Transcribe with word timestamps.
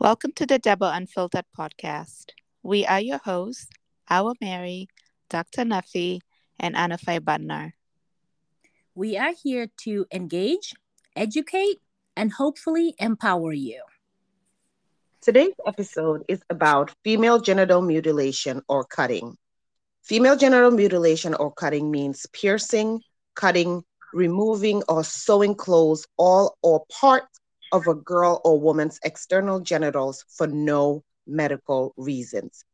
Welcome 0.00 0.32
to 0.36 0.46
the 0.46 0.58
Double 0.58 0.86
Unfiltered 0.86 1.44
podcast. 1.54 2.30
We 2.62 2.86
are 2.86 3.02
your 3.02 3.18
hosts, 3.18 3.68
Our 4.08 4.32
Mary, 4.40 4.88
Dr. 5.28 5.64
Nuffy, 5.64 6.20
and 6.58 6.74
Anafai 6.74 7.20
Badnar. 7.20 7.72
We 8.94 9.18
are 9.18 9.34
here 9.42 9.68
to 9.82 10.06
engage, 10.10 10.72
educate, 11.14 11.80
and 12.16 12.32
hopefully 12.32 12.94
empower 12.98 13.52
you. 13.52 13.82
Today's 15.20 15.52
episode 15.66 16.24
is 16.28 16.40
about 16.48 16.94
female 17.04 17.38
genital 17.38 17.82
mutilation 17.82 18.62
or 18.70 18.84
cutting. 18.84 19.36
Female 20.02 20.38
genital 20.38 20.70
mutilation 20.70 21.34
or 21.34 21.52
cutting 21.52 21.90
means 21.90 22.24
piercing, 22.32 23.02
cutting, 23.34 23.84
removing, 24.14 24.82
or 24.88 25.04
sewing 25.04 25.54
clothes, 25.54 26.06
all 26.16 26.56
or 26.62 26.86
part 26.90 27.24
of 27.72 27.86
a 27.86 27.94
girl 27.94 28.40
or 28.44 28.60
woman's 28.60 28.98
external 29.04 29.60
genitals 29.60 30.24
for 30.28 30.46
no 30.46 31.02
medical 31.26 31.94
reasons. 31.96 32.64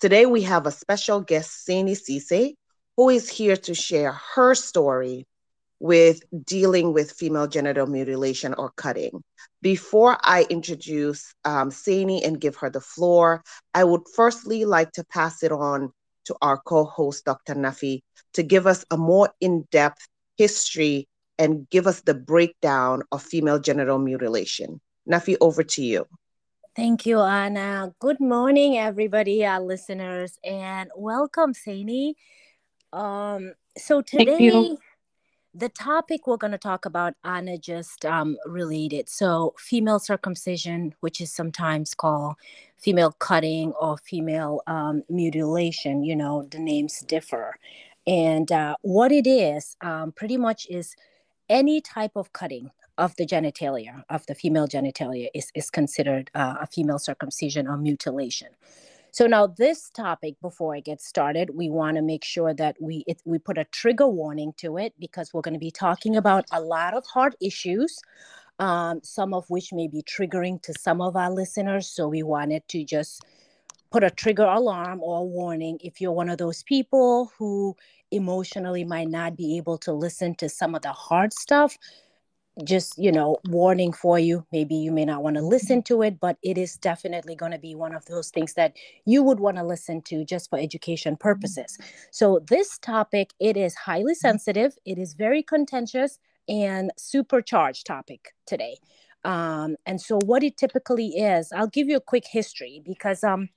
Today, 0.00 0.26
we 0.26 0.42
have 0.42 0.66
a 0.66 0.70
special 0.72 1.20
guest, 1.20 1.66
Sainey 1.66 1.94
Ceesay, 1.94 2.54
who 2.96 3.08
is 3.08 3.28
here 3.28 3.56
to 3.56 3.74
share 3.74 4.12
her 4.34 4.54
story 4.54 5.26
with 5.80 6.22
dealing 6.44 6.92
with 6.92 7.12
female 7.12 7.48
genital 7.48 7.86
mutilation 7.86 8.54
or 8.54 8.70
cutting. 8.76 9.22
Before 9.62 10.16
I 10.22 10.46
introduce 10.48 11.34
um, 11.44 11.70
Sainey 11.70 12.24
and 12.24 12.40
give 12.40 12.56
her 12.56 12.70
the 12.70 12.80
floor, 12.80 13.42
I 13.74 13.84
would 13.84 14.02
firstly 14.14 14.64
like 14.64 14.92
to 14.92 15.04
pass 15.04 15.42
it 15.42 15.52
on 15.52 15.92
to 16.26 16.36
our 16.40 16.58
co 16.58 16.84
host, 16.84 17.24
Dr. 17.24 17.54
Nafi, 17.54 18.02
to 18.34 18.42
give 18.42 18.66
us 18.66 18.84
a 18.90 18.96
more 18.96 19.30
in 19.40 19.66
depth 19.72 20.06
history 20.36 21.08
and 21.38 21.68
give 21.70 21.86
us 21.86 22.02
the 22.02 22.14
breakdown 22.14 23.02
of 23.12 23.22
female 23.22 23.58
genital 23.58 23.98
mutilation. 23.98 24.80
Nafi, 25.10 25.36
over 25.40 25.62
to 25.62 25.82
you. 25.82 26.06
Thank 26.74 27.04
you, 27.04 27.20
Anna. 27.20 27.92
Good 27.98 28.20
morning, 28.20 28.78
everybody, 28.78 29.44
our 29.44 29.60
listeners, 29.60 30.38
and 30.42 30.90
welcome, 30.96 31.52
Sainey. 31.52 32.14
Um, 32.92 33.52
so 33.76 34.00
today, 34.00 34.76
the 35.54 35.68
topic 35.68 36.26
we're 36.26 36.38
going 36.38 36.52
to 36.52 36.58
talk 36.58 36.86
about, 36.86 37.14
Anna 37.24 37.58
just 37.58 38.06
um, 38.06 38.38
related. 38.46 39.08
So, 39.10 39.54
female 39.58 39.98
circumcision, 39.98 40.94
which 41.00 41.20
is 41.20 41.30
sometimes 41.30 41.92
called 41.92 42.36
female 42.78 43.12
cutting 43.12 43.72
or 43.72 43.98
female 43.98 44.62
um, 44.66 45.02
mutilation, 45.10 46.02
you 46.02 46.16
know, 46.16 46.48
the 46.50 46.58
names 46.58 47.00
differ. 47.00 47.56
And 48.06 48.50
uh, 48.50 48.76
what 48.80 49.12
it 49.12 49.26
is, 49.26 49.76
um, 49.82 50.12
pretty 50.12 50.38
much 50.38 50.66
is 50.70 50.96
any 51.48 51.80
type 51.80 52.12
of 52.16 52.32
cutting 52.32 52.70
of 52.98 53.16
the 53.16 53.26
genitalia 53.26 54.02
of 54.10 54.26
the 54.26 54.34
female 54.34 54.68
genitalia 54.68 55.28
is, 55.34 55.50
is 55.54 55.70
considered 55.70 56.30
uh, 56.34 56.56
a 56.60 56.66
female 56.66 56.98
circumcision 56.98 57.66
or 57.66 57.76
mutilation. 57.76 58.48
So 59.10 59.26
now 59.26 59.46
this 59.46 59.90
topic 59.90 60.36
before 60.40 60.74
i 60.74 60.80
get 60.80 60.98
started 61.02 61.50
we 61.54 61.68
want 61.68 61.96
to 61.96 62.02
make 62.02 62.24
sure 62.24 62.54
that 62.54 62.76
we 62.80 63.04
it, 63.06 63.20
we 63.26 63.38
put 63.38 63.58
a 63.58 63.64
trigger 63.64 64.08
warning 64.08 64.54
to 64.56 64.78
it 64.78 64.94
because 64.98 65.34
we're 65.34 65.42
going 65.42 65.52
to 65.52 65.60
be 65.60 65.70
talking 65.70 66.16
about 66.16 66.46
a 66.50 66.62
lot 66.62 66.94
of 66.94 67.04
hard 67.04 67.36
issues 67.38 68.00
um, 68.58 69.00
some 69.02 69.34
of 69.34 69.48
which 69.48 69.72
may 69.72 69.88
be 69.88 70.02
triggering 70.02 70.62
to 70.62 70.72
some 70.78 71.00
of 71.00 71.16
our 71.16 71.30
listeners. 71.30 71.88
So 71.88 72.08
we 72.08 72.22
wanted 72.22 72.66
to 72.68 72.84
just 72.84 73.24
put 73.92 74.02
a 74.02 74.10
trigger 74.10 74.44
alarm 74.44 75.00
or 75.02 75.18
a 75.18 75.24
warning 75.24 75.78
if 75.82 76.00
you're 76.00 76.12
one 76.12 76.30
of 76.30 76.38
those 76.38 76.62
people 76.62 77.30
who 77.38 77.76
emotionally 78.10 78.84
might 78.84 79.08
not 79.08 79.36
be 79.36 79.56
able 79.58 79.78
to 79.78 79.92
listen 79.92 80.34
to 80.36 80.48
some 80.48 80.74
of 80.74 80.82
the 80.82 80.92
hard 80.92 81.32
stuff. 81.32 81.76
Just 82.64 82.98
you 82.98 83.10
know 83.10 83.38
warning 83.48 83.92
for 83.92 84.18
you. 84.18 84.44
Maybe 84.52 84.74
you 84.74 84.92
may 84.92 85.06
not 85.06 85.22
want 85.22 85.36
to 85.36 85.42
listen 85.42 85.82
to 85.84 86.02
it 86.02 86.20
but 86.20 86.36
it 86.42 86.58
is 86.58 86.76
definitely 86.76 87.34
going 87.34 87.52
to 87.52 87.58
be 87.58 87.74
one 87.74 87.94
of 87.94 88.04
those 88.06 88.28
things 88.30 88.52
that 88.54 88.74
you 89.06 89.22
would 89.22 89.40
want 89.40 89.56
to 89.56 89.64
listen 89.64 90.02
to 90.02 90.24
just 90.24 90.50
for 90.50 90.58
education 90.58 91.16
purposes. 91.16 91.78
So 92.10 92.40
this 92.48 92.78
topic 92.78 93.30
it 93.40 93.56
is 93.56 93.74
highly 93.74 94.14
sensitive 94.14 94.76
it 94.84 94.98
is 94.98 95.14
very 95.14 95.42
contentious 95.42 96.18
and 96.48 96.90
supercharged 96.98 97.86
topic 97.86 98.34
today. 98.46 98.76
Um, 99.24 99.76
and 99.86 100.00
so 100.00 100.18
what 100.24 100.42
it 100.42 100.56
typically 100.56 101.10
is 101.10 101.52
i'll 101.52 101.68
give 101.68 101.88
you 101.88 101.96
a 101.96 102.00
quick 102.00 102.24
history 102.26 102.82
because 102.84 103.22
um 103.24 103.48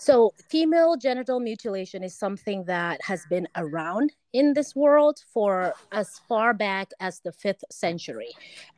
so, 0.00 0.32
female 0.48 0.96
genital 0.96 1.40
mutilation 1.40 2.04
is 2.04 2.16
something 2.16 2.64
that 2.64 3.00
has 3.02 3.26
been 3.28 3.48
around 3.56 4.12
in 4.32 4.54
this 4.54 4.76
world 4.76 5.18
for 5.34 5.74
as 5.90 6.20
far 6.28 6.54
back 6.54 6.90
as 7.00 7.18
the 7.20 7.32
fifth 7.32 7.64
century. 7.68 8.30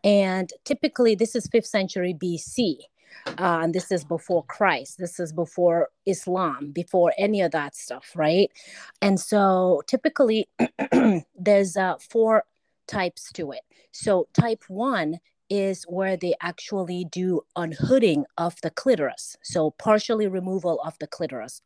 And 0.02 0.50
typically, 0.64 1.14
this 1.14 1.36
is 1.36 1.46
fifth 1.46 1.66
century 1.66 2.14
BC. 2.14 2.78
Uh, 3.26 3.60
and 3.62 3.74
this 3.74 3.92
is 3.92 4.02
before 4.02 4.44
Christ. 4.44 4.96
This 4.98 5.20
is 5.20 5.30
before 5.30 5.90
Islam, 6.06 6.72
before 6.72 7.12
any 7.18 7.42
of 7.42 7.50
that 7.50 7.76
stuff, 7.76 8.12
right? 8.14 8.50
And 9.02 9.20
so 9.20 9.82
typically, 9.86 10.48
there's 11.38 11.76
uh, 11.76 11.96
four 11.98 12.44
types 12.86 13.30
to 13.32 13.52
it. 13.52 13.60
So, 13.92 14.28
type 14.32 14.62
one 14.68 15.18
is 15.50 15.84
where 15.84 16.16
they 16.16 16.34
actually 16.40 17.04
do 17.10 17.42
unhooding 17.56 18.24
of 18.38 18.54
the 18.62 18.70
clitoris, 18.70 19.36
so 19.42 19.72
partially 19.72 20.28
removal 20.28 20.80
of 20.82 20.96
the 21.00 21.06
clitoris. 21.06 21.60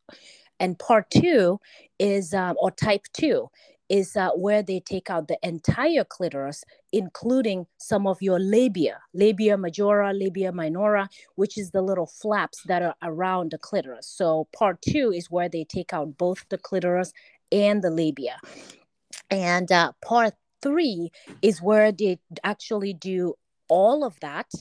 And 0.59 0.77
part 0.79 1.09
two 1.11 1.59
is, 1.99 2.33
um, 2.33 2.55
or 2.59 2.71
type 2.71 3.05
two, 3.13 3.49
is 3.87 4.15
uh, 4.15 4.31
where 4.31 4.63
they 4.63 4.79
take 4.79 5.09
out 5.09 5.27
the 5.27 5.37
entire 5.43 6.03
clitoris, 6.03 6.63
including 6.91 7.67
some 7.77 8.07
of 8.07 8.19
your 8.19 8.39
labia, 8.39 8.99
labia 9.13 9.57
majora, 9.57 10.11
labia 10.11 10.51
minora, 10.51 11.07
which 11.35 11.55
is 11.57 11.69
the 11.71 11.81
little 11.81 12.07
flaps 12.07 12.63
that 12.63 12.81
are 12.81 12.95
around 13.03 13.51
the 13.51 13.59
clitoris. 13.59 14.07
So 14.07 14.47
part 14.57 14.81
two 14.81 15.11
is 15.11 15.29
where 15.29 15.49
they 15.49 15.65
take 15.65 15.93
out 15.93 16.17
both 16.17 16.45
the 16.49 16.57
clitoris 16.57 17.13
and 17.51 17.83
the 17.83 17.91
labia. 17.91 18.39
And 19.29 19.71
uh, 19.71 19.91
part 20.03 20.33
three 20.63 21.11
is 21.43 21.61
where 21.61 21.91
they 21.91 22.17
actually 22.43 22.93
do 22.93 23.35
all 23.67 24.03
of 24.03 24.19
that 24.19 24.51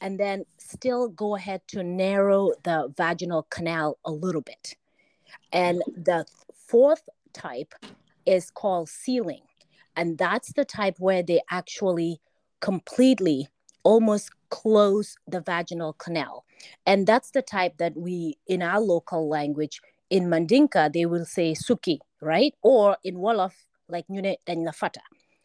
and 0.00 0.18
then 0.18 0.44
still 0.58 1.08
go 1.08 1.36
ahead 1.36 1.62
to 1.68 1.82
narrow 1.82 2.52
the 2.64 2.92
vaginal 2.96 3.46
canal 3.50 3.98
a 4.04 4.10
little 4.10 4.40
bit. 4.40 4.74
And 5.52 5.82
the 5.86 6.26
fourth 6.66 7.08
type 7.32 7.74
is 8.26 8.50
called 8.50 8.88
sealing. 8.88 9.42
And 9.96 10.18
that's 10.18 10.52
the 10.54 10.64
type 10.64 10.96
where 10.98 11.22
they 11.22 11.40
actually 11.50 12.20
completely 12.60 13.48
almost 13.84 14.30
close 14.50 15.16
the 15.26 15.40
vaginal 15.40 15.92
canal. 15.94 16.44
And 16.86 17.06
that's 17.06 17.30
the 17.30 17.42
type 17.42 17.78
that 17.78 17.96
we, 17.96 18.38
in 18.46 18.62
our 18.62 18.80
local 18.80 19.28
language, 19.28 19.80
in 20.10 20.24
Mandinka, 20.24 20.92
they 20.92 21.06
will 21.06 21.24
say 21.24 21.54
suki, 21.54 21.98
right? 22.20 22.54
Or 22.62 22.96
in 23.04 23.16
Wolof, 23.16 23.52
like 23.88 24.06
Nyune 24.08 24.36
and 24.46 24.66
Nafata. 24.66 25.00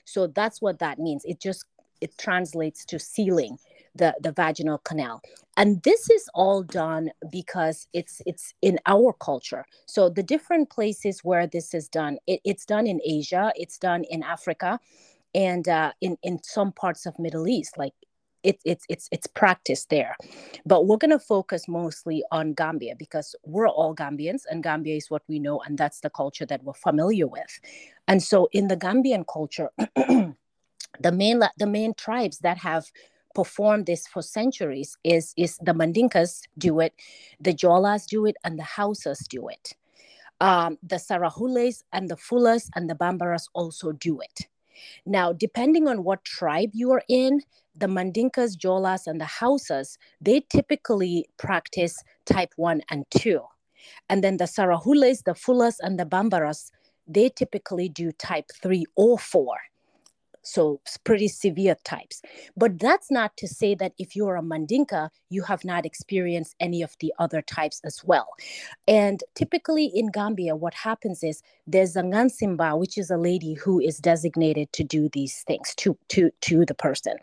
So 0.06 0.28
that's 0.28 0.62
what 0.62 0.80
that 0.80 1.00
means. 1.00 1.24
It 1.25 1.40
just 1.40 1.66
it 2.02 2.18
translates 2.18 2.85
to 2.85 3.00
sealing 3.00 3.58
the, 3.96 4.16
the 4.22 4.31
vaginal 4.31 4.78
canal. 4.80 5.22
And 5.56 5.81
this 5.84 6.09
is 6.09 6.30
all 6.34 6.62
done 6.62 7.09
because 7.31 7.88
it's 7.94 8.22
it's 8.25 8.53
in 8.62 8.80
our 8.85 9.13
culture. 9.13 9.66
So 9.88 10.09
the 10.09 10.24
different 10.24 10.69
places 10.69 11.24
where 11.24 11.47
this 11.47 11.74
is 11.74 11.88
done 11.88 12.18
it, 12.28 12.41
it's 12.46 12.66
done 12.66 12.86
in 12.88 13.00
asia 13.03 13.52
it's 13.56 13.78
done 13.78 14.03
in 14.09 14.24
africa 14.24 14.80
and 15.34 15.68
uh, 15.68 15.91
in 16.02 16.18
in 16.24 16.41
some 16.44 16.72
parts 16.72 17.06
of 17.06 17.18
middle 17.19 17.47
east 17.47 17.78
like 17.78 17.94
it, 18.44 18.59
it's 18.66 18.86
it's 18.88 19.09
it's 19.12 19.28
practiced 19.28 19.90
there. 19.90 20.16
But 20.66 20.86
we're 20.86 20.97
going 20.97 21.12
to 21.12 21.19
focus 21.19 21.68
mostly 21.68 22.24
on 22.31 22.53
gambia 22.53 22.96
because 22.97 23.36
we're 23.46 23.68
all 23.68 23.96
gambians 23.96 24.44
and 24.50 24.63
gambia 24.63 24.96
is 24.96 25.09
what 25.09 25.24
we 25.28 25.40
know 25.40 25.59
and 25.62 25.78
that's 25.78 26.02
the 26.02 26.09
culture 26.09 26.46
that 26.46 26.63
we're 26.63 26.74
familiar 26.74 27.28
with. 27.28 27.59
And 28.07 28.22
so 28.24 28.47
in 28.53 28.68
the 28.68 28.78
gambian 28.78 29.25
culture 29.31 29.69
the 31.00 31.12
main 31.12 31.42
the 31.57 31.68
main 31.68 31.94
tribes 31.94 32.39
that 32.39 32.57
have 32.57 32.86
performed 33.36 33.86
this 33.86 34.07
for 34.07 34.22
centuries 34.22 34.98
is 35.04 35.34
is 35.38 35.57
the 35.57 35.74
Mandinkas 35.74 36.42
do 36.57 36.80
it, 36.80 36.94
the 37.39 37.54
Jolas 37.54 38.07
do 38.07 38.25
it, 38.25 38.36
and 38.44 38.57
the 38.57 38.63
Hausas 38.63 39.28
do 39.28 39.48
it. 39.48 39.75
Um, 40.39 40.78
the 40.84 40.98
Sarahules 40.98 41.84
and 41.94 42.10
the 42.10 42.16
Fulas 42.16 42.69
and 42.75 42.89
the 42.89 42.95
Bambaras 42.95 43.45
also 43.54 43.92
do 43.92 44.19
it. 44.22 44.48
Now, 45.06 45.34
depending 45.34 45.88
on 45.88 46.04
what 46.04 46.24
tribe 46.24 46.69
you 46.74 46.92
are 46.92 47.04
in, 47.10 47.42
the 47.75 47.88
Mandinkas, 47.88 48.56
Jolas, 48.56 49.07
and 49.07 49.19
the 49.19 49.25
Hausas, 49.25 49.98
they 50.22 50.42
typically 50.42 51.28
practice 51.38 52.04
type 52.25 52.54
1 52.56 52.81
and 52.92 53.06
2. 53.12 53.42
And 54.10 54.24
then 54.24 54.38
the 54.38 54.45
Sarahules, 54.45 55.24
the 55.24 55.33
Fulas, 55.33 55.78
and 55.80 56.00
the 56.00 56.06
Bambaras, 56.06 56.72
they 57.07 57.30
typically 57.30 57.90
do 57.90 58.12
type 58.12 58.45
3 58.62 58.86
or 58.95 59.18
4 59.18 59.57
so 60.47 60.79
pretty 61.03 61.27
severe 61.27 61.75
types. 61.83 62.21
But 62.55 62.79
that's 62.79 63.11
not 63.11 63.35
to 63.38 63.47
say 63.47 63.75
that 63.75 63.94
if 63.97 64.15
you're 64.15 64.35
a 64.35 64.41
Mandinka, 64.41 65.09
you 65.29 65.44
have 65.44 65.63
not 65.65 65.85
experienced 65.85 66.55
any 66.59 66.81
of 66.81 66.95
the 66.99 67.13
other 67.19 67.41
types 67.41 67.81
as 67.83 68.03
well. 68.03 68.27
And 68.88 69.23
typically 69.35 69.85
in 69.85 70.07
Gambia, 70.11 70.55
what 70.55 70.73
happens 70.73 71.23
is 71.23 71.41
there's 71.65 71.95
a 71.95 72.01
Ngansimba, 72.01 72.79
which 72.79 72.97
is 72.97 73.11
a 73.11 73.17
lady 73.17 73.53
who 73.53 73.79
is 73.79 73.97
designated 73.97 74.71
to 74.73 74.83
do 74.83 75.09
these 75.09 75.44
things 75.44 75.75
to, 75.75 75.97
to, 76.09 76.31
to 76.41 76.65
the 76.65 76.75
person. 76.75 77.15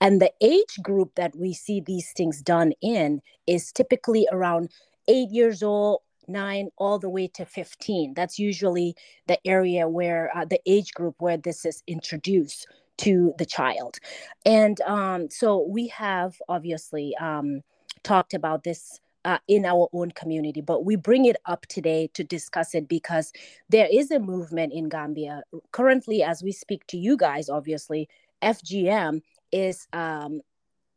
And 0.00 0.22
the 0.22 0.32
age 0.40 0.78
group 0.82 1.14
that 1.16 1.34
we 1.36 1.52
see 1.52 1.80
these 1.80 2.12
things 2.12 2.40
done 2.40 2.72
in 2.80 3.20
is 3.46 3.72
typically 3.72 4.28
around 4.30 4.70
eight 5.08 5.30
years 5.30 5.62
old, 5.62 6.02
nine, 6.28 6.70
all 6.76 6.98
the 6.98 7.08
way 7.08 7.28
to 7.28 7.44
15. 7.44 8.14
That's 8.14 8.38
usually 8.38 8.94
the 9.26 9.38
area 9.46 9.88
where 9.88 10.30
uh, 10.36 10.44
the 10.44 10.60
age 10.66 10.92
group 10.94 11.16
where 11.18 11.36
this 11.36 11.64
is 11.64 11.82
introduced 11.86 12.66
to 12.98 13.32
the 13.38 13.46
child. 13.46 13.98
And 14.44 14.80
um, 14.82 15.30
so 15.30 15.66
we 15.68 15.88
have 15.88 16.36
obviously 16.48 17.14
um, 17.20 17.62
talked 18.02 18.34
about 18.34 18.64
this 18.64 19.00
uh, 19.24 19.38
in 19.48 19.64
our 19.64 19.88
own 19.92 20.10
community, 20.12 20.60
but 20.60 20.84
we 20.84 20.96
bring 20.96 21.24
it 21.26 21.36
up 21.46 21.66
today 21.66 22.08
to 22.14 22.24
discuss 22.24 22.74
it 22.74 22.88
because 22.88 23.32
there 23.68 23.88
is 23.92 24.10
a 24.10 24.18
movement 24.18 24.72
in 24.72 24.88
Gambia. 24.88 25.42
Currently, 25.72 26.22
as 26.22 26.42
we 26.42 26.52
speak 26.52 26.86
to 26.88 26.96
you 26.96 27.16
guys, 27.16 27.48
obviously, 27.48 28.08
FGM 28.42 29.22
is 29.52 29.86
um, 29.92 30.40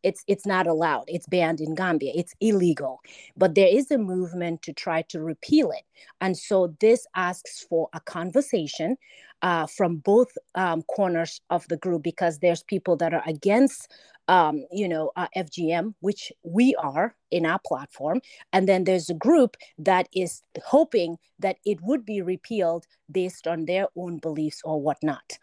it's 0.03 0.23
it's 0.27 0.45
not 0.45 0.67
allowed 0.67 1.03
it's 1.07 1.27
banned 1.27 1.61
in 1.61 1.75
gambia 1.75 2.11
it's 2.15 2.33
illegal 2.41 2.99
but 3.37 3.55
there 3.55 3.67
is 3.67 3.91
a 3.91 3.97
movement 3.97 4.61
to 4.61 4.73
try 4.73 5.01
to 5.03 5.21
repeal 5.21 5.71
it 5.71 5.83
and 6.21 6.37
so 6.37 6.75
this 6.79 7.05
asks 7.15 7.65
for 7.69 7.89
a 7.93 7.99
conversation 8.01 8.97
uh, 9.43 9.65
from 9.65 9.97
both 9.97 10.37
um, 10.53 10.83
corners 10.83 11.41
of 11.49 11.67
the 11.67 11.77
group 11.77 12.03
because 12.03 12.39
there's 12.39 12.61
people 12.61 12.95
that 12.95 13.11
are 13.11 13.23
against 13.25 13.91
um, 14.27 14.65
you 14.71 14.87
know, 14.87 15.11
uh, 15.17 15.27
FGM, 15.35 15.93
which 15.99 16.31
we 16.43 16.73
are 16.75 17.15
in 17.31 17.45
our 17.45 17.59
platform. 17.65 18.21
And 18.53 18.67
then 18.67 18.85
there's 18.85 19.09
a 19.09 19.13
group 19.13 19.57
that 19.77 20.07
is 20.15 20.41
hoping 20.63 21.17
that 21.39 21.57
it 21.65 21.79
would 21.81 22.05
be 22.05 22.21
repealed 22.21 22.85
based 23.11 23.45
on 23.45 23.65
their 23.65 23.87
own 23.97 24.19
beliefs 24.19 24.61
or 24.63 24.81
whatnot. 24.81 25.37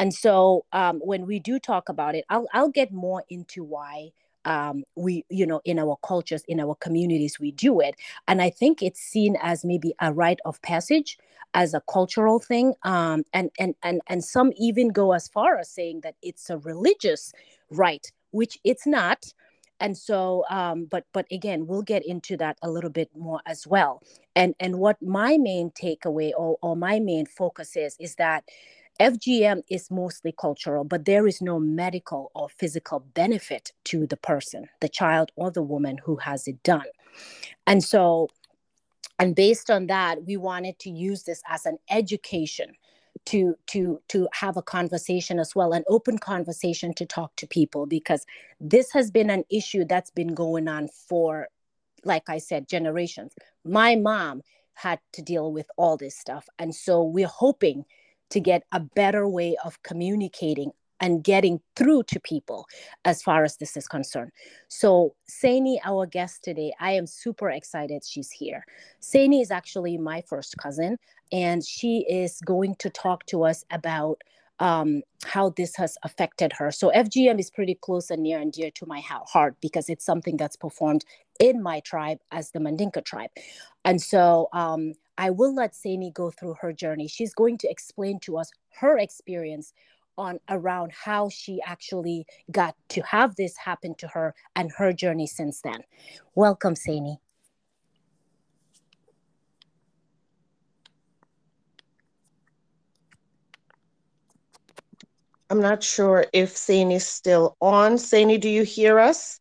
And 0.00 0.14
so 0.14 0.64
um, 0.72 1.00
when 1.00 1.26
we 1.26 1.38
do 1.40 1.58
talk 1.60 1.90
about 1.90 2.16
it, 2.16 2.24
I'll, 2.30 2.48
I'll 2.54 2.70
get 2.70 2.90
more 2.90 3.22
into 3.28 3.62
why 3.62 4.12
um, 4.46 4.84
we, 4.96 5.26
you 5.28 5.46
know, 5.46 5.60
in 5.66 5.78
our 5.78 5.98
cultures, 6.02 6.42
in 6.48 6.58
our 6.60 6.74
communities, 6.76 7.38
we 7.38 7.52
do 7.52 7.80
it. 7.80 7.96
And 8.26 8.40
I 8.40 8.48
think 8.48 8.82
it's 8.82 9.00
seen 9.00 9.36
as 9.42 9.64
maybe 9.64 9.94
a 10.00 10.12
rite 10.14 10.40
of 10.46 10.62
passage 10.62 11.18
as 11.54 11.74
a 11.74 11.82
cultural 11.82 12.40
thing 12.40 12.74
um, 12.84 13.24
and 13.34 13.50
and 13.60 13.74
and 13.82 14.00
and 14.08 14.24
some 14.24 14.52
even 14.56 14.88
go 14.88 15.12
as 15.12 15.28
far 15.28 15.58
as 15.58 15.68
saying 15.70 16.00
that 16.02 16.16
it's 16.22 16.48
a 16.48 16.58
religious 16.58 17.34
rite, 17.70 18.12
which 18.32 18.58
it's 18.64 18.86
not 18.86 19.34
and 19.80 19.96
so 19.98 20.44
um, 20.50 20.86
but 20.86 21.04
but 21.12 21.26
again 21.32 21.66
we'll 21.66 21.82
get 21.82 22.06
into 22.06 22.36
that 22.36 22.58
a 22.62 22.70
little 22.70 22.90
bit 22.90 23.10
more 23.16 23.40
as 23.46 23.66
well 23.66 24.02
and 24.36 24.54
and 24.60 24.78
what 24.78 25.00
my 25.02 25.38
main 25.38 25.70
takeaway 25.70 26.32
or, 26.36 26.56
or 26.62 26.76
my 26.76 27.00
main 27.00 27.26
focus 27.26 27.76
is 27.76 27.96
is 27.98 28.16
that 28.16 28.44
fgm 29.00 29.62
is 29.70 29.90
mostly 29.90 30.32
cultural 30.38 30.84
but 30.84 31.04
there 31.06 31.26
is 31.26 31.40
no 31.40 31.58
medical 31.58 32.30
or 32.34 32.48
physical 32.48 33.00
benefit 33.14 33.72
to 33.84 34.06
the 34.06 34.16
person 34.16 34.68
the 34.80 34.88
child 34.88 35.32
or 35.36 35.50
the 35.50 35.62
woman 35.62 35.98
who 36.04 36.16
has 36.16 36.46
it 36.46 36.62
done. 36.62 36.86
And 37.66 37.82
so 37.82 38.28
and 39.18 39.34
based 39.34 39.70
on 39.70 39.86
that 39.86 40.24
we 40.24 40.36
wanted 40.36 40.78
to 40.80 40.90
use 40.90 41.24
this 41.24 41.42
as 41.48 41.66
an 41.66 41.78
education 41.90 42.72
to 43.26 43.54
to 43.66 44.00
to 44.08 44.28
have 44.32 44.56
a 44.56 44.62
conversation 44.62 45.38
as 45.38 45.54
well 45.54 45.72
an 45.72 45.84
open 45.88 46.18
conversation 46.18 46.94
to 46.94 47.04
talk 47.04 47.34
to 47.36 47.46
people 47.46 47.86
because 47.86 48.24
this 48.60 48.92
has 48.92 49.10
been 49.10 49.30
an 49.30 49.44
issue 49.50 49.84
that's 49.84 50.10
been 50.10 50.34
going 50.34 50.68
on 50.68 50.88
for 50.88 51.48
like 52.04 52.28
i 52.28 52.38
said 52.38 52.68
generations. 52.68 53.34
My 53.64 53.96
mom 53.96 54.42
had 54.74 55.00
to 55.12 55.22
deal 55.22 55.52
with 55.52 55.66
all 55.76 55.96
this 55.96 56.18
stuff. 56.18 56.48
And 56.58 56.74
so 56.74 57.02
we're 57.02 57.26
hoping 57.26 57.84
to 58.30 58.40
get 58.40 58.64
a 58.72 58.80
better 58.80 59.28
way 59.28 59.56
of 59.64 59.82
communicating 59.82 60.72
and 61.00 61.24
getting 61.24 61.60
through 61.76 62.02
to 62.04 62.20
people 62.20 62.66
as 63.04 63.22
far 63.22 63.42
as 63.42 63.56
this 63.56 63.76
is 63.76 63.88
concerned. 63.88 64.30
So, 64.68 65.14
Sainey, 65.28 65.78
our 65.84 66.06
guest 66.06 66.44
today, 66.44 66.72
I 66.78 66.92
am 66.92 67.06
super 67.06 67.50
excited 67.50 68.04
she's 68.04 68.30
here. 68.30 68.64
Sainey 69.00 69.40
is 69.40 69.50
actually 69.50 69.96
my 69.96 70.22
first 70.22 70.56
cousin, 70.58 70.98
and 71.32 71.64
she 71.64 72.04
is 72.08 72.40
going 72.44 72.76
to 72.80 72.90
talk 72.90 73.24
to 73.26 73.44
us 73.44 73.64
about 73.70 74.22
um, 74.58 75.00
how 75.24 75.48
this 75.56 75.74
has 75.76 75.96
affected 76.02 76.52
her. 76.52 76.70
So, 76.70 76.92
FGM 76.94 77.40
is 77.40 77.50
pretty 77.50 77.78
close 77.80 78.10
and 78.10 78.22
near 78.22 78.38
and 78.38 78.52
dear 78.52 78.70
to 78.72 78.86
my 78.86 79.00
heart 79.00 79.56
because 79.62 79.88
it's 79.88 80.04
something 80.04 80.36
that's 80.36 80.56
performed 80.56 81.04
in 81.38 81.62
my 81.62 81.80
tribe 81.80 82.18
as 82.30 82.50
the 82.50 82.58
Mandinka 82.58 83.02
tribe. 83.02 83.30
And 83.86 84.02
so, 84.02 84.48
um, 84.52 84.92
I 85.18 85.30
will 85.30 85.54
let 85.54 85.74
Sainey 85.74 86.12
go 86.12 86.30
through 86.30 86.56
her 86.60 86.72
journey. 86.72 87.08
She's 87.08 87.34
going 87.34 87.58
to 87.58 87.70
explain 87.70 88.20
to 88.20 88.38
us 88.38 88.50
her 88.80 88.98
experience 88.98 89.72
on 90.16 90.38
around 90.48 90.92
how 90.92 91.28
she 91.28 91.60
actually 91.64 92.26
got 92.50 92.74
to 92.90 93.00
have 93.02 93.36
this 93.36 93.56
happen 93.56 93.94
to 93.96 94.08
her 94.08 94.34
and 94.56 94.70
her 94.76 94.92
journey 94.92 95.26
since 95.26 95.60
then. 95.62 95.82
Welcome, 96.34 96.74
Sainey. 96.74 97.18
I'm 105.50 105.60
not 105.60 105.82
sure 105.82 106.26
if 106.32 106.54
Sainey 106.54 106.94
is 106.94 107.06
still 107.06 107.56
on. 107.60 107.94
Sainey, 107.94 108.38
do 108.38 108.48
you 108.48 108.62
hear 108.62 109.00
us? 109.00 109.40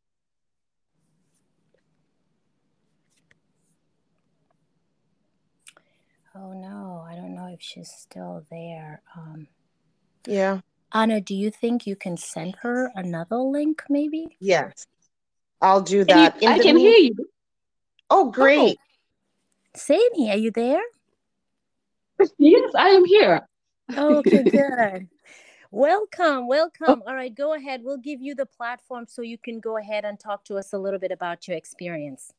Oh 6.41 6.53
no, 6.53 7.05
I 7.07 7.15
don't 7.15 7.35
know 7.35 7.47
if 7.51 7.61
she's 7.61 7.91
still 7.91 8.45
there. 8.49 9.01
Um, 9.15 9.47
yeah. 10.25 10.61
Anna, 10.93 11.19
do 11.19 11.35
you 11.35 11.51
think 11.51 11.85
you 11.85 11.95
can 11.95 12.15
send 12.17 12.55
her 12.61 12.91
another 12.95 13.37
link 13.37 13.83
maybe? 13.89 14.37
Yes. 14.39 14.87
I'll 15.61 15.81
do 15.81 16.05
that. 16.05 16.41
You, 16.41 16.49
I 16.49 16.59
can 16.59 16.77
hear 16.77 16.97
you. 16.97 17.15
Oh, 18.09 18.31
great. 18.31 18.77
Oh. 18.79 19.77
Sainey, 19.77 20.29
are 20.31 20.37
you 20.37 20.51
there? 20.51 20.81
Yes, 22.37 22.73
I 22.75 22.89
am 22.89 23.05
here. 23.05 23.47
okay, 23.97 24.43
good. 24.51 25.07
welcome, 25.71 26.47
welcome. 26.47 27.01
Oh. 27.05 27.07
All 27.07 27.15
right, 27.15 27.33
go 27.33 27.53
ahead. 27.53 27.81
We'll 27.83 27.97
give 27.97 28.21
you 28.21 28.35
the 28.35 28.45
platform 28.45 29.05
so 29.07 29.21
you 29.21 29.37
can 29.37 29.61
go 29.61 29.77
ahead 29.77 30.03
and 30.03 30.19
talk 30.19 30.43
to 30.45 30.57
us 30.57 30.73
a 30.73 30.77
little 30.77 30.99
bit 30.99 31.11
about 31.11 31.47
your 31.47 31.55
experience. 31.55 32.33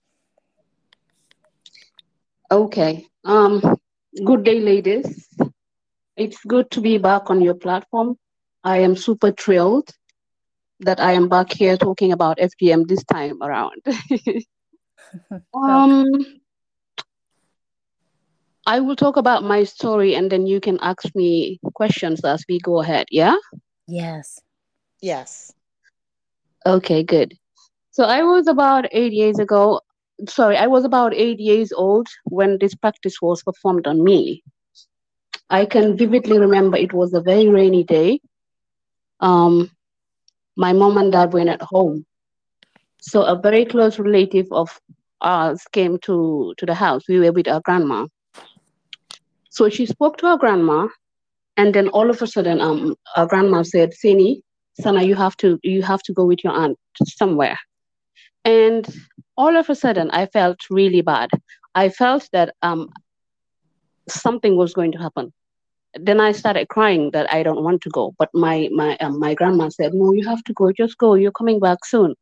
Okay. 2.50 3.06
Um, 3.25 3.79
good 4.24 4.44
day, 4.44 4.60
ladies. 4.60 5.28
It's 6.16 6.38
good 6.44 6.70
to 6.72 6.80
be 6.80 6.98
back 6.98 7.30
on 7.30 7.40
your 7.40 7.54
platform. 7.54 8.16
I 8.64 8.78
am 8.78 8.96
super 8.96 9.32
thrilled 9.32 9.90
that 10.81 11.00
I 11.00 11.12
am 11.12 11.29
back 11.29 11.52
here 11.52 11.76
talking 11.76 12.12
about 12.12 12.38
FGM 12.38 12.86
this 12.88 13.05
time 13.05 13.43
around. 13.43 13.82
um, 15.55 16.05
I 18.67 18.81
will 18.81 18.96
talk 18.96 19.17
about 19.17 19.44
my 19.44 19.64
story 19.64 20.14
and 20.14 20.31
then 20.31 20.46
you 20.46 20.60
can 20.60 20.79
ask 20.81 21.14
me 21.14 21.58
questions 21.74 22.24
as 22.24 22.44
we 22.48 22.58
go 22.60 22.81
ahead. 22.81 23.06
Yeah? 23.10 23.36
Yes. 23.86 24.40
Yes. 25.00 25.52
Okay, 26.67 27.02
good. 27.02 27.34
So 27.90 28.05
I 28.05 28.22
was 28.22 28.46
about 28.46 28.86
eight 28.93 29.12
years 29.12 29.38
ago. 29.38 29.81
Sorry, 30.29 30.56
I 30.56 30.67
was 30.67 30.84
about 30.84 31.15
eight 31.15 31.41
years 31.41 31.72
old 31.72 32.08
when 32.24 32.58
this 32.60 32.74
practice 32.74 33.17
was 33.22 33.43
performed 33.43 33.86
on 33.86 34.03
me. 34.03 34.43
I 35.48 35.65
can 35.67 35.96
vividly 35.96 36.39
remember 36.39 36.77
it 36.77 36.93
was 36.93 37.12
a 37.12 37.20
very 37.20 37.48
rainy 37.48 37.84
day. 37.84 38.20
Um, 39.20 39.70
my 40.56 40.72
mom 40.72 40.98
and 40.98 41.12
dad 41.12 41.32
were 41.32 41.41
at 41.41 41.62
home. 41.62 42.05
So 43.00 43.22
a 43.22 43.41
very 43.41 43.65
close 43.65 43.98
relative 43.98 44.46
of 44.53 44.79
ours 45.20 45.62
came 45.72 45.98
to, 46.00 46.55
to 46.58 46.67
the 46.67 46.74
house. 46.74 47.03
We 47.08 47.20
were 47.20 47.32
with 47.32 47.48
our 47.48 47.60
grandma. 47.65 48.06
So 49.50 49.69
she 49.69 49.86
spoke 49.86 50.17
to 50.19 50.27
our 50.27 50.39
grandma, 50.39 50.89
and 51.56 51.74
then 51.74 51.89
all 51.89 52.10
of 52.10 52.22
a 52.22 52.27
sudden, 52.27 52.60
um, 52.60 52.94
our 53.17 53.27
grandma 53.27 53.62
said, 53.62 53.91
Sini, 53.93 54.43
Sana, 54.81 55.03
you 55.03 55.15
have 55.17 55.36
to 55.39 55.58
you 55.62 55.82
have 55.82 56.03
to 56.05 56.12
go 56.12 56.24
with 56.24 56.43
your 56.44 56.53
aunt 56.53 56.79
somewhere. 57.05 57.58
And 58.44 58.87
all 59.37 59.56
of 59.56 59.69
a 59.70 59.75
sudden, 59.75 60.11
I 60.11 60.27
felt 60.27 60.59
really 60.70 61.03
bad. 61.03 61.31
I 61.75 61.89
felt 61.89 62.29
that 62.32 62.55
um, 62.63 62.89
something 64.09 64.56
was 64.56 64.73
going 64.73 64.93
to 64.93 64.99
happen 64.99 65.32
then 65.94 66.20
I 66.20 66.32
started 66.32 66.69
crying 66.69 67.11
that 67.13 67.32
I 67.32 67.43
don't 67.43 67.63
want 67.63 67.82
to 67.82 67.91
go. 67.91 68.15
But 68.19 68.31
my 68.35 68.69
my 68.73 68.97
um, 68.99 69.19
my 69.19 69.35
grandma 69.35 69.69
said, 69.69 69.94
"No, 69.94 70.13
you 70.13 70.27
have 70.29 70.43
to 70.44 70.53
go. 70.53 70.73
Just 70.73 70.99
go. 70.99 71.15
You're 71.15 71.32
coming 71.32 71.61
back 71.61 71.85
soon." 71.85 72.15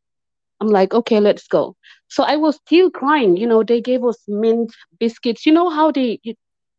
I'm 0.61 0.69
like, 0.69 0.95
"Okay, 0.95 1.21
let's 1.21 1.47
go." 1.47 1.77
So 2.09 2.23
I 2.23 2.37
was 2.37 2.57
still 2.57 2.91
crying. 2.91 3.37
You 3.37 3.47
know, 3.47 3.63
they 3.63 3.81
gave 3.81 4.05
us 4.05 4.19
mint 4.27 4.73
biscuits. 4.99 5.45
You 5.47 5.53
know 5.53 5.69
how 5.71 5.91
they 5.91 6.21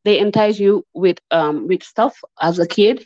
they 0.05 0.19
entice 0.19 0.59
you 0.59 0.83
with 0.93 1.19
um 1.31 1.67
with 1.67 1.83
stuff 1.83 2.19
as 2.41 2.59
a 2.59 2.67
kid. 2.67 3.05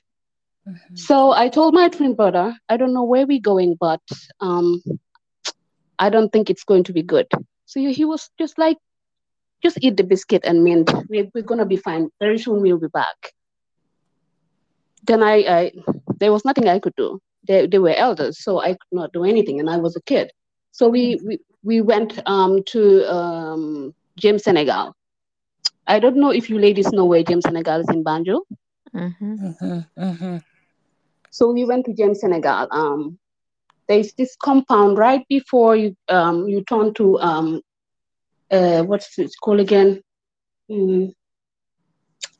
Mm-hmm. 0.67 0.95
So 0.95 1.31
I 1.31 1.49
told 1.49 1.73
my 1.73 1.89
twin 1.89 2.15
brother, 2.15 2.55
"I 2.69 2.77
don't 2.77 2.93
know 2.93 3.03
where 3.03 3.27
we're 3.27 3.41
going, 3.41 3.75
but 3.79 4.01
um, 4.39 4.81
I 6.03 6.09
don't 6.09 6.31
think 6.31 6.49
it's 6.49 6.65
going 6.71 6.83
to 6.89 6.93
be 6.99 7.03
good." 7.13 7.27
So 7.65 7.79
he 7.99 8.05
was 8.05 8.29
just 8.43 8.57
like, 8.65 8.77
"Just 9.65 9.79
eat 9.81 9.97
the 9.97 10.09
biscuit 10.15 10.43
and 10.51 10.63
mint. 10.63 10.91
We're, 11.09 11.29
we're 11.33 11.49
gonna 11.51 11.69
be 11.75 11.77
fine. 11.87 12.09
Very 12.25 12.39
soon 12.39 12.61
we'll 12.61 12.83
be 12.87 12.93
back." 13.01 13.33
then 15.07 15.23
I, 15.23 15.35
I 15.57 15.71
there 16.19 16.31
was 16.31 16.45
nothing 16.45 16.67
I 16.69 16.79
could 16.79 16.95
do. 16.95 17.19
they, 17.47 17.67
they 17.67 17.79
were 17.79 17.95
elders, 17.95 18.43
so 18.43 18.59
I 18.61 18.69
could 18.69 18.93
not 18.99 19.11
do 19.13 19.23
anything, 19.23 19.59
and 19.59 19.69
I 19.69 19.77
was 19.77 19.95
a 19.95 20.01
kid. 20.01 20.31
So 20.71 20.89
we 20.89 21.19
we, 21.25 21.39
we 21.63 21.81
went 21.81 22.19
um, 22.25 22.63
to 22.73 22.81
um, 23.13 23.93
James 24.17 24.43
Senegal. 24.43 24.93
I 25.87 25.99
don't 25.99 26.15
know 26.15 26.31
if 26.31 26.49
you 26.49 26.59
ladies 26.59 26.91
know 26.91 27.05
where 27.05 27.23
James 27.23 27.43
Senegal 27.43 27.81
is 27.81 27.89
in 27.89 28.03
Banjul. 28.03 28.41
Mm-hmm. 28.95 29.35
Mm-hmm. 29.47 30.01
Mm-hmm. 30.03 30.37
So 31.31 31.51
we 31.51 31.65
went 31.65 31.85
to 31.85 31.93
James 31.93 32.21
Senegal. 32.21 32.67
Um, 32.71 33.19
there's 33.93 34.13
this 34.13 34.35
compound 34.41 34.97
right 34.97 35.23
before 35.29 35.75
you 35.75 35.95
um, 36.09 36.47
you 36.47 36.63
turn 36.63 36.93
to 36.95 37.19
um, 37.19 37.61
uh, 38.49 38.81
what's 38.83 39.19
it 39.19 39.31
called 39.43 39.59
again? 39.59 40.01
Mm, 40.69 41.13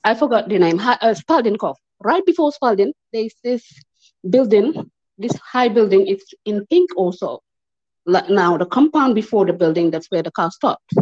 I 0.04 0.16
forgot 0.16 0.50
the 0.50 0.58
name. 0.58 0.80
Uh, 0.80 1.14
Spalding 1.14 1.58
Cove. 1.58 1.78
Right 2.00 2.26
before 2.26 2.52
Spalding, 2.52 2.94
there's 3.14 3.36
this 3.44 3.64
building, 4.28 4.92
this 5.18 5.36
high 5.38 5.70
building. 5.70 6.08
It's 6.08 6.34
in 6.46 6.66
pink 6.72 6.90
also. 6.98 7.40
Like 8.06 8.30
now, 8.30 8.58
the 8.58 8.66
compound 8.66 9.16
before 9.16 9.46
the 9.46 9.54
building, 9.54 9.92
that's 9.92 10.10
where 10.10 10.24
the 10.24 10.32
car 10.32 10.50
stopped. 10.52 10.94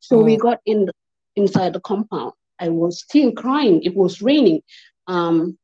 So 0.00 0.18
we 0.18 0.34
oh. 0.34 0.38
got 0.38 0.58
in 0.66 0.86
the, 0.86 0.92
inside 1.36 1.72
the 1.72 1.80
compound. 1.80 2.32
I 2.58 2.68
was 2.68 3.00
still 3.00 3.32
crying. 3.32 3.82
It 3.82 3.96
was 3.96 4.20
raining. 4.20 4.60
Um, 5.06 5.56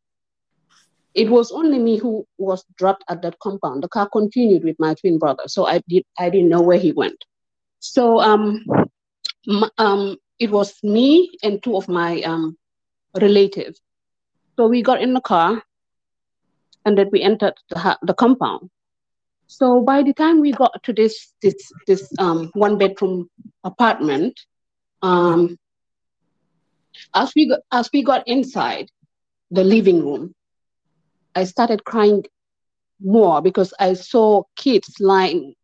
it 1.14 1.28
was 1.28 1.50
only 1.50 1.78
me 1.78 1.98
who 1.98 2.26
was 2.38 2.64
dropped 2.76 3.04
at 3.08 3.22
that 3.22 3.38
compound. 3.40 3.82
The 3.82 3.88
car 3.88 4.08
continued 4.08 4.64
with 4.64 4.76
my 4.78 4.94
twin 4.94 5.18
brother, 5.18 5.44
so 5.46 5.66
I 5.66 5.82
did 5.88 6.04
I 6.18 6.30
didn't 6.30 6.48
know 6.48 6.62
where 6.62 6.78
he 6.78 6.92
went. 6.92 7.24
So 7.80 8.20
um, 8.20 8.64
um, 9.78 10.16
it 10.38 10.50
was 10.50 10.74
me 10.82 11.30
and 11.42 11.62
two 11.62 11.76
of 11.76 11.88
my 11.88 12.20
um, 12.22 12.56
relatives. 13.20 13.80
So 14.56 14.68
we 14.68 14.82
got 14.82 15.00
in 15.00 15.14
the 15.14 15.20
car, 15.20 15.62
and 16.84 16.96
then 16.96 17.08
we 17.10 17.22
entered 17.22 17.54
the, 17.70 17.98
the 18.02 18.14
compound. 18.14 18.70
So 19.46 19.80
by 19.80 20.02
the 20.02 20.12
time 20.12 20.40
we 20.40 20.52
got 20.52 20.80
to 20.84 20.92
this 20.92 21.32
this 21.42 21.56
this 21.86 22.08
um, 22.18 22.50
one 22.54 22.78
bedroom 22.78 23.28
apartment, 23.64 24.38
um, 25.02 25.56
as 27.14 27.32
we 27.34 27.48
got, 27.48 27.60
as 27.72 27.90
we 27.92 28.04
got 28.04 28.28
inside 28.28 28.90
the 29.50 29.64
living 29.64 30.04
room, 30.04 30.34
I 31.34 31.44
started 31.44 31.84
crying 31.84 32.24
more 33.00 33.40
because 33.40 33.72
I 33.78 33.94
saw 33.94 34.42
kids 34.56 34.96
lying 35.00 35.54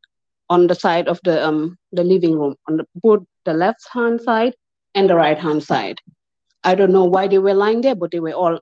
on 0.49 0.67
the 0.69 0.75
side 0.75 1.09
of 1.09 1.21
the 1.25 1.45
um 1.47 1.77
the 1.93 2.05
living 2.05 2.39
room 2.39 2.55
on 2.69 2.77
the, 2.79 2.87
both 2.95 3.23
the 3.45 3.53
left 3.53 3.87
hand 3.93 4.21
side 4.21 4.55
and 4.95 5.11
the 5.11 5.17
right 5.17 5.39
hand 5.39 5.63
side. 5.63 5.99
I 6.65 6.75
don't 6.75 6.93
know 6.93 7.05
why 7.05 7.29
they 7.29 7.39
were 7.39 7.55
lying 7.55 7.81
there, 7.81 7.95
but 7.95 8.11
they 8.11 8.21
were 8.21 8.33
all 8.33 8.59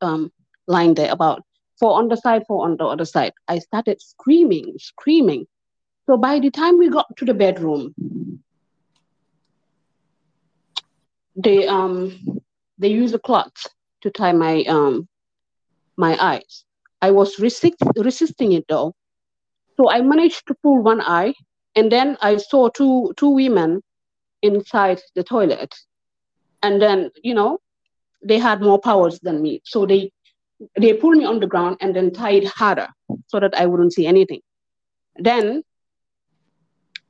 um 0.00 0.30
lying 0.66 0.94
there 0.94 1.12
about 1.12 1.42
four 1.78 1.98
on 1.98 2.08
the 2.08 2.16
side, 2.16 2.44
four 2.46 2.64
on 2.64 2.76
the 2.76 2.84
other 2.84 3.04
side. 3.04 3.32
I 3.48 3.58
started 3.58 4.00
screaming, 4.00 4.74
screaming. 4.78 5.46
So 6.06 6.16
by 6.16 6.38
the 6.38 6.50
time 6.50 6.78
we 6.78 6.88
got 6.88 7.06
to 7.16 7.24
the 7.24 7.34
bedroom, 7.34 7.94
they 11.36 11.66
um 11.66 12.12
they 12.78 12.88
used 12.88 13.14
a 13.14 13.18
cloth 13.18 13.66
to 14.02 14.10
tie 14.10 14.32
my 14.32 14.62
um 14.64 15.08
my 15.96 16.16
eyes. 16.22 16.64
I 17.02 17.10
was 17.10 17.38
resist, 17.38 17.76
resisting 17.96 18.52
it 18.52 18.64
though. 18.68 18.94
So 19.76 19.90
I 19.90 20.00
managed 20.00 20.46
to 20.46 20.54
pull 20.62 20.82
one 20.82 21.00
eye, 21.00 21.34
and 21.74 21.90
then 21.90 22.16
I 22.22 22.36
saw 22.36 22.68
two 22.68 23.12
two 23.16 23.30
women 23.30 23.82
inside 24.42 25.00
the 25.14 25.24
toilet. 25.24 25.74
And 26.62 26.80
then, 26.80 27.10
you 27.22 27.34
know, 27.34 27.58
they 28.24 28.38
had 28.38 28.62
more 28.62 28.80
powers 28.80 29.18
than 29.20 29.42
me. 29.42 29.60
So 29.64 29.84
they 29.86 30.10
they 30.80 30.94
pulled 30.94 31.16
me 31.16 31.24
on 31.24 31.40
the 31.40 31.46
ground 31.46 31.76
and 31.80 31.94
then 31.94 32.12
tied 32.12 32.44
harder 32.44 32.88
so 33.26 33.40
that 33.40 33.54
I 33.54 33.66
wouldn't 33.66 33.92
see 33.92 34.06
anything. 34.06 34.40
Then 35.16 35.62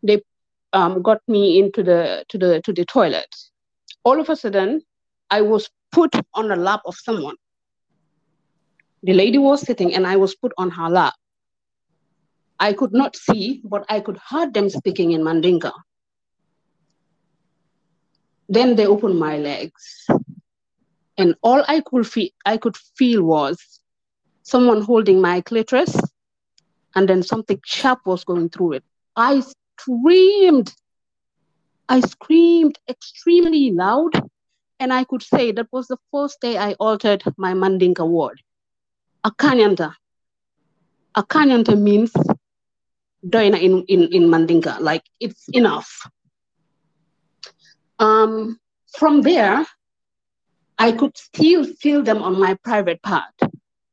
they 0.02 0.22
um, 0.72 1.02
got 1.02 1.20
me 1.28 1.58
into 1.58 1.82
the 1.82 2.24
to 2.28 2.38
the 2.38 2.60
to 2.62 2.72
the 2.72 2.84
toilet. 2.84 3.32
All 4.04 4.20
of 4.20 4.28
a 4.28 4.36
sudden, 4.36 4.82
I 5.30 5.40
was 5.40 5.68
put 5.92 6.14
on 6.34 6.48
the 6.48 6.56
lap 6.56 6.80
of 6.84 6.96
someone. 6.96 7.36
The 9.04 9.12
lady 9.12 9.36
was 9.36 9.60
sitting 9.60 9.94
and 9.94 10.06
I 10.06 10.16
was 10.16 10.34
put 10.34 10.52
on 10.56 10.70
her 10.70 10.88
lap. 10.88 11.12
I 12.58 12.72
could 12.72 12.94
not 12.94 13.16
see, 13.16 13.60
but 13.62 13.84
I 13.90 14.00
could 14.00 14.18
hear 14.30 14.50
them 14.50 14.70
speaking 14.70 15.12
in 15.12 15.20
Mandinka. 15.20 15.72
Then 18.48 18.76
they 18.76 18.86
opened 18.86 19.18
my 19.18 19.36
legs. 19.36 20.06
And 21.18 21.34
all 21.42 21.62
I 21.68 21.82
could 21.82 22.06
feel 22.06 22.30
I 22.46 22.56
could 22.56 22.78
feel 22.96 23.22
was 23.22 23.58
someone 24.42 24.80
holding 24.80 25.20
my 25.20 25.42
clitoris, 25.42 25.94
and 26.94 27.06
then 27.06 27.22
something 27.22 27.60
sharp 27.64 28.00
was 28.06 28.24
going 28.24 28.48
through 28.48 28.72
it. 28.72 28.84
I 29.16 29.42
screamed. 29.78 30.72
I 31.90 32.00
screamed 32.00 32.78
extremely 32.88 33.70
loud, 33.70 34.12
and 34.80 34.94
I 34.94 35.04
could 35.04 35.22
say 35.22 35.52
that 35.52 35.68
was 35.72 35.88
the 35.88 35.98
first 36.10 36.40
day 36.40 36.56
I 36.56 36.72
altered 36.74 37.22
my 37.36 37.52
Mandinka 37.52 38.08
word. 38.08 38.40
Akanyanta. 39.24 39.94
Akanyanta 41.16 41.80
means 41.80 42.12
doina 43.26 43.60
in, 43.60 43.84
in, 43.88 44.12
in 44.12 44.28
Mandinka, 44.28 44.80
like 44.80 45.02
it's 45.20 45.48
enough. 45.48 46.08
Um, 47.98 48.58
from 48.98 49.22
there, 49.22 49.64
I 50.78 50.92
could 50.92 51.16
still 51.16 51.64
feel 51.64 52.02
them 52.02 52.22
on 52.22 52.38
my 52.38 52.54
private 52.64 53.00
part. 53.02 53.34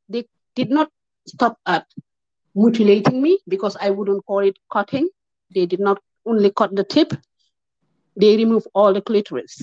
They 0.09 0.25
did 0.55 0.69
not 0.69 0.89
stop 1.27 1.57
at 1.65 1.85
mutilating 2.55 3.21
me 3.21 3.39
because 3.47 3.77
I 3.79 3.91
wouldn't 3.91 4.25
call 4.25 4.39
it 4.39 4.57
cutting. 4.71 5.09
They 5.53 5.65
did 5.65 5.79
not 5.79 6.01
only 6.25 6.51
cut 6.51 6.75
the 6.75 6.83
tip, 6.83 7.13
they 8.17 8.35
removed 8.35 8.67
all 8.73 8.93
the 8.93 9.01
clitoris. 9.01 9.61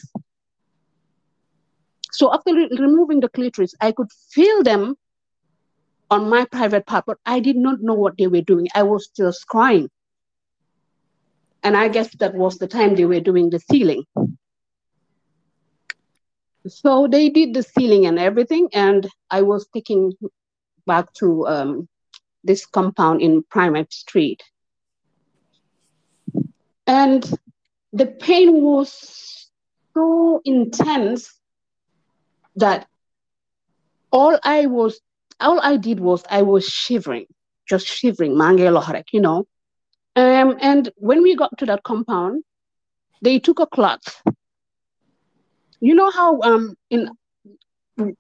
So 2.13 2.33
after 2.33 2.55
re- 2.55 2.71
removing 2.79 3.21
the 3.21 3.29
clitoris, 3.29 3.75
I 3.81 3.93
could 3.93 4.09
feel 4.31 4.63
them 4.63 4.97
on 6.11 6.29
my 6.29 6.45
private 6.47 6.87
part, 6.87 7.05
but 7.07 7.19
I 7.27 7.41
did 7.41 7.57
not 7.57 7.81
know 7.81 7.95
what 7.95 8.17
they 8.17 8.27
were 8.27 8.41
doing. 8.43 8.69
I 8.75 8.83
was 8.83 9.09
just 9.09 9.47
crying. 9.47 9.89
And 11.63 11.77
I 11.77 11.89
guess 11.89 12.15
that 12.17 12.35
was 12.35 12.59
the 12.59 12.67
time 12.69 12.95
they 12.95 13.05
were 13.05 13.21
doing 13.21 13.51
the 13.51 13.61
sealing. 13.61 14.05
So 16.67 17.09
they 17.09 17.29
did 17.31 17.55
the 17.55 17.63
sealing 17.63 18.07
and 18.07 18.19
everything, 18.19 18.69
and 18.73 19.09
I 19.31 19.43
was 19.43 19.67
taking 19.73 20.13
back 20.87 21.13
to 21.15 21.47
um, 21.47 21.89
this 22.45 22.67
compound 22.67 23.23
in 23.23 23.43
Primet 23.45 23.93
Street. 23.93 24.43
And 26.87 27.25
the 27.93 28.07
pain 28.07 28.63
was 28.63 29.51
so 29.95 30.41
intense 30.45 31.39
that 32.57 32.87
all 34.11 34.39
I 34.43 34.67
was 34.67 35.01
all 35.41 35.61
I 35.61 35.77
did 35.77 36.01
was 36.01 36.25
I 36.31 36.43
was 36.43 36.69
shivering, 36.69 37.27
just 37.69 37.87
shivering, 37.87 38.33
mangaloharek, 38.33 39.07
you 39.13 39.21
know. 39.21 39.47
Um, 40.17 40.57
and 40.61 40.91
when 40.97 41.23
we 41.23 41.37
got 41.37 41.57
to 41.59 41.67
that 41.67 41.83
compound, 41.85 42.43
they 43.23 43.39
took 43.39 43.61
a 43.61 43.67
cloth. 43.67 44.23
You 45.81 45.95
know 45.95 46.11
how 46.11 46.41
um 46.43 46.75
in 46.91 47.09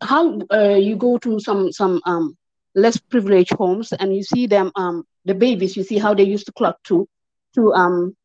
how 0.00 0.40
uh, 0.52 0.76
you 0.76 0.96
go 0.96 1.18
to 1.18 1.40
some 1.40 1.72
some 1.72 2.00
um 2.04 2.37
less 2.75 2.98
privileged 2.98 3.52
homes 3.54 3.92
and 3.92 4.14
you 4.14 4.22
see 4.22 4.46
them 4.46 4.70
um 4.76 5.04
the 5.25 5.34
babies 5.34 5.76
you 5.76 5.82
see 5.82 5.98
how 5.98 6.14
they 6.14 6.22
use 6.25 6.44
the 6.44 6.52
cloth 6.52 6.76
to 6.84 7.08
to 7.54 7.72
um 7.75 8.16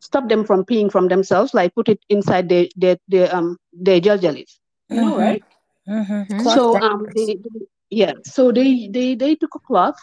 stop 0.00 0.28
them 0.28 0.44
from 0.44 0.64
peeing 0.64 0.90
from 0.90 1.08
themselves 1.08 1.54
like 1.54 1.74
put 1.74 1.88
it 1.88 2.00
inside 2.08 2.48
their 2.48 2.66
their, 2.76 2.96
their 3.08 3.34
um 3.34 3.56
their 3.72 4.00
jellies 4.00 4.58
you 4.88 4.96
know 4.96 5.12
mm-hmm. 5.12 5.20
right 5.20 5.44
mm-hmm. 5.88 6.40
so 6.40 6.80
um 6.80 7.06
they, 7.14 7.26
they, 7.26 7.60
yeah 7.90 8.12
so 8.24 8.52
they 8.52 8.88
they 8.88 9.14
they 9.14 9.34
took 9.34 9.54
a 9.54 9.58
cloth 9.60 9.98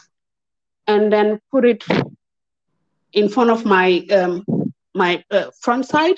and 0.88 1.12
then 1.12 1.40
put 1.52 1.66
it 1.66 1.84
in 3.14 3.30
front 3.30 3.50
of 3.50 3.66
my 3.66 4.06
um, 4.12 4.44
my 4.94 5.24
uh, 5.32 5.50
front 5.62 5.86
side 5.86 6.16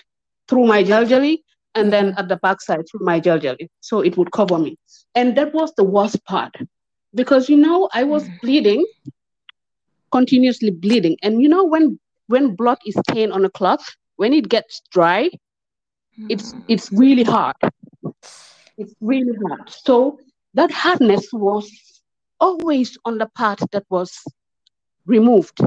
through 0.47 0.65
my 0.65 0.83
gel 0.83 1.05
jelly 1.05 1.43
and 1.75 1.93
then 1.93 2.13
at 2.17 2.27
the 2.27 2.37
back 2.37 2.61
side 2.61 2.83
through 2.89 3.05
my 3.05 3.19
gel 3.19 3.39
jelly. 3.39 3.69
So 3.81 4.01
it 4.01 4.17
would 4.17 4.31
cover 4.31 4.57
me. 4.57 4.77
And 5.15 5.37
that 5.37 5.53
was 5.53 5.73
the 5.75 5.83
worst 5.83 6.23
part 6.25 6.55
because 7.15 7.49
you 7.49 7.57
know 7.57 7.89
i 7.93 8.03
was 8.03 8.23
mm. 8.23 8.41
bleeding 8.41 8.85
continuously 10.11 10.71
bleeding. 10.71 11.17
And 11.23 11.41
you 11.41 11.49
know 11.49 11.63
when 11.63 11.99
when 12.27 12.55
blood 12.55 12.77
is 12.85 12.95
stained 13.07 13.33
on 13.33 13.45
a 13.45 13.49
cloth 13.49 13.85
when 14.17 14.33
it 14.33 14.49
gets 14.49 14.81
dry 14.91 15.29
it's 16.27 16.53
mm. 16.53 16.63
it's 16.67 16.91
really 16.91 17.23
hard. 17.23 17.55
It's 18.77 18.93
really 19.01 19.37
hard. 19.47 19.69
So 19.69 20.19
that 20.53 20.71
hardness 20.71 21.27
was 21.33 21.69
always 22.39 22.97
on 23.05 23.17
the 23.17 23.27
part 23.35 23.59
that 23.71 23.85
was 23.89 24.23
removed. 25.05 25.59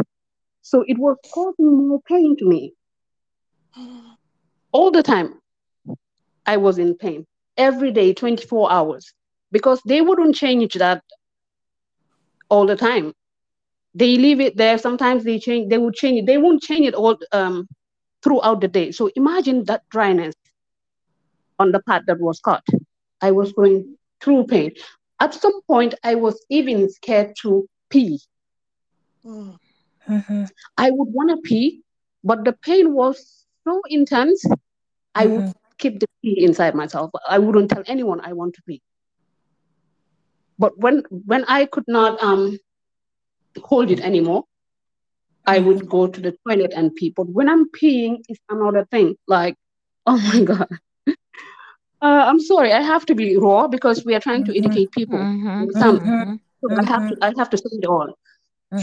So 0.63 0.85
it 0.87 0.99
was 0.99 1.17
causing 1.33 1.89
more 1.89 2.01
pain 2.09 2.37
to 2.39 2.45
me. 2.47 2.75
All 4.73 4.91
the 4.91 5.03
time, 5.03 5.41
I 6.47 6.57
was 6.57 6.79
in 6.79 6.97
pain 6.97 7.27
every 7.57 7.91
day, 7.93 8.13
24 8.15 8.71
hours, 8.73 9.13
because 9.53 9.81
they 9.87 10.01
wouldn't 10.01 10.35
change 10.35 10.75
that 10.75 11.03
all 12.49 12.67
the 12.67 12.77
time. 12.77 13.13
they 13.95 14.17
leave 14.17 14.41
it 14.41 14.57
there. 14.57 14.79
Sometimes 14.79 15.25
they 15.25 15.39
change. 15.39 15.69
They 15.71 15.79
would 15.79 15.95
change 15.95 16.21
it. 16.21 16.27
They 16.27 16.39
won't 16.39 16.63
change 16.63 16.87
it 16.87 16.95
all 16.95 17.17
um, 17.33 17.67
throughout 18.23 18.61
the 18.61 18.69
day. 18.69 18.91
So 18.93 19.11
imagine 19.17 19.65
that 19.67 19.83
dryness 19.91 20.35
on 21.59 21.73
the 21.73 21.81
part 21.81 22.05
that 22.07 22.21
was 22.21 22.41
cut. 22.41 22.63
I 23.21 23.31
was 23.33 23.53
going 23.53 23.97
through 24.23 24.47
pain. 24.47 24.73
At 25.21 25.35
some 25.35 25.61
point, 25.63 25.95
I 26.03 26.15
was 26.15 26.45
even 26.51 26.89
scared 26.91 27.35
to 27.43 27.69
pee. 27.91 28.21
Mm-hmm. 29.25 30.45
I 30.77 30.91
would 30.91 31.09
want 31.13 31.31
to 31.31 31.37
pee, 31.37 31.83
but 32.25 32.45
the 32.45 32.53
pain 32.53 32.93
was 32.93 33.45
so 33.65 33.81
intense. 33.89 34.45
Mm-hmm. 34.45 34.55
I 35.15 35.27
would 35.27 35.41
mm-hmm. 35.41 35.77
keep 35.79 36.01
the 36.01 36.07
pee 36.23 36.45
inside 36.45 36.75
myself. 36.75 37.11
I 37.29 37.39
wouldn't 37.39 37.71
tell 37.71 37.85
anyone 37.87 38.21
I 38.21 38.33
want 38.33 38.55
to 38.55 38.63
pee. 38.67 38.83
But 40.59 40.79
when 40.79 41.03
when 41.11 41.45
I 41.47 41.67
could 41.67 41.87
not 41.87 42.23
um, 42.23 42.59
hold 43.63 43.91
it 43.91 44.01
anymore, 44.01 44.45
I 45.47 45.59
would 45.59 45.79
mm-hmm. 45.79 45.89
go 45.89 46.07
to 46.07 46.21
the 46.21 46.37
toilet 46.47 46.73
and 46.75 46.95
pee. 46.95 47.11
But 47.11 47.29
when 47.29 47.49
I'm 47.49 47.69
peeing, 47.71 48.23
it's 48.29 48.41
another 48.49 48.87
thing. 48.91 49.17
Like, 49.27 49.57
oh 50.07 50.19
my 50.19 50.43
god. 50.45 50.69
Uh, 52.03 52.25
I'm 52.27 52.41
sorry, 52.41 52.73
I 52.73 52.83
have 52.83 53.07
to 53.07 53.15
be 53.15 53.37
raw 53.37 53.69
because 53.69 54.05
we 54.05 54.15
are 54.15 54.21
trying 54.21 54.45
to 54.45 54.53
mm-hmm. 54.53 54.67
educate 54.67 54.91
people. 54.91 55.19
Mm-hmm. 55.19 55.71
Mm-hmm. 55.81 56.35
So 56.61 56.77
I 56.77 56.85
have 56.85 57.09
to 57.09 57.17
I 57.23 57.33
have 57.39 57.51
to 57.51 57.57
say 57.57 57.71
it 57.73 57.87
all. 57.87 58.19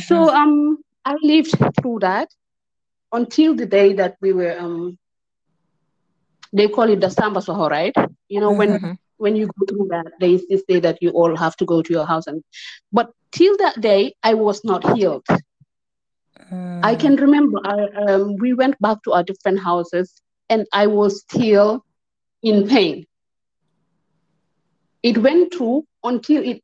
So 0.07 0.29
um 0.29 0.77
I 1.05 1.15
lived 1.21 1.53
through 1.81 1.99
that 1.99 2.29
until 3.11 3.55
the 3.55 3.65
day 3.65 3.93
that 3.93 4.15
we 4.21 4.31
were 4.33 4.55
um 4.57 4.97
they 6.53 6.67
call 6.67 6.89
it 6.89 7.01
the 7.01 7.09
Samba 7.09 7.41
Soho, 7.41 7.69
right? 7.69 7.95
You 8.29 8.39
know, 8.39 8.51
when 8.51 8.97
when 9.17 9.35
you 9.35 9.47
go 9.47 9.65
through 9.67 9.88
that, 9.89 10.13
there 10.19 10.29
is 10.29 10.47
this 10.47 10.63
day 10.67 10.79
that 10.79 10.99
you 11.01 11.09
all 11.09 11.35
have 11.35 11.55
to 11.57 11.65
go 11.65 11.81
to 11.81 11.93
your 11.93 12.05
house 12.05 12.27
and 12.27 12.43
but 12.91 13.11
till 13.31 13.57
that 13.57 13.81
day 13.81 14.13
I 14.23 14.33
was 14.33 14.63
not 14.63 14.95
healed. 14.95 15.25
I 16.83 16.95
can 16.95 17.15
remember 17.17 17.59
I, 17.63 18.13
um, 18.13 18.38
we 18.38 18.53
went 18.53 18.79
back 18.79 19.03
to 19.03 19.11
our 19.11 19.23
different 19.23 19.59
houses 19.59 20.21
and 20.49 20.65
I 20.73 20.88
was 20.88 21.21
still 21.21 21.85
in 22.41 22.67
pain. 22.67 23.05
It 25.03 25.17
went 25.17 25.53
through 25.53 25.85
until 26.03 26.43
it 26.43 26.61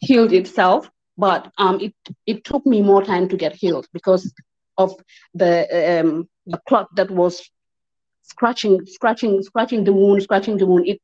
healed 0.00 0.32
itself, 0.32 0.90
but 1.16 1.50
um, 1.58 1.80
it 1.80 1.94
it 2.26 2.44
took 2.44 2.64
me 2.66 2.82
more 2.82 3.02
time 3.02 3.28
to 3.28 3.36
get 3.36 3.54
healed 3.54 3.86
because 3.92 4.32
of 4.76 4.94
the 5.34 6.00
um, 6.00 6.28
the 6.46 6.58
clot 6.68 6.88
that 6.96 7.10
was 7.10 7.48
scratching, 8.22 8.84
scratching, 8.86 9.42
scratching 9.42 9.84
the 9.84 9.92
wound, 9.92 10.22
scratching 10.22 10.56
the 10.56 10.66
wound. 10.66 10.86
It 10.86 11.00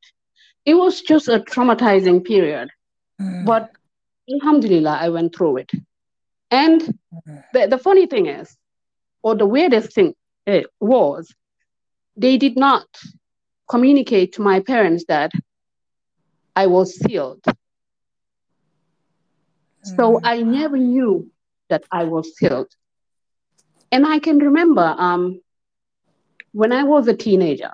it 0.65 0.73
was 0.73 1.01
just 1.01 1.27
a 1.27 1.39
traumatizing 1.39 2.25
period, 2.25 2.69
mm. 3.21 3.45
but 3.45 3.71
Alhamdulillah, 4.31 4.97
I 4.99 5.09
went 5.09 5.35
through 5.35 5.57
it. 5.57 5.71
And 6.51 6.81
the, 7.53 7.67
the 7.67 7.77
funny 7.77 8.07
thing 8.07 8.27
is, 8.27 8.55
or 9.21 9.35
the 9.35 9.45
weirdest 9.45 9.93
thing 9.93 10.15
uh, 10.47 10.61
was, 10.79 11.33
they 12.15 12.37
did 12.37 12.57
not 12.57 12.85
communicate 13.69 14.33
to 14.33 14.41
my 14.41 14.59
parents 14.59 15.05
that 15.07 15.31
I 16.55 16.67
was 16.67 16.95
sealed. 16.99 17.43
So 19.83 20.17
mm. 20.17 20.21
I 20.23 20.41
never 20.41 20.77
knew 20.77 21.29
that 21.69 21.83
I 21.91 22.05
was 22.05 22.35
sealed. 22.37 22.71
And 23.91 24.05
I 24.05 24.19
can 24.19 24.39
remember 24.39 24.95
um, 24.97 25.41
when 26.51 26.71
I 26.71 26.83
was 26.83 27.07
a 27.07 27.15
teenager, 27.15 27.71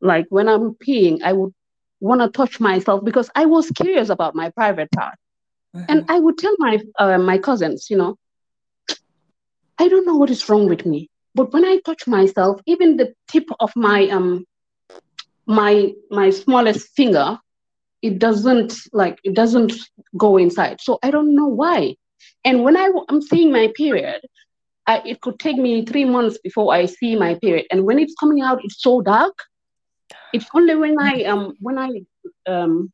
like 0.00 0.26
when 0.30 0.48
I'm 0.48 0.74
peeing, 0.74 1.22
I 1.22 1.32
would 1.32 1.52
want 2.00 2.22
to 2.22 2.28
touch 2.28 2.60
myself 2.60 3.04
because 3.04 3.30
I 3.34 3.44
was 3.46 3.70
curious 3.70 4.08
about 4.08 4.34
my 4.34 4.50
private 4.50 4.90
part. 4.92 5.16
Mm-hmm. 5.76 5.86
And 5.88 6.04
I 6.08 6.18
would 6.18 6.38
tell 6.38 6.54
my 6.58 6.80
uh, 6.98 7.18
my 7.18 7.38
cousins, 7.38 7.88
you 7.90 7.96
know, 7.96 8.16
I 9.78 9.88
don't 9.88 10.06
know 10.06 10.16
what 10.16 10.30
is 10.30 10.48
wrong 10.48 10.68
with 10.68 10.84
me, 10.84 11.08
but 11.34 11.52
when 11.52 11.64
I 11.64 11.78
touch 11.84 12.06
myself, 12.06 12.60
even 12.66 12.96
the 12.96 13.14
tip 13.28 13.44
of 13.60 13.70
my 13.76 14.08
um 14.08 14.44
my 15.46 15.92
my 16.10 16.30
smallest 16.30 16.88
finger 16.96 17.38
it 18.02 18.18
doesn't 18.18 18.74
like 18.92 19.18
it 19.24 19.34
doesn't 19.34 19.72
go 20.16 20.36
inside. 20.36 20.80
So 20.80 20.98
i 21.02 21.10
don't 21.10 21.34
know 21.34 21.46
why. 21.46 21.96
And 22.44 22.64
when 22.64 22.76
I, 22.76 22.90
i'm 23.08 23.22
seeing 23.22 23.52
my 23.52 23.72
period 23.76 24.20
I, 24.86 25.02
it 25.04 25.20
could 25.20 25.38
take 25.38 25.56
me 25.56 25.84
three 25.84 26.04
months 26.04 26.38
before 26.42 26.72
i 26.74 26.86
see 26.86 27.16
my 27.16 27.34
period. 27.34 27.66
And 27.70 27.84
when 27.84 27.98
it's 27.98 28.14
coming 28.20 28.42
out 28.42 28.60
it's 28.64 28.82
so 28.82 29.00
dark. 29.00 29.34
It's 30.32 30.46
only 30.54 30.76
when 30.76 30.96
i 31.00 31.24
um 31.24 31.54
when 31.60 31.78
i 31.78 31.90
um 32.46 32.92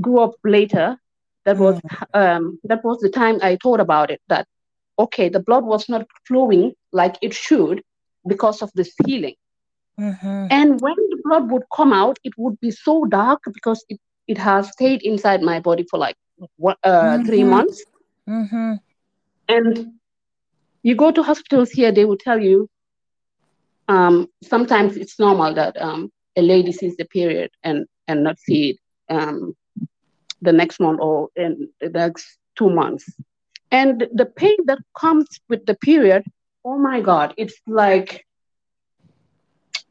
grew 0.00 0.20
up 0.20 0.34
later 0.44 0.96
that 1.44 1.58
was 1.58 1.80
um 2.14 2.58
that 2.64 2.84
was 2.84 2.98
the 3.00 3.10
time 3.10 3.38
i 3.42 3.56
thought 3.62 3.80
about 3.80 4.10
it 4.10 4.20
that 4.28 4.46
okay 4.98 5.28
the 5.28 5.40
blood 5.40 5.64
was 5.64 5.88
not 5.88 6.06
flowing 6.26 6.72
like 6.92 7.16
it 7.22 7.34
should 7.34 7.82
because 8.28 8.62
of 8.62 8.70
this 8.74 8.92
healing 9.04 9.34
Mm-hmm. 9.98 10.46
And 10.50 10.80
when 10.80 10.96
the 10.96 11.20
blood 11.24 11.50
would 11.50 11.64
come 11.74 11.92
out, 11.92 12.18
it 12.24 12.32
would 12.36 12.58
be 12.60 12.70
so 12.70 13.04
dark 13.04 13.40
because 13.52 13.84
it, 13.88 13.98
it 14.26 14.38
has 14.38 14.70
stayed 14.70 15.02
inside 15.02 15.42
my 15.42 15.60
body 15.60 15.84
for 15.90 15.98
like 15.98 16.16
uh, 16.42 16.74
mm-hmm. 16.84 17.24
three 17.24 17.44
months. 17.44 17.84
Mm-hmm. 18.28 18.74
And 19.48 19.92
you 20.82 20.94
go 20.94 21.10
to 21.10 21.22
hospitals 21.22 21.70
here, 21.70 21.92
they 21.92 22.04
will 22.04 22.16
tell 22.16 22.40
you 22.40 22.68
um, 23.88 24.28
sometimes 24.42 24.96
it's 24.96 25.18
normal 25.18 25.52
that 25.54 25.80
um, 25.80 26.12
a 26.36 26.42
lady 26.42 26.72
sees 26.72 26.96
the 26.96 27.04
period 27.04 27.50
and, 27.64 27.86
and 28.06 28.22
not 28.22 28.38
see 28.38 28.70
it 28.70 28.76
um, 29.08 29.54
the 30.40 30.52
next 30.52 30.80
month 30.80 31.00
or 31.00 31.28
in 31.36 31.68
the 31.80 31.88
next 31.88 32.38
two 32.56 32.70
months. 32.70 33.04
And 33.72 34.06
the 34.12 34.26
pain 34.26 34.56
that 34.66 34.78
comes 34.96 35.26
with 35.48 35.66
the 35.66 35.74
period, 35.74 36.24
oh 36.64 36.78
my 36.78 37.00
God, 37.00 37.34
it's 37.36 37.60
like 37.66 38.26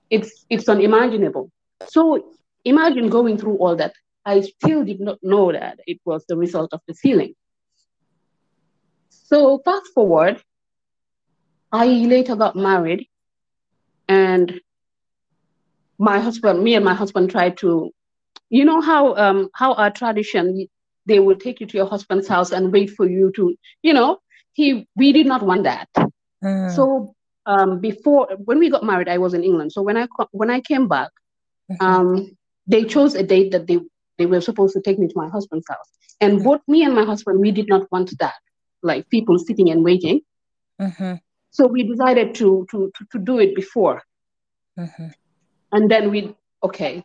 it's 0.10 0.46
it's 0.50 0.68
unimaginable. 0.68 1.52
So 1.88 2.34
imagine 2.66 3.10
going 3.10 3.38
through 3.38 3.58
all 3.58 3.76
that. 3.76 3.94
I 4.26 4.42
still 4.42 4.84
did 4.84 5.00
not 5.00 5.18
know 5.22 5.52
that 5.52 5.80
it 5.88 6.00
was 6.06 6.26
the 6.28 6.38
result 6.38 6.74
of 6.74 6.82
the 6.88 6.94
sealing. 6.94 7.34
So 9.10 9.60
fast 9.64 9.88
forward, 9.94 10.42
I 11.72 11.86
later 11.86 12.36
got 12.36 12.56
married, 12.56 13.08
and 14.08 14.60
my 15.98 16.20
husband, 16.20 16.64
me 16.64 16.76
and 16.76 16.86
my 16.86 16.94
husband 16.94 17.30
tried 17.30 17.58
to, 17.58 17.92
you 18.50 18.66
know 18.66 18.82
how 18.82 19.16
um 19.16 19.50
how 19.54 19.74
our 19.74 19.92
tradition 19.92 20.68
they 21.06 21.20
will 21.20 21.36
take 21.36 21.60
you 21.60 21.68
to 21.68 21.78
your 21.78 21.88
husband's 21.88 22.28
house 22.28 22.52
and 22.52 22.72
wait 22.72 22.90
for 22.92 23.08
you 23.08 23.32
to, 23.36 23.56
you 23.82 23.94
know, 23.94 24.20
he 24.54 24.88
we 24.96 25.12
did 25.12 25.26
not 25.26 25.44
want 25.44 25.64
that. 25.64 25.90
Mm. 26.44 26.76
So 26.76 27.16
um, 27.50 27.80
before 27.80 28.28
when 28.46 28.60
we 28.60 28.70
got 28.70 28.84
married, 28.84 29.10
I 29.10 29.18
was 29.18 29.34
in 29.34 29.44
England. 29.44 29.72
So 29.74 29.82
when 29.82 29.98
I 29.98 30.08
when 30.32 30.52
I 30.52 30.62
came 30.62 30.88
back, 30.88 31.10
mm-hmm. 31.72 31.86
um, 31.86 32.38
they 32.68 32.84
chose 32.84 33.16
a 33.16 33.24
date 33.24 33.52
that 33.54 33.66
they 33.66 33.80
they 34.20 34.28
were 34.28 34.42
supposed 34.42 34.74
to 34.76 34.82
take 34.82 35.00
me 35.00 35.08
to 35.08 35.18
my 35.18 35.30
husband's 35.30 35.68
house. 35.68 35.90
And 36.22 36.34
mm-hmm. 36.34 36.44
both 36.44 36.62
me 36.68 36.84
and 36.84 36.94
my 36.94 37.06
husband, 37.06 37.40
we 37.40 37.52
did 37.52 37.68
not 37.68 37.92
want 37.92 38.14
that, 38.20 38.40
like 38.84 39.10
people 39.10 39.40
sitting 39.40 39.72
and 39.72 39.84
waiting. 39.84 40.22
Mm-hmm. 40.80 41.16
So 41.50 41.66
we 41.66 41.84
decided 41.84 42.36
to, 42.36 42.68
to 42.70 42.92
to 42.96 43.06
to 43.14 43.20
do 43.20 43.40
it 43.40 43.56
before. 43.56 44.04
And 45.72 45.90
then 45.90 46.12
we 46.12 46.36
okay, 46.64 47.04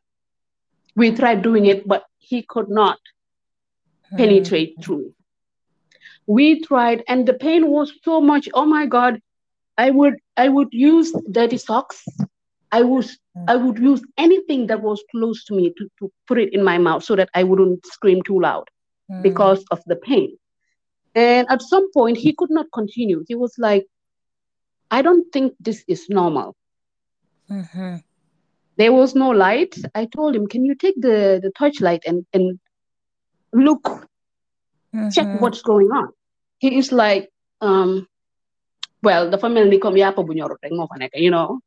we 0.95 1.13
tried 1.13 1.41
doing 1.43 1.67
it, 1.67 1.89
but 1.89 2.05
he 2.19 2.43
could 2.43 2.69
not 2.69 2.99
penetrate 4.19 4.75
through. 4.85 5.15
We 6.27 6.61
tried, 6.61 7.03
and 7.09 7.27
the 7.27 7.35
pain 7.35 7.71
was 7.71 7.93
so 8.03 8.21
much. 8.21 8.49
Oh 8.53 8.67
my 8.67 8.85
God! 8.87 9.21
I 9.77 9.91
would 9.91 10.15
I 10.37 10.49
would 10.49 10.69
use 10.73 11.13
dirty 11.31 11.59
socks. 11.59 12.05
I 12.73 12.83
would 12.83 13.05
mm. 13.05 13.45
I 13.49 13.57
would 13.57 13.79
use 13.79 14.03
anything 14.19 14.67
that 14.69 14.83
was 14.83 15.03
close 15.11 15.45
to 15.47 15.55
me 15.55 15.73
to, 15.79 15.89
to 15.99 16.13
put 16.27 16.39
it 16.39 16.53
in 16.53 16.63
my 16.65 16.79
mouth 16.79 17.05
so 17.05 17.17
that 17.17 17.29
I 17.35 17.45
wouldn't 17.45 17.87
scream 17.87 18.23
too 18.23 18.41
loud 18.41 18.69
mm. 19.11 19.23
because 19.23 19.65
of 19.71 19.83
the 19.87 19.97
pain. 19.97 20.37
And 21.15 21.47
at 21.51 21.63
some 21.63 21.91
point 21.93 22.17
he 22.17 22.33
could 22.33 22.51
not 22.51 22.67
continue. 22.73 23.25
He 23.29 23.35
was 23.35 23.55
like, 23.59 23.87
I 24.91 25.03
don't 25.03 25.31
think 25.33 25.55
this 25.61 25.85
is 25.89 26.09
normal. 26.09 26.57
Mm-hmm. 27.51 27.97
There 28.77 28.93
was 28.93 29.15
no 29.15 29.31
light. 29.31 29.77
I 29.95 30.07
told 30.07 30.35
him, 30.35 30.47
Can 30.49 30.65
you 30.65 30.75
take 30.75 31.01
the, 31.01 31.41
the 31.43 31.53
torchlight 31.57 32.03
and, 32.07 32.27
and 32.33 32.59
look, 33.53 33.83
mm-hmm. 33.83 35.11
check 35.11 35.41
what's 35.41 35.63
going 35.63 35.89
on? 35.89 36.09
He 36.59 36.79
is 36.79 36.91
like, 36.93 37.31
um, 37.61 38.09
well 39.05 39.31
the 39.31 39.39
family 39.39 39.79
comme 39.79 39.97
yàpp 40.03 40.17
bu 40.27 40.33
ñorut 40.39 40.61
rek 40.63 40.73
moo 40.73 40.87
fa 40.91 40.97
nekk 40.99 41.15
you 41.27 41.31
know? 41.31 41.61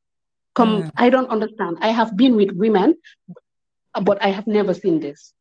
Come 0.57 0.83
mm. 0.83 0.91
I 0.97 1.09
don't 1.13 1.29
understand. 1.29 1.77
I 1.81 1.89
have 1.99 2.11
been 2.17 2.35
with 2.35 2.51
women 2.63 2.95
but 4.09 4.17
I 4.21 4.29
have 4.29 4.47
never 4.47 4.73
seen 4.73 4.99
this. 4.99 5.33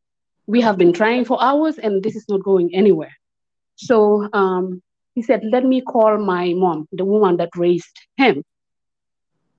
We 0.47 0.61
have 0.61 0.77
been 0.79 0.93
trying 0.93 1.25
for 1.25 1.43
hours 1.43 1.79
and 1.79 2.03
this 2.03 2.17
is 2.17 2.27
not 2.29 2.43
going 2.43 2.75
anywhere. 2.75 3.15
So 3.77 4.29
um, 4.33 4.83
he 5.15 5.23
said 5.23 5.43
let 5.45 5.65
me 5.65 5.81
call 5.81 6.19
my 6.19 6.53
mom 6.55 6.87
the 6.93 7.05
woman 7.05 7.37
that 7.39 7.51
raised 7.57 7.97
him. 8.17 8.43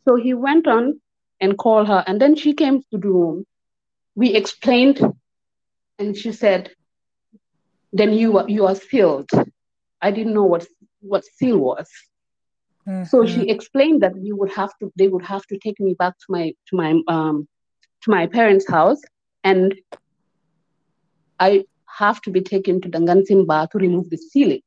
So 0.07 0.15
he 0.15 0.33
went 0.33 0.67
on 0.67 1.01
and 1.41 1.57
called 1.57 1.87
her 1.87 2.03
and 2.07 2.21
then 2.21 2.35
she 2.35 2.53
came 2.53 2.81
to 2.91 2.97
the 2.97 3.09
room. 3.09 3.45
We 4.15 4.33
explained 4.35 5.01
and 5.99 6.15
she 6.17 6.31
said 6.31 6.71
then 7.93 8.13
you 8.13 8.37
are 8.37 8.49
you 8.49 8.65
are 8.67 8.75
sealed. 8.75 9.29
I 10.01 10.11
didn't 10.11 10.33
know 10.33 10.45
what 10.45 10.65
what 11.01 11.23
seal 11.25 11.57
was. 11.57 11.87
Mm-hmm. 12.87 13.03
So 13.03 13.25
she 13.25 13.49
explained 13.49 14.01
that 14.03 14.15
we 14.15 14.31
would 14.31 14.51
have 14.53 14.71
to 14.79 14.91
they 14.97 15.07
would 15.07 15.25
have 15.25 15.45
to 15.47 15.57
take 15.57 15.79
me 15.79 15.93
back 15.93 16.13
to 16.19 16.25
my 16.29 16.53
to 16.67 16.75
my 16.75 17.01
um 17.07 17.47
to 18.03 18.11
my 18.11 18.27
parents' 18.27 18.69
house 18.69 19.01
and 19.43 19.75
I 21.39 21.65
have 21.97 22.21
to 22.21 22.31
be 22.31 22.41
taken 22.41 22.79
to 22.81 22.89
the 22.89 22.99
Ngansimba 22.99 23.69
to 23.71 23.77
remove 23.77 24.09
the 24.09 24.17
sealing. 24.17 24.61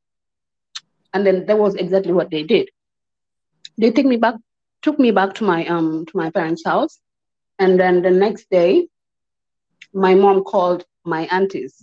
And 1.14 1.26
then 1.26 1.46
that 1.46 1.58
was 1.58 1.74
exactly 1.74 2.12
what 2.12 2.30
they 2.30 2.42
did. 2.42 2.68
They 3.78 3.90
take 3.90 4.06
me 4.06 4.16
back, 4.16 4.34
took 4.82 4.98
me 4.98 5.10
back 5.10 5.34
to 5.34 5.44
my 5.44 5.66
um 5.66 6.04
to 6.06 6.16
my 6.16 6.30
parents' 6.30 6.64
house, 6.64 7.00
and 7.58 7.80
then 7.80 8.02
the 8.02 8.10
next 8.10 8.50
day, 8.50 8.88
my 9.94 10.14
mom 10.14 10.44
called 10.44 10.84
my 11.04 11.22
aunties, 11.30 11.74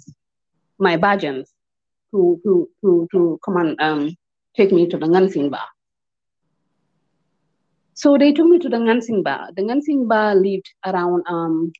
my 0.78 0.98
bajans, 0.98 1.48
to 2.12 2.40
to 2.44 2.70
to 2.82 3.08
to 3.12 3.40
come 3.44 3.58
and 3.58 3.82
um 3.82 4.16
take 4.56 4.72
me 4.72 4.88
to 4.88 4.98
the 4.98 5.08
Ngansimba. 5.08 5.62
So 7.98 8.16
they 8.16 8.32
took 8.32 8.46
me 8.46 8.60
to 8.60 8.70
the 8.70 8.78
Ngansimba. 8.78 9.56
The 9.56 9.64
Ngansimba 9.64 10.40
lived 10.40 10.70
around 10.86 11.24
um 11.28 11.74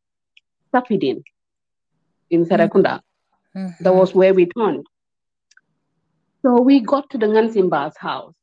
Safidin 0.74 1.22
in 2.32 2.44
Serekunda. 2.44 3.02
Mm-hmm. 3.56 3.84
That 3.84 3.94
was 3.94 4.16
where 4.16 4.34
we 4.34 4.48
turned. 4.48 4.88
So 6.42 6.60
we 6.60 6.80
got 6.80 7.12
to 7.12 7.20
the 7.20 7.28
Ngansimba's 7.28 7.96
house. 7.98 8.34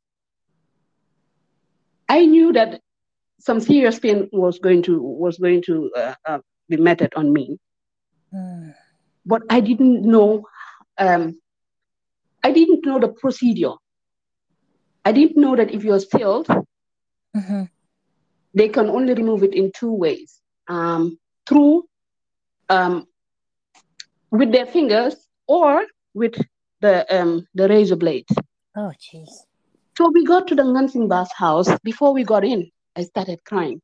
I 2.07 2.25
knew 2.25 2.53
that 2.53 2.79
some 3.39 3.59
serious 3.59 3.99
pain 3.99 4.29
was 4.31 4.57
going 4.59 4.83
to 4.83 5.01
was 5.01 5.37
going 5.37 5.61
to 5.63 5.91
uh, 5.97 6.15
uh, 6.25 6.39
be 6.69 6.77
meted 6.77 7.11
on 7.17 7.33
me, 7.33 7.57
mm. 8.33 8.73
but 9.25 9.41
I 9.49 9.59
didn't 9.59 10.03
know. 10.03 10.45
Um, 10.97 11.41
I 12.41 12.53
didn't 12.53 12.85
know 12.85 12.99
the 12.99 13.09
procedure. 13.09 13.73
I 15.03 15.11
didn't 15.11 15.35
know 15.35 15.57
that 15.57 15.71
if 15.71 15.83
you're 15.83 15.99
sealed, 15.99 16.47
mm-hmm. 17.35 17.63
they 18.53 18.69
can 18.69 18.89
only 18.89 19.13
remove 19.13 19.43
it 19.43 19.53
in 19.53 19.71
two 19.75 19.91
ways: 19.91 20.41
um, 20.67 21.17
through 21.47 21.85
um, 22.69 23.07
with 24.31 24.51
their 24.51 24.65
fingers 24.65 25.15
or 25.47 25.85
with 26.13 26.35
the 26.81 26.95
um, 27.15 27.47
the 27.53 27.67
razor 27.67 27.95
blade. 27.95 28.25
Oh, 28.77 28.91
jeez. 28.99 29.29
So 29.97 30.09
we 30.11 30.25
got 30.25 30.47
to 30.47 30.55
the 30.55 30.63
Ngansimba's 30.63 31.31
house. 31.35 31.69
Before 31.83 32.13
we 32.13 32.23
got 32.23 32.43
in, 32.43 32.69
I 32.95 33.03
started 33.03 33.43
crying. 33.45 33.81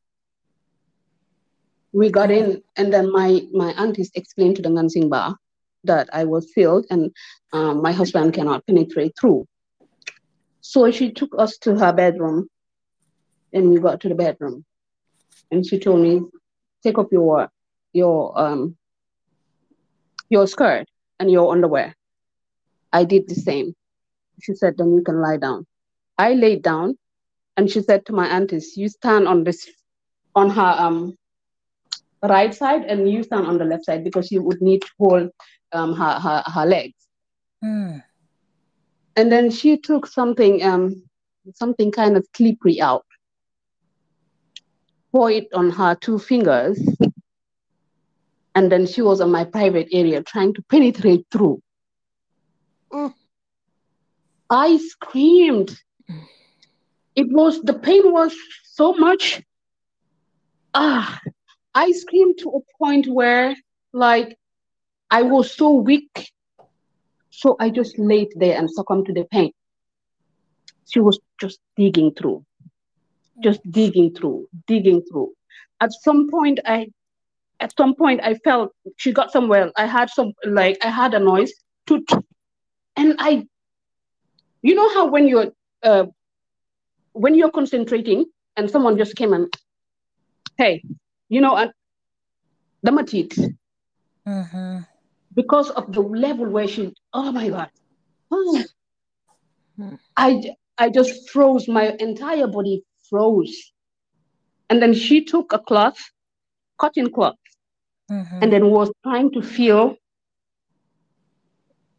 We 1.93 2.09
got 2.09 2.31
in, 2.31 2.61
and 2.75 2.91
then 2.91 3.11
my 3.11 3.41
my 3.53 3.71
aunties 3.73 4.11
explained 4.15 4.57
to 4.57 4.61
the 4.61 4.69
Ngansimba 4.69 5.35
that 5.83 6.09
I 6.13 6.25
was 6.25 6.51
filled 6.53 6.85
and 6.89 7.11
um, 7.53 7.81
my 7.81 7.91
husband 7.91 8.33
cannot 8.33 8.65
penetrate 8.67 9.13
through. 9.19 9.45
So 10.61 10.91
she 10.91 11.11
took 11.11 11.33
us 11.37 11.57
to 11.59 11.75
her 11.75 11.91
bedroom, 11.91 12.47
and 13.53 13.69
we 13.69 13.79
got 13.79 13.99
to 14.01 14.09
the 14.09 14.15
bedroom, 14.15 14.65
and 15.51 15.65
she 15.65 15.79
told 15.79 16.01
me, 16.01 16.21
"Take 16.83 16.97
off 16.97 17.07
your 17.11 17.49
your 17.93 18.37
um 18.39 18.77
your 20.31 20.47
skirt 20.47 20.87
and 21.19 21.29
your 21.29 21.51
underwear. 21.51 21.95
I 22.93 23.03
did 23.03 23.27
the 23.27 23.35
same. 23.35 23.75
She 24.41 24.55
said, 24.55 24.75
then 24.77 24.95
you 24.95 25.03
can 25.03 25.21
lie 25.21 25.37
down. 25.37 25.67
I 26.17 26.33
laid 26.33 26.63
down 26.63 26.97
and 27.57 27.69
she 27.69 27.81
said 27.81 28.05
to 28.05 28.13
my 28.13 28.27
aunties, 28.27 28.75
you 28.77 28.87
stand 28.87 29.27
on 29.27 29.43
this, 29.43 29.69
on 30.33 30.49
her 30.49 30.75
um, 30.79 31.15
right 32.23 32.53
side 32.55 32.85
and 32.85 33.09
you 33.09 33.23
stand 33.23 33.45
on 33.45 33.57
the 33.57 33.65
left 33.65 33.85
side 33.85 34.03
because 34.03 34.31
you 34.31 34.41
would 34.41 34.61
need 34.61 34.81
to 34.81 34.89
hold 34.97 35.29
um, 35.73 35.93
her, 35.93 36.19
her, 36.19 36.43
her 36.47 36.65
legs. 36.65 37.07
Mm. 37.63 38.01
And 39.17 39.31
then 39.31 39.51
she 39.51 39.77
took 39.77 40.07
something, 40.07 40.63
um, 40.63 41.03
something 41.55 41.91
kind 41.91 42.15
of 42.15 42.25
slippery 42.35 42.79
out, 42.79 43.05
it 45.13 45.47
on 45.53 45.69
her 45.71 45.95
two 45.95 46.19
fingers, 46.19 46.79
and 48.55 48.71
then 48.71 48.85
she 48.85 49.01
was 49.01 49.21
on 49.21 49.31
my 49.31 49.43
private 49.43 49.87
area 49.91 50.23
trying 50.23 50.53
to 50.53 50.61
penetrate 50.63 51.25
through. 51.31 51.61
Mm. 52.91 53.13
I 54.49 54.77
screamed. 54.77 55.77
It 57.15 57.27
was 57.29 57.61
the 57.61 57.73
pain 57.73 58.11
was 58.11 58.35
so 58.63 58.93
much. 58.93 59.41
Ah, 60.73 61.19
I 61.73 61.91
screamed 61.91 62.37
to 62.39 62.49
a 62.49 62.77
point 62.77 63.07
where 63.07 63.55
like 63.93 64.37
I 65.09 65.23
was 65.23 65.55
so 65.55 65.71
weak. 65.71 66.31
So 67.29 67.55
I 67.59 67.69
just 67.69 67.97
laid 67.97 68.29
there 68.35 68.57
and 68.57 68.69
succumbed 68.69 69.07
to 69.07 69.13
the 69.13 69.25
pain. 69.25 69.51
She 70.89 70.99
was 70.99 71.19
just 71.39 71.59
digging 71.77 72.13
through, 72.13 72.45
just 73.39 73.59
digging 73.71 74.13
through, 74.13 74.47
digging 74.67 75.01
through. 75.03 75.33
At 75.79 75.91
some 75.93 76.29
point, 76.29 76.59
I 76.65 76.87
at 77.59 77.75
some 77.77 77.95
point 77.95 78.21
I 78.23 78.35
felt 78.35 78.73
she 78.97 79.11
got 79.11 79.31
somewhere. 79.31 79.71
I 79.77 79.85
had 79.85 80.09
some 80.09 80.33
like 80.45 80.77
I 80.83 80.89
had 80.89 81.13
a 81.13 81.19
noise, 81.19 81.53
toot, 81.85 82.09
and 82.95 83.15
I, 83.19 83.47
you 84.61 84.75
know 84.75 84.93
how 84.93 85.07
when 85.07 85.27
you're 85.27 85.51
uh, 85.83 86.05
when 87.13 87.35
you're 87.35 87.51
concentrating 87.51 88.25
and 88.57 88.69
someone 88.69 88.97
just 88.97 89.15
came 89.15 89.33
and, 89.33 89.53
hey, 90.57 90.83
you 91.29 91.41
know, 91.41 91.55
and 91.55 91.71
the 92.83 92.91
matit, 92.91 93.55
mm-hmm. 94.27 94.79
because 95.33 95.69
of 95.71 95.91
the 95.93 96.01
level 96.01 96.47
where 96.47 96.67
she, 96.67 96.93
oh 97.13 97.31
my 97.31 97.49
god, 97.49 97.69
oh, 98.31 98.63
I 100.17 100.55
I 100.77 100.89
just 100.89 101.29
froze. 101.29 101.67
My 101.67 101.95
entire 101.99 102.47
body 102.47 102.83
froze, 103.11 103.71
and 104.71 104.81
then 104.81 104.93
she 104.93 105.23
took 105.23 105.53
a 105.53 105.59
cloth, 105.59 105.99
cotton 106.79 107.11
cloth, 107.11 107.35
mm-hmm. 108.09 108.39
and 108.41 108.51
then 108.51 108.71
was 108.71 108.91
trying 109.03 109.31
to 109.33 109.41
feel 109.43 109.95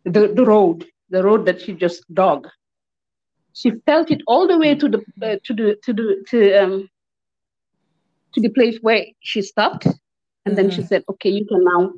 the, 0.04 0.32
the 0.34 0.44
road, 0.44 0.86
the 1.10 1.22
road 1.22 1.46
that 1.46 1.60
she 1.60 1.74
just 1.74 2.02
dug. 2.12 2.48
She 3.54 3.72
felt 3.86 4.10
it 4.10 4.22
all 4.26 4.48
the 4.48 4.58
way 4.58 4.74
to 4.74 4.88
the 4.88 4.98
uh, 5.22 5.36
to 5.44 5.54
the 5.54 5.76
to 5.84 5.92
the 5.92 6.24
to 6.30 6.54
um 6.54 6.88
to 8.32 8.40
the 8.40 8.48
place 8.48 8.78
where 8.80 9.04
she 9.20 9.42
stopped, 9.42 9.84
and 9.84 9.94
mm-hmm. 9.94 10.54
then 10.54 10.70
she 10.70 10.78
mm-hmm. 10.78 10.86
said, 10.86 11.04
"Okay, 11.10 11.28
you 11.28 11.44
can 11.44 11.62
now, 11.62 11.92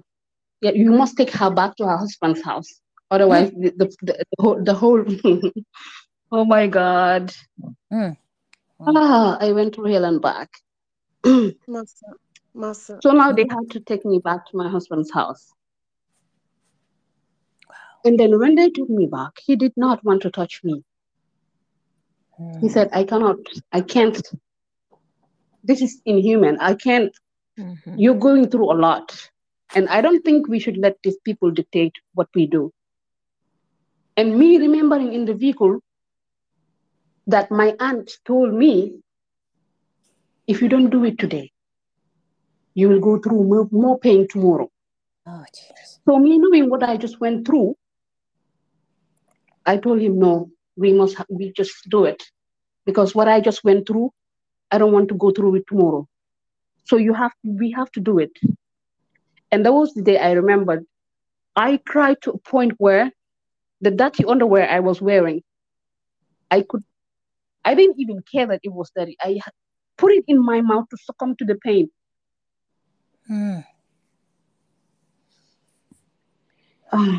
yeah, 0.61 0.73
you 0.73 0.91
must 0.91 1.17
take 1.17 1.31
her 1.31 1.51
back 1.51 1.77
to 1.77 1.87
her 1.87 1.97
husband's 1.97 2.43
house, 2.43 2.81
otherwise 3.11 3.51
mm-hmm. 3.51 3.79
the, 3.79 3.85
the, 3.85 3.97
the, 4.03 4.25
the 4.31 4.43
whole 4.43 4.65
the 4.65 4.75
whole." 4.75 5.05
oh 6.33 6.45
my 6.45 6.67
God! 6.67 7.33
Mm. 7.93 8.17
Ah, 8.81 9.39
I 9.41 9.53
went 9.53 9.75
to 9.75 9.85
hell 9.85 10.05
and 10.05 10.21
back. 10.21 10.51
Massa. 12.55 12.99
So 13.03 13.13
now 13.13 13.33
they 13.33 13.47
had 13.49 13.71
to 13.71 13.81
take 13.81 14.05
me 14.05 14.19
back 14.19 14.47
to 14.51 14.57
my 14.57 14.69
husband's 14.69 15.13
house. 15.13 15.53
Wow. 17.69 17.75
And 18.05 18.19
then 18.19 18.39
when 18.39 18.55
they 18.55 18.71
took 18.71 18.89
me 18.89 19.07
back, 19.07 19.33
he 19.45 19.57
did 19.57 19.73
not 19.77 20.05
want 20.05 20.23
to 20.23 20.31
touch 20.31 20.63
me. 20.63 20.85
Mm. 22.41 22.61
He 22.61 22.69
said, 22.69 22.91
I 22.93 23.05
cannot, 23.05 23.39
I 23.73 23.81
can't. 23.81 24.21
This 25.65 25.81
is 25.83 26.01
inhuman. 26.05 26.59
I 26.61 26.75
can't. 26.75 27.17
Mm-hmm. 27.59 27.99
You're 27.99 28.17
going 28.17 28.51
through 28.51 28.73
a 28.73 28.77
lot. 28.77 29.31
And 29.75 29.89
I 29.89 30.01
don't 30.01 30.25
think 30.25 30.47
we 30.47 30.59
should 30.61 30.77
let 30.77 30.97
these 31.03 31.17
people 31.25 31.51
dictate 31.51 31.95
what 32.13 32.29
we 32.35 32.47
do. 32.47 32.73
And 34.17 34.39
me 34.39 34.59
remembering 34.59 35.13
in 35.13 35.25
the 35.25 35.35
vehicle 35.35 35.81
that 37.27 37.51
my 37.51 37.75
aunt 37.81 38.11
told 38.25 38.53
me, 38.55 39.01
if 40.47 40.61
you 40.61 40.69
don't 40.69 40.91
do 40.91 41.05
it 41.05 41.19
today, 41.19 41.51
you 42.75 42.89
will 42.89 43.01
go 43.01 43.19
through 43.19 43.45
more, 43.45 43.69
more 43.71 43.99
pain 43.99 44.27
tomorrow. 44.29 44.69
Oh, 45.27 45.45
geez. 45.55 46.01
So 46.07 46.19
me 46.19 46.39
knowing 46.39 46.69
what 46.69 46.83
I 46.83 46.97
just 46.97 47.21
went 47.21 47.47
through, 47.47 47.77
I 49.65 49.79
told 49.79 50.01
him, 50.01 50.19
no, 50.19 50.51
we 50.77 50.93
must, 50.93 51.17
we 51.31 51.53
just 51.53 51.89
do 51.89 52.05
it. 52.05 52.23
Because 52.85 53.15
what 53.15 53.29
I 53.29 53.41
just 53.41 53.65
went 53.65 53.87
through, 53.87 54.11
I 54.71 54.77
don't 54.77 54.93
want 54.93 55.09
to 55.09 55.15
go 55.15 55.31
through 55.31 55.55
it 55.55 55.65
tomorrow. 55.67 56.07
So 56.85 56.97
you 56.97 57.15
have, 57.15 57.33
we 57.43 57.71
have 57.71 57.91
to 57.93 58.01
do 58.01 58.19
it. 58.19 58.33
And 59.51 59.65
that 59.65 59.73
was 59.73 59.95
the 59.95 60.03
day 60.03 60.19
I 60.19 60.33
remembered. 60.33 60.85
I 61.57 61.79
cried 61.87 62.21
to 62.23 62.33
a 62.33 62.39
point 62.39 62.75
where 62.77 63.11
the 63.81 63.91
dirty 63.91 64.25
underwear 64.25 64.69
I 64.69 64.81
was 64.81 65.01
wearing, 65.01 65.43
I 66.51 66.63
could, 66.63 66.83
I 67.65 67.75
didn't 67.75 67.99
even 67.99 68.23
care 68.31 68.47
that 68.47 68.61
it 68.63 68.73
was 68.73 68.91
dirty. 68.95 69.17
I 69.21 69.41
put 69.97 70.13
it 70.13 70.25
in 70.27 70.45
my 70.45 70.61
mouth 70.61 70.89
to 70.91 70.97
succumb 70.97 71.37
to 71.37 71.45
the 71.45 71.57
pain. 71.57 71.89
Mm. 73.31 73.65
Oh. 76.93 77.19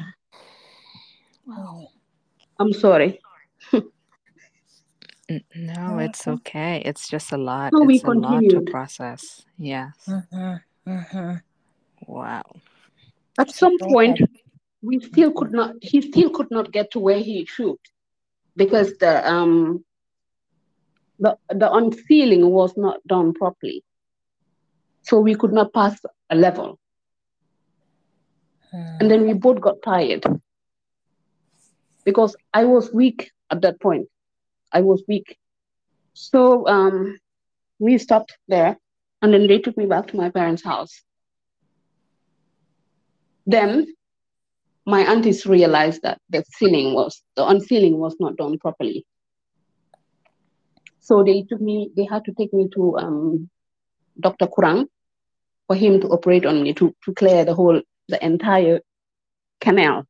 Wow. 1.48 1.88
I'm 2.60 2.74
sorry. 2.74 3.20
no, 5.56 6.00
it's 6.00 6.28
okay. 6.28 6.82
It's 6.86 7.10
just 7.10 7.32
a 7.32 7.38
lot. 7.38 7.74
So 7.74 7.90
it's 7.90 8.04
a 8.04 8.12
lot 8.12 8.44
to 8.50 8.62
process. 8.62 9.44
Yes. 9.58 9.94
Mm-hmm. 10.08 10.56
Mm-hmm. 10.90 11.36
Wow. 12.08 12.44
At 13.38 13.52
some 13.52 13.78
point, 13.80 14.22
we 14.82 15.00
still 15.00 15.32
could 15.32 15.52
not. 15.52 15.76
He 15.82 16.02
still 16.02 16.30
could 16.30 16.52
not 16.52 16.72
get 16.72 16.92
to 16.92 17.00
where 17.00 17.20
he 17.20 17.46
should. 17.46 17.78
because 18.56 18.98
the 18.98 19.30
um 19.30 19.85
the 21.20 21.38
the 21.50 21.72
unsealing 21.72 22.50
was 22.50 22.76
not 22.78 23.06
done 23.08 23.34
properly. 23.34 23.84
So 25.04 25.20
we 25.20 25.36
could 25.36 25.54
not 25.54 25.74
pass 25.74 26.00
a 26.30 26.36
level. 26.36 26.80
Hmm. 28.72 28.98
And 29.00 29.12
then 29.12 29.26
we 29.26 29.34
both 29.34 29.62
got 29.62 29.82
tired 29.84 30.26
because 32.04 32.36
I 32.54 32.66
was 32.66 32.92
weak 32.94 33.32
at 33.52 33.62
that 33.62 33.80
point. 33.80 34.08
I 34.72 34.82
was 34.82 35.04
weak. 35.08 35.38
So 36.14 36.68
um, 36.68 37.18
we 37.80 37.98
stopped 37.98 38.38
there 38.48 38.78
and 39.22 39.34
then 39.34 39.48
they 39.48 39.60
took 39.60 39.78
me 39.78 39.86
back 39.86 40.08
to 40.08 40.18
my 40.18 40.30
parents' 40.30 40.64
house. 40.64 41.02
Then 43.46 43.88
my 44.86 45.02
aunties 45.02 45.46
realized 45.46 46.02
that 46.04 46.20
the 46.30 46.44
sealing 46.58 46.94
was 46.94 47.22
the 47.36 47.48
unsealing 47.48 47.98
was 47.98 48.16
not 48.20 48.38
done 48.38 48.58
properly. 48.60 49.06
So 51.06 51.24
they 51.24 51.44
took 51.44 51.62
me, 51.62 51.92
they 51.96 52.06
had 52.06 52.26
to 52.26 52.34
take 52.34 52.52
me 52.52 52.68
to 52.74 52.98
um, 52.98 53.50
Dr. 54.20 54.48
Kurang 54.48 54.88
for 55.68 55.76
him 55.76 56.02
to 56.02 56.08
operate 56.08 56.48
on 56.48 56.64
me 56.64 56.74
to, 56.74 56.96
to 57.06 57.14
clear 57.14 57.46
the 57.46 57.54
whole, 57.54 57.80
the 58.08 58.26
entire 58.26 58.80
canal. 59.62 60.08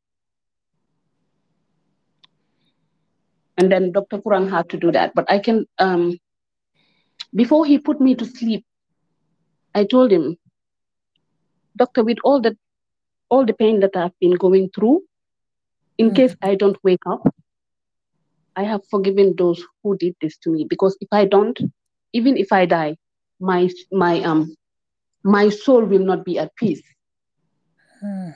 And 3.58 3.70
then 3.70 3.92
Dr. 3.92 4.22
Kurang 4.22 4.48
had 4.48 4.70
to 4.70 4.78
do 4.78 4.90
that. 4.92 5.14
But 5.14 5.30
I 5.30 5.38
can, 5.38 5.66
um, 5.78 6.18
before 7.34 7.66
he 7.66 7.78
put 7.78 8.00
me 8.00 8.14
to 8.14 8.24
sleep, 8.24 8.64
I 9.74 9.84
told 9.84 10.10
him, 10.10 10.38
Doctor, 11.76 12.04
with 12.04 12.16
all 12.24 12.40
the 12.40 12.56
all 13.28 13.44
the 13.44 13.52
pain 13.52 13.80
that 13.80 13.94
I've 13.96 14.18
been 14.18 14.36
going 14.36 14.70
through, 14.74 15.02
in 15.98 16.10
mm. 16.10 16.16
case 16.16 16.34
I 16.40 16.54
don't 16.54 16.78
wake 16.82 17.06
up, 17.06 17.34
I 18.56 18.64
have 18.64 18.80
forgiven 18.90 19.34
those 19.36 19.62
who 19.82 19.96
did 19.96 20.14
this 20.20 20.36
to 20.38 20.50
me. 20.50 20.64
Because 20.68 20.96
if 21.00 21.08
I 21.12 21.26
don't, 21.26 21.58
even 22.12 22.36
if 22.36 22.52
I 22.52 22.66
die, 22.66 22.96
my 23.38 23.68
my 23.92 24.22
um 24.22 24.54
my 25.22 25.48
soul 25.50 25.84
will 25.84 26.04
not 26.04 26.24
be 26.24 26.38
at 26.38 26.54
peace. 26.56 26.82
Mm. 28.02 28.34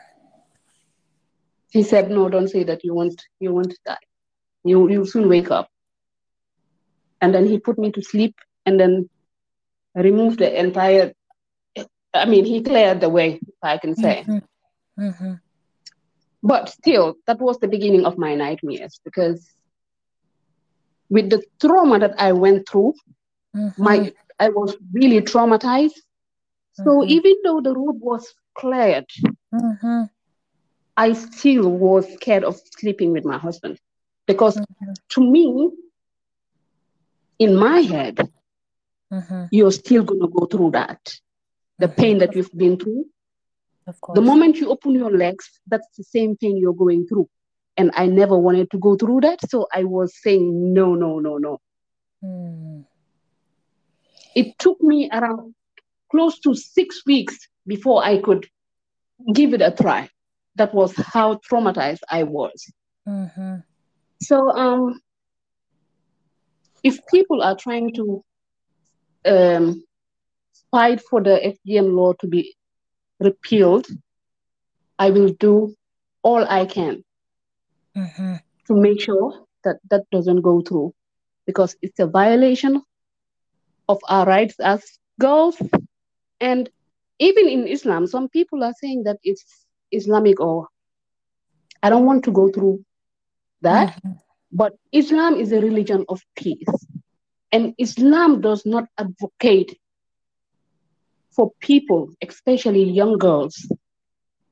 He 1.70 1.82
said, 1.82 2.10
No, 2.10 2.28
don't 2.28 2.48
say 2.48 2.64
that 2.64 2.84
you 2.84 2.94
won't 2.94 3.22
you 3.40 3.52
won't 3.52 3.74
die. 3.86 4.04
You 4.64 4.90
you'll 4.90 5.06
soon 5.06 5.28
wake 5.28 5.50
up. 5.50 5.68
And 7.22 7.34
then 7.34 7.46
he 7.46 7.58
put 7.58 7.78
me 7.78 7.92
to 7.92 8.02
sleep 8.02 8.34
and 8.66 8.78
then 8.78 9.08
removed 9.94 10.38
the 10.38 10.58
entire 10.58 11.12
I 12.12 12.24
mean, 12.24 12.44
he 12.44 12.62
cleared 12.62 13.00
the 13.00 13.08
way, 13.08 13.34
if 13.34 13.54
I 13.62 13.78
can 13.78 13.94
say. 13.94 14.24
Mm-hmm. 14.26 15.04
Mm-hmm. 15.04 15.32
But 16.42 16.68
still, 16.68 17.16
that 17.26 17.38
was 17.38 17.58
the 17.58 17.68
beginning 17.68 18.04
of 18.04 18.18
my 18.18 18.34
nightmares 18.34 19.00
because 19.04 19.46
with 21.10 21.28
the 21.28 21.42
trauma 21.60 21.98
that 21.98 22.14
I 22.18 22.32
went 22.32 22.68
through, 22.68 22.94
mm-hmm. 23.54 23.82
my 23.82 24.12
I 24.38 24.48
was 24.48 24.76
really 24.92 25.20
traumatized. 25.20 25.98
So 26.72 26.84
mm-hmm. 26.84 27.10
even 27.10 27.34
though 27.44 27.60
the 27.60 27.74
road 27.74 28.00
was 28.00 28.32
cleared, 28.54 29.06
mm-hmm. 29.52 30.04
I 30.96 31.12
still 31.12 31.70
was 31.70 32.10
scared 32.14 32.44
of 32.44 32.58
sleeping 32.78 33.12
with 33.12 33.24
my 33.24 33.36
husband 33.36 33.78
because 34.26 34.56
mm-hmm. 34.56 34.92
to 35.10 35.20
me, 35.20 35.70
in 37.38 37.56
my 37.56 37.80
head, 37.80 38.30
mm-hmm. 39.12 39.44
you're 39.50 39.72
still 39.72 40.04
gonna 40.04 40.28
go 40.28 40.46
through 40.46 40.70
that. 40.72 41.14
The 41.78 41.88
pain 41.88 42.18
that 42.18 42.36
you've 42.36 42.56
been 42.56 42.78
through, 42.78 43.06
of 43.86 44.00
course. 44.00 44.16
The 44.16 44.22
moment 44.22 44.56
you 44.56 44.70
open 44.70 44.92
your 44.92 45.10
legs, 45.10 45.60
that's 45.66 45.88
the 45.96 46.04
same 46.04 46.36
thing 46.36 46.56
you're 46.56 46.74
going 46.74 47.06
through. 47.06 47.28
And 47.80 47.90
I 47.94 48.08
never 48.08 48.36
wanted 48.36 48.70
to 48.72 48.78
go 48.78 48.94
through 48.94 49.22
that. 49.22 49.38
So 49.48 49.66
I 49.72 49.84
was 49.84 50.12
saying, 50.20 50.74
no, 50.74 50.94
no, 50.94 51.18
no, 51.18 51.38
no. 51.38 51.60
Hmm. 52.22 52.82
It 54.34 54.58
took 54.58 54.82
me 54.82 55.08
around 55.10 55.54
close 56.10 56.38
to 56.40 56.54
six 56.54 57.00
weeks 57.06 57.38
before 57.66 58.04
I 58.04 58.20
could 58.20 58.46
give 59.32 59.54
it 59.54 59.62
a 59.62 59.70
try. 59.70 60.10
That 60.56 60.74
was 60.74 60.94
how 60.94 61.40
traumatized 61.50 62.02
I 62.10 62.24
was. 62.24 62.70
Mm-hmm. 63.08 63.54
So, 64.20 64.50
um, 64.50 65.00
if 66.82 66.98
people 67.06 67.40
are 67.42 67.56
trying 67.56 67.94
to 67.94 68.22
um, 69.24 69.82
fight 70.70 71.00
for 71.00 71.22
the 71.22 71.56
FGM 71.66 71.94
law 71.94 72.12
to 72.20 72.26
be 72.26 72.54
repealed, 73.20 73.86
I 74.98 75.08
will 75.12 75.30
do 75.30 75.74
all 76.22 76.44
I 76.46 76.66
can 76.66 77.02
mm-hmm. 77.96 78.34
to 78.66 78.74
make 78.74 79.00
sure 79.00 79.46
that 79.64 79.76
that 79.90 80.04
doesn't 80.10 80.42
go 80.42 80.60
through 80.60 80.94
because 81.46 81.76
it's 81.82 81.98
a 81.98 82.06
violation 82.06 82.82
of 83.88 83.98
our 84.08 84.26
rights 84.26 84.58
as 84.60 84.82
girls. 85.18 85.60
And 86.40 86.68
even 87.18 87.48
in 87.48 87.66
Islam, 87.66 88.06
some 88.06 88.28
people 88.28 88.64
are 88.64 88.74
saying 88.80 89.04
that 89.04 89.18
it's 89.22 89.44
Islamic 89.90 90.40
or 90.40 90.68
I 91.82 91.90
don't 91.90 92.06
want 92.06 92.24
to 92.24 92.32
go 92.32 92.50
through 92.50 92.84
that. 93.62 93.96
Mm-hmm. 93.96 94.12
But 94.52 94.74
Islam 94.92 95.36
is 95.36 95.52
a 95.52 95.60
religion 95.60 96.04
of 96.08 96.20
peace. 96.36 96.74
And 97.52 97.74
Islam 97.78 98.40
does 98.40 98.64
not 98.64 98.84
advocate 98.98 99.78
for 101.30 101.52
people, 101.60 102.12
especially 102.22 102.84
young 102.84 103.18
girls, 103.18 103.70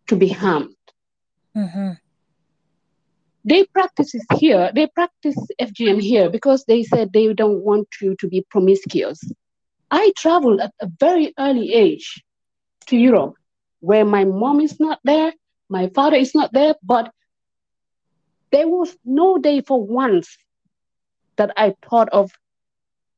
to 0.09 0.17
be 0.17 0.29
harmed. 0.29 0.75
Mm-hmm. 1.57 1.93
They 3.49 3.65
practice 3.65 4.13
here. 4.37 4.71
They 4.75 4.89
practice 4.89 5.39
FGM 5.59 6.03
here 6.03 6.29
because 6.29 6.65
they 6.65 6.83
said 6.83 7.13
they 7.13 7.33
don't 7.33 7.65
want 7.65 7.89
you 8.03 8.15
to 8.21 8.29
be 8.29 8.45
promiscuous. 8.51 9.21
I 9.91 10.13
traveled 10.19 10.61
at 10.61 10.75
a 10.83 10.89
very 11.01 11.33
early 11.39 11.73
age 11.73 12.23
to 12.89 12.97
Europe, 12.99 13.37
where 13.81 14.05
my 14.05 14.25
mom 14.25 14.61
is 14.61 14.79
not 14.79 15.01
there, 15.03 15.33
my 15.71 15.89
father 15.95 16.17
is 16.17 16.35
not 16.35 16.53
there, 16.53 16.75
but 16.83 17.11
there 18.53 18.69
was 18.69 18.95
no 19.03 19.39
day 19.39 19.63
for 19.63 19.83
once 19.83 20.37
that 21.37 21.53
I 21.57 21.75
thought 21.89 22.11
of 22.11 22.31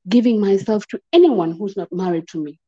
giving 0.09 0.41
myself 0.41 0.87
to 0.89 1.01
anyone 1.13 1.53
who's 1.53 1.77
not 1.77 1.93
married 1.93 2.29
to 2.29 2.39
me. 2.41 2.61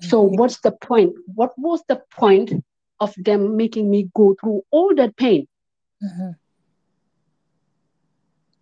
So 0.00 0.24
mm-hmm. 0.24 0.36
what's 0.36 0.60
the 0.60 0.72
point? 0.72 1.12
What 1.34 1.52
was 1.58 1.82
the 1.86 2.00
point 2.10 2.64
of 2.98 3.12
them 3.18 3.58
making 3.58 3.90
me 3.90 4.08
go 4.14 4.34
through 4.40 4.62
all 4.70 4.94
that 4.94 5.14
pain? 5.18 5.46
Mm-hmm. 6.02 6.30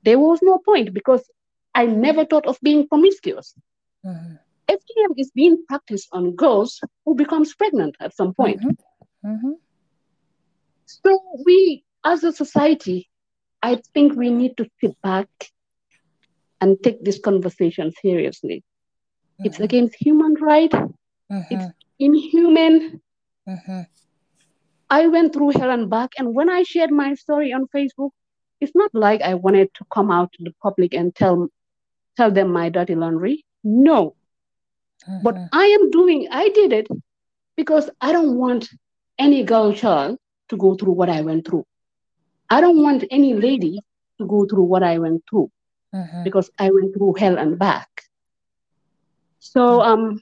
There 0.05 0.18
was 0.18 0.40
no 0.42 0.59
point 0.59 0.94
because 0.94 1.29
I 1.75 1.87
never 1.87 2.25
thought 2.25 2.46
of 2.46 2.59
being 2.62 2.88
promiscuous. 2.88 3.55
Mm-hmm. 4.05 4.35
FGM 4.68 5.12
is 5.16 5.31
being 5.33 5.64
practiced 5.68 6.09
on 6.12 6.35
girls 6.35 6.81
who 7.05 7.14
becomes 7.14 7.55
pregnant 7.55 7.96
at 8.01 8.14
some 8.14 8.35
point. 8.35 8.61
Mm-hmm. 8.61 9.31
mm-hmm. 9.31 9.53
So 10.87 11.20
we, 11.44 11.85
as 12.05 12.22
a 12.22 12.33
society, 12.33 13.09
I 13.62 13.81
think 13.92 14.14
we 14.14 14.31
need 14.31 14.57
to 14.59 14.68
sit 14.81 15.01
back 15.03 15.29
and 16.61 16.77
take 16.83 17.05
this 17.05 17.18
conversation 17.18 17.92
seriously. 18.01 18.62
It's 19.40 19.57
mm-hmm. 19.57 19.64
against 19.64 19.96
human 19.96 20.35
rights 20.35 20.77
Mm-hmm. 21.31 21.55
It's 21.55 21.72
inhuman. 21.99 23.01
I 24.88 25.07
went 25.09 25.33
through 25.33 25.51
hell 25.51 25.70
and 25.70 25.90
back. 25.90 26.12
And 26.18 26.35
when 26.35 26.49
I 26.49 26.62
shared 26.62 26.90
my 26.90 27.14
story 27.14 27.53
on 27.53 27.66
Facebook, 27.75 28.11
it's 28.61 28.75
not 28.75 28.90
like 28.94 29.22
I 29.22 29.35
wanted 29.35 29.72
to 29.75 29.85
come 29.92 30.11
out 30.11 30.33
to 30.33 30.44
the 30.44 30.55
public 30.62 30.94
and 30.94 31.14
tell 31.14 31.49
tell 32.16 32.31
them 32.31 32.53
my 32.53 32.68
dirty 32.68 32.94
laundry. 32.94 33.44
No. 33.62 34.16
But 35.22 35.37
I 35.53 35.66
am 35.66 35.90
doing, 35.90 36.29
I 36.31 36.49
did 36.49 36.72
it 36.72 36.88
because 37.57 37.90
I 38.01 38.12
don't 38.12 38.37
want 38.37 38.68
any 39.18 39.44
girl 39.44 39.72
child 39.72 40.18
to 40.49 40.57
go 40.57 40.75
through 40.75 40.92
what 40.92 41.09
I 41.09 41.20
went 41.20 41.46
through. 41.46 41.64
I 42.51 42.61
don't 42.61 42.83
want 42.83 43.05
any 43.11 43.35
lady 43.35 43.81
to 44.18 44.27
go 44.27 44.46
through 44.46 44.64
what 44.64 44.83
I 44.83 44.99
went 44.99 45.22
through 45.29 45.51
mm-hmm. 45.94 46.25
because 46.25 46.51
I 46.59 46.70
went 46.70 46.94
through 46.94 47.14
hell 47.18 47.38
and 47.38 47.59
back. 47.59 47.88
So 49.38 49.81
um 49.83 50.20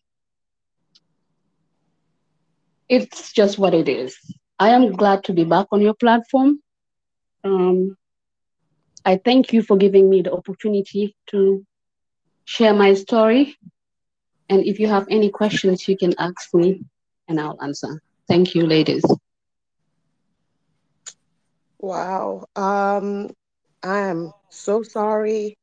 it's 2.88 3.33
just 3.33 3.59
what 3.59 3.74
it 3.74 3.88
is. 3.88 4.16
I 4.59 4.71
am 4.71 4.93
glad 4.93 5.25
to 5.25 5.33
be 5.33 5.45
back 5.45 5.67
on 5.73 5.81
your 5.81 5.95
platform. 5.95 6.61
Um, 7.45 7.97
I 9.05 9.17
thank 9.25 9.53
you 9.53 9.62
for 9.62 9.77
giving 9.77 10.09
me 10.09 10.23
the 10.23 10.33
opportunity 10.33 11.14
to 11.31 11.64
share 12.45 12.75
my 12.75 12.95
story. 12.95 13.57
And 14.49 14.64
if 14.64 14.79
you 14.79 14.87
have 14.88 15.07
any 15.11 15.31
questions, 15.31 15.88
you 15.88 15.97
can 15.97 16.14
ask 16.19 16.55
me 16.55 16.83
and 17.29 17.40
I'll 17.40 17.59
answer. 17.62 18.01
Thank 18.29 18.55
you, 18.55 18.67
ladies. 18.67 19.05
Wow. 21.81 22.47
Um, 22.57 23.31
I 23.83 23.99
am 24.09 24.33
so 24.51 24.83
sorry. 24.83 25.57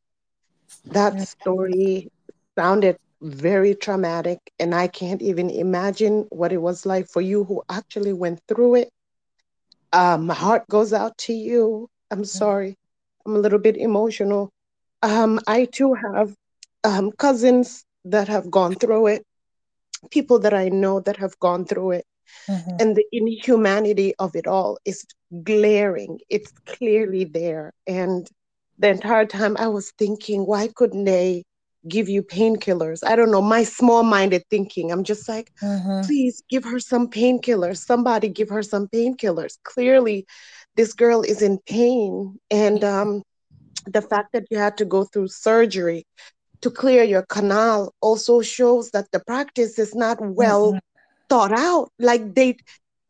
That 0.85 1.19
story 1.19 2.09
sounded 2.57 2.97
very 3.21 3.75
traumatic 3.75 4.39
and 4.59 4.73
i 4.73 4.87
can't 4.87 5.21
even 5.21 5.49
imagine 5.49 6.25
what 6.29 6.51
it 6.51 6.61
was 6.61 6.85
like 6.85 7.07
for 7.07 7.21
you 7.21 7.43
who 7.43 7.61
actually 7.69 8.13
went 8.13 8.39
through 8.47 8.75
it 8.75 8.89
um, 9.93 10.25
my 10.27 10.33
heart 10.33 10.67
goes 10.69 10.93
out 10.93 11.17
to 11.17 11.33
you 11.33 11.87
i'm 12.11 12.25
sorry 12.25 12.77
I'm 13.25 13.35
a 13.35 13.39
little 13.39 13.59
bit 13.59 13.77
emotional. 13.77 14.51
Um, 15.01 15.39
I 15.47 15.65
too 15.65 15.93
have 15.93 16.35
um, 16.83 17.11
cousins 17.11 17.85
that 18.05 18.27
have 18.27 18.49
gone 18.49 18.75
through 18.75 19.07
it, 19.07 19.25
people 20.09 20.39
that 20.39 20.53
I 20.53 20.69
know 20.69 20.99
that 21.01 21.17
have 21.17 21.37
gone 21.39 21.65
through 21.65 21.91
it. 21.91 22.05
Mm-hmm. 22.49 22.77
And 22.79 22.95
the 22.95 23.05
inhumanity 23.11 24.13
of 24.17 24.35
it 24.35 24.47
all 24.47 24.77
is 24.85 25.05
glaring. 25.43 26.19
It's 26.29 26.51
clearly 26.65 27.25
there. 27.25 27.73
And 27.85 28.27
the 28.79 28.89
entire 28.89 29.25
time 29.25 29.55
I 29.57 29.67
was 29.67 29.91
thinking, 29.97 30.45
why 30.45 30.69
couldn't 30.69 31.03
they 31.03 31.43
give 31.87 32.09
you 32.09 32.23
painkillers? 32.23 32.99
I 33.05 33.15
don't 33.15 33.31
know, 33.31 33.41
my 33.41 33.63
small 33.63 34.03
minded 34.03 34.43
thinking. 34.49 34.91
I'm 34.91 35.03
just 35.03 35.27
like, 35.27 35.51
mm-hmm. 35.61 36.05
please 36.05 36.43
give 36.49 36.63
her 36.63 36.79
some 36.79 37.09
painkillers. 37.09 37.77
Somebody 37.77 38.29
give 38.29 38.49
her 38.49 38.63
some 38.63 38.87
painkillers. 38.87 39.57
Clearly, 39.63 40.25
this 40.75 40.93
girl 40.93 41.21
is 41.21 41.41
in 41.41 41.59
pain. 41.67 42.39
And 42.49 42.83
um, 42.83 43.23
the 43.85 44.01
fact 44.01 44.33
that 44.33 44.45
you 44.49 44.57
had 44.57 44.77
to 44.77 44.85
go 44.85 45.03
through 45.03 45.29
surgery 45.29 46.05
to 46.61 46.69
clear 46.69 47.03
your 47.03 47.23
canal 47.23 47.93
also 48.01 48.41
shows 48.41 48.91
that 48.91 49.11
the 49.11 49.19
practice 49.19 49.79
is 49.79 49.95
not 49.95 50.17
well 50.21 50.73
mm-hmm. 50.73 50.79
thought 51.29 51.51
out. 51.51 51.89
Like 51.99 52.35
they 52.35 52.57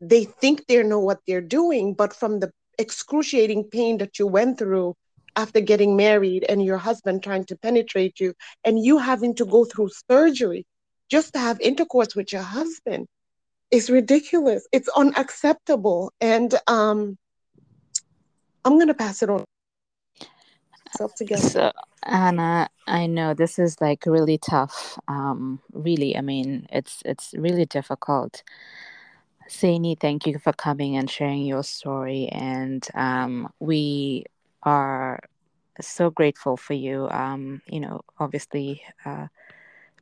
they 0.00 0.24
think 0.24 0.66
they 0.66 0.82
know 0.82 0.98
what 0.98 1.20
they're 1.26 1.40
doing, 1.40 1.94
but 1.94 2.12
from 2.14 2.40
the 2.40 2.50
excruciating 2.78 3.64
pain 3.64 3.98
that 3.98 4.18
you 4.18 4.26
went 4.26 4.58
through 4.58 4.94
after 5.36 5.60
getting 5.60 5.96
married 5.96 6.44
and 6.48 6.64
your 6.64 6.78
husband 6.78 7.22
trying 7.22 7.44
to 7.46 7.56
penetrate 7.56 8.20
you 8.20 8.34
and 8.64 8.78
you 8.82 8.98
having 8.98 9.34
to 9.36 9.44
go 9.44 9.64
through 9.64 9.90
surgery 10.10 10.66
just 11.10 11.32
to 11.34 11.38
have 11.38 11.60
intercourse 11.60 12.14
with 12.14 12.32
your 12.32 12.42
husband 12.42 13.06
is 13.70 13.90
ridiculous. 13.90 14.66
It's 14.72 14.88
unacceptable. 14.96 16.12
And 16.20 16.54
um 16.66 17.16
I'm 18.64 18.78
gonna 18.78 18.94
pass 18.94 19.22
it 19.22 19.30
on. 19.30 19.44
So, 21.52 21.72
Anna, 22.02 22.68
I 22.86 23.06
know 23.06 23.32
this 23.34 23.58
is 23.58 23.80
like 23.80 24.04
really 24.06 24.36
tough. 24.38 24.98
Um, 25.08 25.60
really, 25.72 26.16
I 26.16 26.20
mean, 26.20 26.66
it's 26.70 27.02
it's 27.04 27.34
really 27.36 27.64
difficult. 27.64 28.42
Sainey, 29.48 29.98
thank 29.98 30.26
you 30.26 30.38
for 30.38 30.52
coming 30.52 30.96
and 30.96 31.10
sharing 31.10 31.42
your 31.42 31.64
story, 31.64 32.28
and 32.28 32.86
um, 32.94 33.52
we 33.58 34.26
are 34.62 35.20
so 35.80 36.10
grateful 36.10 36.56
for 36.56 36.74
you. 36.74 37.08
Um, 37.10 37.62
you 37.66 37.80
know, 37.80 38.02
obviously. 38.18 38.82
Uh, 39.04 39.28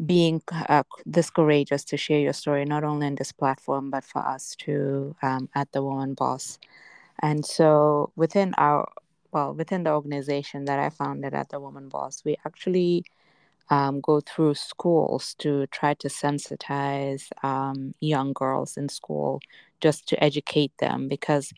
being 0.07 0.41
uh, 0.51 0.83
this 1.05 1.31
courageous 1.31 1.85
to 1.85 1.97
share 1.97 2.21
your 2.21 2.33
story, 2.33 2.65
not 2.65 2.85
only 2.85 3.07
in 3.07 3.17
this 3.17 3.33
platform, 3.33 3.91
but 3.91 4.05
for 4.05 4.27
us 4.27 4.57
too 4.57 5.15
um, 5.23 5.49
at 5.55 5.71
the 5.73 5.83
Woman 5.83 6.15
Boss. 6.15 6.59
And 7.21 7.45
so 7.45 8.11
within 8.17 8.55
our 8.57 8.89
well, 9.33 9.55
within 9.55 9.85
the 9.85 9.93
organization 9.93 10.65
that 10.65 10.79
I 10.79 10.91
founded 10.91 11.35
at 11.35 11.51
the 11.51 11.61
Woman 11.61 11.89
Boss, 11.89 12.23
we 12.25 12.37
actually 12.45 13.05
um, 13.69 14.01
go 14.01 14.21
through 14.21 14.55
schools 14.55 15.35
to 15.39 15.67
try 15.69 15.95
to 15.95 16.09
sensitize 16.09 17.29
um, 17.45 17.95
young 18.01 18.33
girls 18.33 18.77
in 18.77 18.89
school 18.89 19.41
just 19.81 20.09
to 20.09 20.23
educate 20.23 20.73
them 20.79 21.07
because 21.07 21.53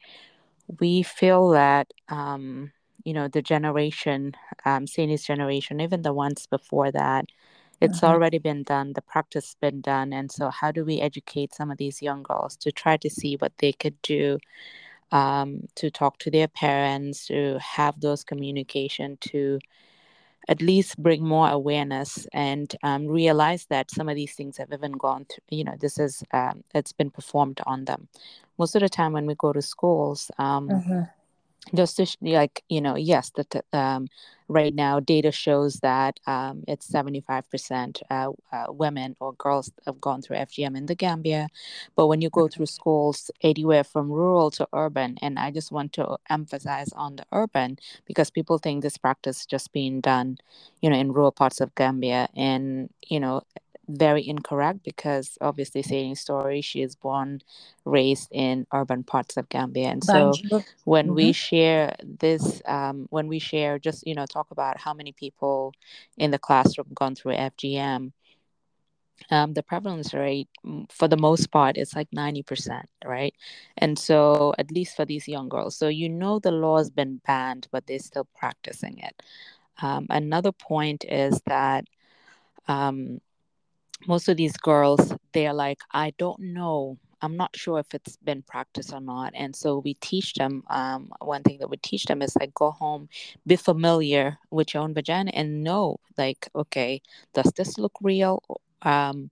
we 0.81 1.03
feel 1.03 1.49
that 1.51 1.93
um, 2.11 2.73
you 3.05 3.13
know 3.13 3.29
the 3.29 3.43
generation 3.43 4.33
um, 4.65 4.87
Sainey's 4.87 5.25
generation 5.25 5.81
even 5.81 6.03
the 6.03 6.13
ones 6.13 6.47
before 6.47 6.91
that 6.93 7.27
it's 7.81 7.99
mm-hmm. 7.99 8.07
already 8.07 8.39
been 8.39 8.63
done 8.63 8.93
the 8.93 9.03
practice 9.03 9.47
has 9.47 9.57
been 9.61 9.81
done 9.81 10.13
and 10.13 10.31
so 10.31 10.51
how 10.51 10.71
do 10.71 10.85
we 10.85 11.01
educate 11.01 11.55
some 11.55 11.71
of 11.71 11.79
these 11.79 12.03
young 12.03 12.23
girls 12.23 12.57
to 12.57 12.71
try 12.71 12.97
to 12.97 13.11
see 13.11 13.37
what 13.37 13.53
they 13.59 13.73
could 13.73 14.01
do 14.03 14.39
um, 15.13 15.69
to 15.77 15.91
talk 15.91 16.19
to 16.19 16.31
their 16.31 16.49
parents, 16.49 17.27
to 17.27 17.59
have 17.61 18.01
those 18.01 18.25
communication, 18.25 19.19
to 19.21 19.61
at 20.49 20.61
least 20.61 21.01
bring 21.01 21.23
more 21.23 21.49
awareness 21.49 22.27
and 22.33 22.75
um, 22.83 23.07
realize 23.07 23.67
that 23.67 23.91
some 23.93 24.09
of 24.09 24.17
these 24.17 24.35
things 24.35 24.57
have 24.57 24.73
even 24.73 24.91
gone 24.93 25.25
through 25.27 25.45
you 25.51 25.63
know, 25.63 25.77
this 25.79 25.99
is, 25.99 26.25
um, 26.33 26.65
it's 26.75 26.93
been 26.93 27.11
performed 27.11 27.61
on 27.65 27.85
them. 27.85 28.09
Most 28.59 28.75
of 28.75 28.81
the 28.81 28.89
time 28.89 29.13
when 29.13 29.27
we 29.27 29.37
go 29.37 29.53
to 29.53 29.63
schools, 29.63 30.31
um, 30.39 30.69
mm-hmm 30.69 31.03
just 31.75 31.97
to, 31.97 32.07
like 32.23 32.63
you 32.69 32.81
know 32.81 32.97
yes 32.97 33.31
that 33.37 33.65
um, 33.73 34.09
right 34.49 34.75
now 34.75 35.01
data 35.01 35.31
shows 35.33 35.81
that 35.81 36.21
um, 36.27 36.65
it's 36.69 36.87
75% 36.87 38.03
uh, 38.11 38.31
uh, 38.53 38.67
women 38.69 39.17
or 39.21 39.33
girls 39.35 39.73
have 39.87 40.01
gone 40.01 40.21
through 40.23 40.37
fgm 40.37 40.77
in 40.77 40.87
the 40.87 40.95
gambia. 40.95 41.49
But 41.97 42.09
when 42.09 42.21
you 42.21 42.31
go 42.31 42.49
through 42.49 42.67
schools 42.67 43.31
anywhere 43.43 43.85
from 43.85 44.11
rural 44.11 44.51
to 44.53 44.69
urban 44.73 45.19
and 45.23 45.39
i 45.39 45.51
just 45.51 45.73
want 45.73 45.93
to 45.95 46.17
emphasize 46.29 46.93
on 46.95 47.17
the 47.17 47.25
urban 47.33 47.79
because 48.07 48.31
people 48.31 48.59
think 48.59 48.83
this 48.83 48.99
practice 48.99 49.47
just 49.47 49.73
being 49.73 50.01
done 50.01 50.39
you 50.81 50.91
know 50.91 50.97
in 50.97 51.13
rural 51.13 51.33
parts 51.33 51.61
of 51.61 51.75
gambia. 51.75 52.29
And 52.37 52.91
you 53.09 53.21
know 53.21 53.43
very 53.99 54.27
incorrect 54.27 54.81
because 54.85 55.37
obviously 55.41 55.83
saying 55.83 56.15
story 56.15 56.61
she 56.61 56.83
is 56.83 56.95
born 56.95 57.41
raised 57.85 58.29
in 58.33 58.67
urban 58.73 59.03
parts 59.03 59.37
of 59.37 59.49
gambia. 59.49 59.89
And 59.89 60.03
so 60.03 60.33
when 60.85 61.07
mm-hmm. 61.07 61.15
we 61.15 61.33
share 61.33 61.95
this 62.03 62.63
um, 62.67 63.07
when 63.11 63.29
we 63.29 63.39
share 63.39 63.79
just 63.79 64.07
you 64.07 64.15
know 64.15 64.27
talk 64.27 64.51
about 64.51 64.79
how 64.79 64.95
many 64.95 65.13
people 65.13 65.73
in 66.17 66.31
the 66.31 66.39
classroom 66.39 66.89
gone 66.95 67.15
through 67.15 67.35
fgm 67.35 68.13
um, 69.31 69.53
the 69.55 69.63
prevalence 69.63 70.15
rate 70.15 70.49
mm, 70.65 70.91
for 70.91 71.09
the 71.09 71.17
most 71.17 71.51
part 71.51 71.77
is 71.77 71.95
like 71.95 72.11
90% 72.11 72.83
right? 73.05 73.35
And 73.79 73.99
so 73.99 74.55
at 74.59 74.71
least 74.71 74.97
for 74.97 75.05
these 75.05 75.29
young 75.29 75.49
girls. 75.49 75.77
So 75.77 75.89
you 75.89 76.09
know 76.09 76.39
the 76.39 76.51
law 76.51 76.79
has 76.79 76.91
been 76.91 77.21
banned 77.27 77.69
but 77.71 77.87
they're 77.87 77.99
still 77.99 78.27
practicing 78.35 78.99
it. 78.99 79.23
Um, 79.81 80.07
another 80.11 80.53
point 80.53 81.05
is 81.09 81.41
that 81.47 81.85
um, 82.69 83.21
most 84.07 84.29
of 84.29 84.37
these 84.37 84.57
girls 84.57 85.15
they're 85.33 85.55
like 85.55 85.79
i 85.93 86.13
don't 86.19 86.41
know. 86.41 86.99
I'm 87.23 87.37
not 87.37 87.57
sure 87.57 87.79
if 87.79 87.95
it's 87.95 88.17
been 88.17 88.43
practiced 88.43 88.93
or 88.93 89.01
not. 89.01 89.33
And 89.37 89.55
so 89.55 89.79
we 89.79 89.95
teach 89.95 90.35
them 90.35 90.65
um, 90.69 91.13
one 91.21 91.43
thing 91.45 91.59
that 91.61 91.71
we 91.71 91.77
teach 91.77 92.05
them 92.07 92.21
is 92.21 92.35
like 92.37 92.53
go 92.53 92.73
home 92.73 93.09
be 93.47 93.57
familiar 93.57 94.39
with 94.51 94.75
your 94.75 94.83
own 94.83 94.93
vagina 94.93 95.31
and 95.33 95.63
know 95.63 95.99
like 96.19 96.49
okay 96.55 97.01
does 97.33 97.53
this 97.57 97.79
look 97.79 97.97
real? 98.03 98.43
Um, 98.85 99.31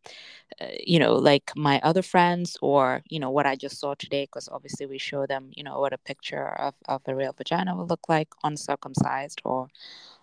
uh, 0.60 0.66
you 0.78 1.00
know 1.00 1.14
like 1.14 1.50
my 1.56 1.80
other 1.82 2.02
friends 2.02 2.56
or 2.62 3.02
you 3.08 3.18
know 3.18 3.30
what 3.30 3.46
i 3.46 3.56
just 3.56 3.80
saw 3.80 3.94
today 3.94 4.24
because 4.24 4.48
obviously 4.48 4.86
we 4.86 4.96
show 4.98 5.26
them 5.26 5.50
you 5.56 5.64
know 5.64 5.80
what 5.80 5.92
a 5.92 5.98
picture 5.98 6.46
of, 6.46 6.74
of 6.86 7.02
a 7.06 7.14
real 7.16 7.32
vagina 7.32 7.74
will 7.74 7.86
look 7.86 8.08
like 8.08 8.28
uncircumcised 8.44 9.40
or 9.44 9.66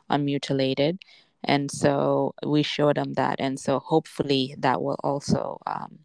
unmutilated 0.10 0.99
and 1.43 1.71
so 1.71 2.34
we 2.45 2.63
show 2.63 2.93
them 2.93 3.13
that 3.13 3.36
and 3.39 3.60
so 3.60 3.80
hopefully 3.80 4.56
that 4.58 4.82
will 4.82 5.00
also 5.04 5.60
um, 5.67 6.00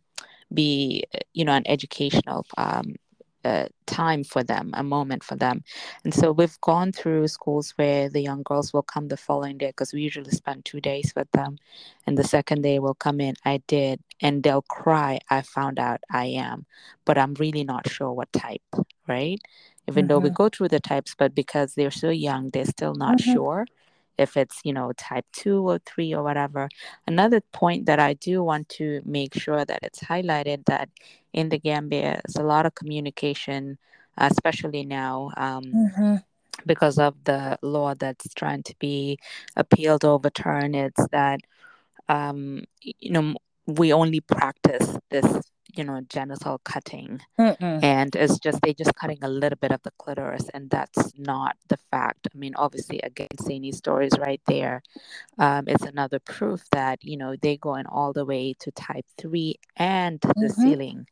be 0.52 1.04
you 1.32 1.44
know 1.44 1.52
an 1.52 1.66
educational 1.66 2.44
um, 2.56 2.94
uh, 3.44 3.66
time 3.86 4.22
for 4.24 4.42
them, 4.44 4.70
a 4.74 4.82
moment 4.82 5.24
for 5.24 5.34
them. 5.36 5.64
And 6.04 6.14
so 6.14 6.32
we've 6.32 6.60
gone 6.60 6.92
through 6.92 7.26
schools 7.28 7.72
where 7.76 8.08
the 8.08 8.20
young 8.20 8.42
girls 8.42 8.72
will 8.72 8.82
come 8.82 9.08
the 9.08 9.16
following 9.16 9.58
day 9.58 9.68
because 9.68 9.92
we 9.92 10.00
usually 10.00 10.30
spend 10.30 10.64
two 10.64 10.80
days 10.80 11.12
with 11.16 11.30
them. 11.32 11.58
And 12.06 12.16
the 12.16 12.24
second 12.24 12.62
day 12.62 12.78
will 12.78 12.94
come 12.94 13.20
in, 13.20 13.34
I 13.44 13.60
did, 13.66 14.00
and 14.20 14.42
they'll 14.42 14.62
cry, 14.62 15.18
I 15.28 15.42
found 15.42 15.78
out 15.78 16.00
I 16.10 16.26
am, 16.26 16.66
but 17.04 17.18
I'm 17.18 17.34
really 17.34 17.64
not 17.64 17.88
sure 17.88 18.12
what 18.12 18.32
type, 18.32 18.62
right? 19.08 19.40
Even 19.88 20.04
mm-hmm. 20.04 20.08
though 20.08 20.18
we 20.20 20.28
mm-hmm. 20.28 20.34
go 20.34 20.48
through 20.48 20.68
the 20.68 20.80
types, 20.80 21.14
but 21.18 21.34
because 21.34 21.74
they're 21.74 21.90
so 21.90 22.10
young, 22.10 22.50
they're 22.50 22.64
still 22.64 22.94
not 22.94 23.18
mm-hmm. 23.18 23.32
sure 23.32 23.66
if 24.18 24.36
it's 24.36 24.60
you 24.64 24.72
know 24.72 24.92
type 24.96 25.24
2 25.32 25.68
or 25.68 25.78
3 25.86 26.14
or 26.14 26.22
whatever 26.22 26.68
another 27.06 27.40
point 27.52 27.86
that 27.86 27.98
i 27.98 28.14
do 28.14 28.42
want 28.42 28.68
to 28.68 29.00
make 29.04 29.34
sure 29.34 29.64
that 29.64 29.80
it's 29.82 30.00
highlighted 30.00 30.64
that 30.66 30.88
in 31.32 31.48
the 31.48 31.58
gambia 31.58 32.20
there's 32.24 32.36
a 32.36 32.46
lot 32.46 32.66
of 32.66 32.74
communication 32.74 33.78
especially 34.18 34.84
now 34.84 35.30
um, 35.36 35.64
mm-hmm. 35.64 36.16
because 36.66 36.98
of 36.98 37.14
the 37.24 37.58
law 37.62 37.94
that's 37.94 38.32
trying 38.34 38.62
to 38.62 38.74
be 38.78 39.18
appealed 39.56 40.04
overturned 40.04 40.76
it's 40.76 41.06
that 41.08 41.40
um, 42.08 42.64
you 42.80 43.10
know 43.10 43.34
we 43.66 43.92
only 43.92 44.20
practice 44.20 44.98
this 45.10 45.26
you 45.74 45.84
know 45.84 46.00
genital 46.08 46.60
cutting 46.64 47.20
Mm-mm. 47.38 47.82
and 47.82 48.14
it's 48.16 48.38
just 48.38 48.60
they 48.62 48.74
just 48.74 48.94
cutting 48.94 49.18
a 49.22 49.28
little 49.28 49.58
bit 49.60 49.72
of 49.72 49.82
the 49.82 49.92
clitoris 49.98 50.48
and 50.54 50.70
that's 50.70 51.12
not 51.18 51.56
the 51.68 51.78
fact 51.90 52.28
i 52.34 52.38
mean 52.38 52.54
obviously 52.56 53.00
again 53.02 53.28
Sainey's 53.40 53.78
stories 53.78 54.12
right 54.18 54.40
there 54.46 54.82
um, 55.38 55.64
it's 55.68 55.84
another 55.84 56.18
proof 56.18 56.64
that 56.72 57.02
you 57.02 57.16
know 57.16 57.36
they 57.36 57.56
going 57.56 57.86
all 57.86 58.12
the 58.12 58.24
way 58.24 58.54
to 58.60 58.70
type 58.72 59.06
3 59.18 59.56
and 59.76 60.20
the 60.20 60.28
mm-hmm. 60.28 60.62
sealing 60.62 61.06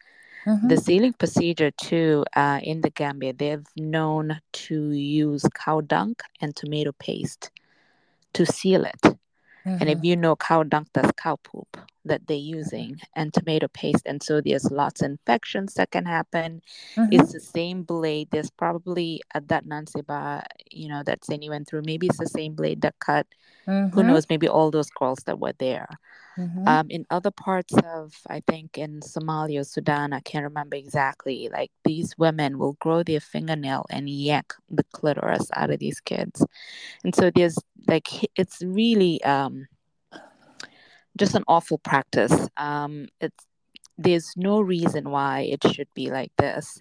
mm-hmm. 0.47 0.69
the 0.69 0.77
sealing 0.77 1.13
procedure 1.15 1.71
too 1.71 2.25
uh, 2.37 2.61
in 2.63 2.81
the 2.83 2.91
gambia 2.91 3.33
they've 3.33 3.67
known 3.77 4.41
to 4.53 4.91
use 4.93 5.45
cow 5.55 5.81
dung 5.81 6.17
and 6.41 6.57
tomato 6.57 6.93
paste 6.93 7.51
to 8.33 8.47
seal 8.47 8.85
it 8.85 9.17
And 9.65 9.89
if 9.89 9.99
Mhm. 9.99 10.05
you 10.05 10.17
know 10.17 10.37
cow 10.37 10.63
dung, 10.63 10.87
that's 10.95 11.13
cow 11.17 11.37
poop 11.37 11.77
that 12.05 12.26
they're 12.26 12.36
using, 12.36 13.01
and 13.14 13.32
tomato 13.32 13.68
paste. 13.68 14.03
And 14.07 14.22
so 14.22 14.40
there's 14.40 14.70
lots 14.70 15.03
of 15.03 15.11
infections 15.11 15.74
that 15.74 15.90
can 15.90 16.07
happen. 16.07 16.62
Mhm. 16.96 17.09
It's 17.12 17.32
the 17.32 17.40
same 17.40 17.82
blade. 17.82 18.28
There's 18.30 18.51
probably 18.51 19.20
at 19.34 19.48
that 19.48 19.66
Nancy 19.66 20.03
bar, 20.03 20.44
you 20.70 20.88
know, 20.88 21.03
that 21.05 21.24
Sandy 21.24 21.48
went 21.48 21.68
through. 21.68 21.82
Maybe 21.84 22.07
it's 22.07 22.18
the 22.18 22.26
same 22.26 22.55
blade 22.55 22.80
that 22.82 22.98
cut. 23.01 23.26
Who 23.66 24.03
Mhm. 24.03 24.07
knows? 24.07 24.26
Maybe 24.30 24.48
all 24.48 24.70
those 24.70 24.90
girls 24.90 25.20
that 25.26 25.38
were 25.38 25.55
there. 25.59 25.88
Mhm. 26.38 26.68
Um, 26.68 26.86
in 26.90 27.07
other 27.11 27.30
parts 27.30 27.74
of, 27.84 28.14
I 28.28 28.40
think 28.46 28.78
in 28.78 29.01
Somalia, 29.01 29.66
Sudan, 29.66 30.12
I 30.12 30.20
can't 30.20 30.44
remember 30.44 30.76
exactly. 30.76 31.48
Like 31.53 31.70
these 31.84 32.16
women 32.18 32.59
will 32.59 32.74
grow 32.80 33.03
their 33.03 33.20
fingernail 33.20 33.86
and 33.90 34.09
yank 34.09 34.55
the 34.70 34.84
clitoris 34.92 35.51
out 35.55 35.70
of 35.70 35.78
these 35.80 36.01
kids, 36.01 36.44
and 37.05 37.14
so 37.14 37.30
there's 37.30 37.59
like 37.88 38.09
it's 38.36 38.62
really 38.62 39.22
um, 39.24 39.66
just 41.21 41.37
an 41.37 41.45
awful 41.47 41.79
practice. 41.79 42.49
Um, 42.57 43.07
it's 43.21 43.47
there's 43.99 44.33
no 44.37 44.61
reason 44.62 45.11
why 45.11 45.41
it 45.43 45.62
should 45.73 45.89
be 45.95 46.11
like 46.11 46.33
this. 46.39 46.81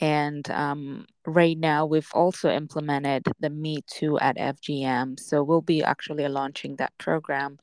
And 0.00 0.48
um, 0.50 1.06
right 1.26 1.58
now, 1.58 1.84
we've 1.84 2.10
also 2.14 2.50
implemented 2.50 3.24
the 3.38 3.50
Me 3.50 3.80
Too 3.86 4.18
at 4.18 4.38
FGM. 4.38 5.20
So 5.20 5.42
we'll 5.42 5.60
be 5.60 5.82
actually 5.82 6.26
launching 6.28 6.76
that 6.76 6.96
program 6.96 7.58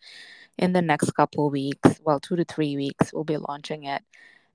in 0.60 0.74
the 0.74 0.84
next 0.84 1.12
couple 1.16 1.50
weeks. 1.50 2.00
Well, 2.04 2.20
two 2.20 2.36
to 2.36 2.46
three 2.46 2.76
weeks, 2.76 3.12
we'll 3.12 3.24
be 3.24 3.38
launching 3.38 3.86
it. 3.86 4.04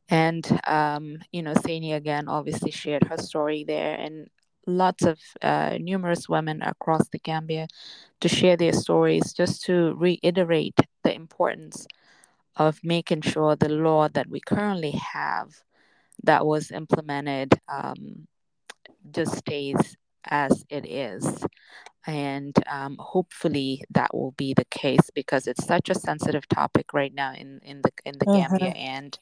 And, 0.08 0.46
um, 0.66 1.18
you 1.32 1.42
know, 1.42 1.54
Sainey 1.54 1.94
again 1.94 2.28
obviously 2.28 2.70
shared 2.70 3.04
her 3.04 3.16
story 3.16 3.64
there, 3.64 3.94
and 3.94 4.28
lots 4.70 5.04
of 5.04 5.18
uh, 5.42 5.76
numerous 5.80 6.28
women 6.28 6.62
across 6.62 7.08
the 7.08 7.18
Gambia 7.18 7.66
to 8.20 8.28
share 8.28 8.56
their 8.56 8.72
stories 8.72 9.32
just 9.32 9.62
to 9.64 9.94
reiterate 9.94 10.78
the 11.04 11.14
importance 11.14 11.86
of 12.56 12.80
making 12.84 13.22
sure 13.22 13.56
the 13.56 13.68
law 13.68 14.08
that 14.08 14.28
we 14.28 14.40
currently 14.40 14.92
have 14.92 15.62
that 16.22 16.44
was 16.46 16.70
implemented 16.70 17.58
um, 17.68 18.26
just 19.10 19.36
stays 19.38 19.96
as 20.24 20.64
it 20.68 20.86
is. 20.86 21.44
And 22.06 22.56
um, 22.70 22.96
hopefully 22.98 23.84
that 23.90 24.14
will 24.14 24.32
be 24.32 24.54
the 24.54 24.64
case 24.66 25.10
because 25.14 25.46
it's 25.46 25.64
such 25.66 25.90
a 25.90 25.94
sensitive 25.94 26.48
topic 26.48 26.92
right 26.94 27.12
now 27.14 27.32
in, 27.34 27.60
in 27.62 27.82
the 27.82 27.90
in 28.04 28.14
the 28.18 28.26
Gambia, 28.26 28.70
and 28.70 29.18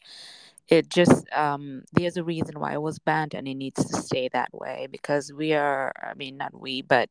it 0.69 0.89
just 0.91 1.27
um, 1.33 1.83
there's 1.93 2.17
a 2.17 2.25
reason 2.25 2.59
why 2.61 2.73
it 2.75 2.83
was 2.83 2.99
banned, 2.99 3.35
and 3.35 3.49
it 3.49 3.55
needs 3.55 3.85
to 3.85 3.97
stay 4.03 4.29
that 4.33 4.53
way 4.53 4.89
because 4.91 5.33
we 5.33 5.55
are, 5.55 5.93
I 6.03 6.15
mean, 6.15 6.37
not 6.37 6.59
we, 6.59 6.83
but 6.83 7.11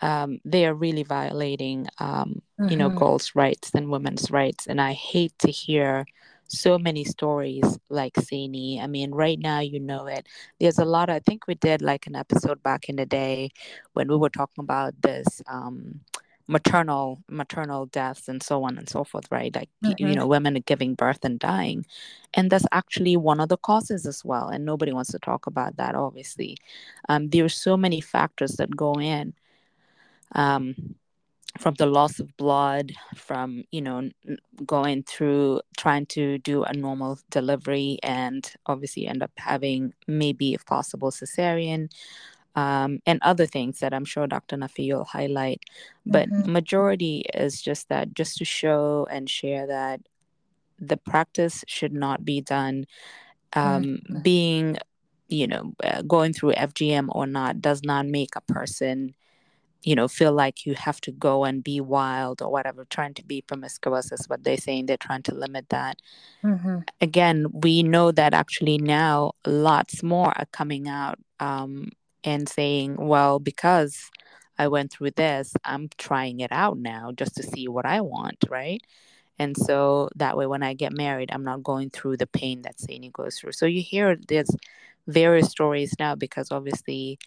um, 0.00 0.38
they 0.44 0.66
are 0.66 0.74
really 0.74 1.02
violating, 1.02 1.86
um, 1.98 2.42
you 2.68 2.76
know, 2.76 2.90
Mhm. 2.90 2.94
girls' 2.94 3.34
rights 3.34 3.70
and 3.74 3.90
women's 3.90 4.30
rights. 4.30 4.66
And 4.66 4.80
I 4.80 4.92
hate 4.92 5.38
to 5.40 5.50
hear 5.50 6.06
so 6.48 6.78
many 6.78 7.04
stories 7.04 7.78
like 7.88 8.14
Sainey. 8.14 8.80
I 8.82 8.86
mean, 8.86 9.12
right 9.12 9.38
now, 9.38 9.60
you 9.60 9.78
know 9.80 10.06
it. 10.06 10.26
There's 10.58 10.78
a 10.78 10.84
lot. 10.84 11.10
I 11.10 11.20
think 11.20 11.46
we 11.46 11.54
did 11.54 11.82
like 11.82 12.06
an 12.06 12.16
episode 12.16 12.62
back 12.62 12.88
in 12.88 12.96
the 12.96 13.06
day 13.06 13.50
when 13.92 14.08
we 14.08 14.16
were 14.16 14.30
talking 14.30 14.62
about 14.64 15.00
this 15.02 15.42
um, 15.46 16.00
maternal 16.50 17.22
maternal 17.28 17.86
deaths 17.86 18.28
and 18.28 18.42
so 18.42 18.64
on 18.64 18.76
and 18.76 18.88
so 18.88 19.04
forth. 19.04 19.26
Right, 19.30 19.54
like 19.54 19.70
pe- 19.82 19.94
you 19.98 20.14
know, 20.16 20.26
women 20.26 20.62
giving 20.66 20.94
birth 20.94 21.24
and 21.24 21.38
dying, 21.38 21.86
and 22.34 22.50
that's 22.50 22.66
actually 22.72 23.16
one 23.16 23.40
of 23.40 23.48
the 23.48 23.56
causes 23.56 24.04
as 24.06 24.24
well. 24.24 24.48
And 24.48 24.64
nobody 24.64 24.92
wants 24.92 25.12
to 25.12 25.18
talk 25.20 25.46
about 25.46 25.76
that. 25.76 25.94
Obviously, 25.94 26.56
um, 27.08 27.28
there 27.30 27.44
are 27.44 27.48
so 27.48 27.76
many 27.76 28.00
factors 28.00 28.52
that 28.56 28.76
go 28.76 28.94
in 28.94 29.34
um, 30.32 30.96
from 31.58 31.74
the 31.74 31.86
loss 31.86 32.18
of 32.20 32.36
blood, 32.36 32.92
from 33.14 33.64
you 33.70 33.80
know 33.82 34.10
going 34.66 35.04
through 35.04 35.60
trying 35.76 36.06
to 36.06 36.38
do 36.38 36.64
a 36.64 36.72
normal 36.72 37.18
delivery, 37.30 37.98
and 38.02 38.52
obviously 38.66 39.06
end 39.06 39.22
up 39.22 39.32
having 39.36 39.94
maybe 40.08 40.52
if 40.54 40.66
possible 40.66 41.12
cesarean, 41.12 41.90
um, 42.56 43.00
and 43.06 43.18
other 43.22 43.46
things 43.46 43.80
that 43.80 43.94
I'm 43.94 44.04
sure 44.04 44.26
Dr. 44.26 44.56
Nafi 44.56 44.92
will 44.92 45.04
highlight. 45.04 45.62
But 46.06 46.28
Mhm. 46.28 46.46
majority 46.46 47.24
is 47.34 47.60
just 47.62 47.88
that, 47.88 48.14
just 48.14 48.38
to 48.38 48.44
show 48.44 49.06
and 49.10 49.28
share 49.30 49.66
that 49.66 50.00
the 50.78 50.96
practice 50.96 51.64
should 51.66 51.92
not 51.92 52.24
be 52.24 52.40
done. 52.40 52.86
Um, 53.52 54.00
Being, 54.22 54.78
you 55.28 55.46
know, 55.46 55.74
uh, 55.84 56.02
going 56.02 56.32
through 56.32 56.54
FGM 56.54 57.08
or 57.12 57.26
not 57.26 57.60
does 57.60 57.82
not 57.84 58.06
make 58.06 58.34
a 58.36 58.40
person 58.40 59.14
you 59.82 59.94
know 59.94 60.08
feel 60.08 60.32
like 60.32 60.66
you 60.66 60.74
have 60.74 61.00
to 61.00 61.10
go 61.10 61.44
and 61.44 61.64
be 61.64 61.80
wild 61.80 62.42
or 62.42 62.50
whatever 62.52 62.84
trying 62.84 63.14
to 63.14 63.24
be 63.24 63.40
promiscuous 63.40 64.12
is 64.12 64.28
what 64.28 64.44
they're 64.44 64.56
saying 64.58 64.84
they're 64.86 64.96
trying 64.98 65.22
to 65.22 65.34
limit 65.34 65.68
that 65.70 65.96
Mhm. 66.44 66.84
again 67.00 67.46
we 67.52 67.82
know 67.82 68.12
that 68.12 68.34
actually 68.34 68.76
now 68.78 69.32
lots 69.46 70.02
more 70.02 70.32
are 70.38 70.46
coming 70.52 70.86
out 70.88 71.18
um, 71.40 71.90
and 72.24 72.48
saying 72.48 72.96
well 72.98 73.38
because 73.38 74.10
i 74.58 74.68
went 74.68 74.92
through 74.92 75.10
this 75.12 75.54
i'm 75.64 75.88
trying 75.98 76.40
it 76.40 76.52
out 76.52 76.78
now 76.78 77.12
just 77.12 77.36
to 77.36 77.42
see 77.42 77.68
what 77.68 77.86
i 77.86 78.00
want 78.00 78.44
right? 78.50 78.82
And 79.38 79.56
so 79.56 80.10
that 80.16 80.36
way 80.36 80.46
when 80.46 80.62
i 80.62 80.74
get 80.74 80.92
married 80.92 81.30
i'm 81.32 81.44
not 81.44 81.62
going 81.64 81.90
through 81.90 82.18
the 82.18 82.26
pain 82.28 82.62
that 82.62 82.78
Sainey 82.78 83.12
goes 83.12 83.38
through. 83.38 83.52
So 83.52 83.66
you 83.66 83.82
hear 83.82 84.16
there's 84.28 84.50
various 85.08 85.50
stories 85.50 85.94
now 85.98 86.14
because 86.14 86.52
obviously 86.52 87.18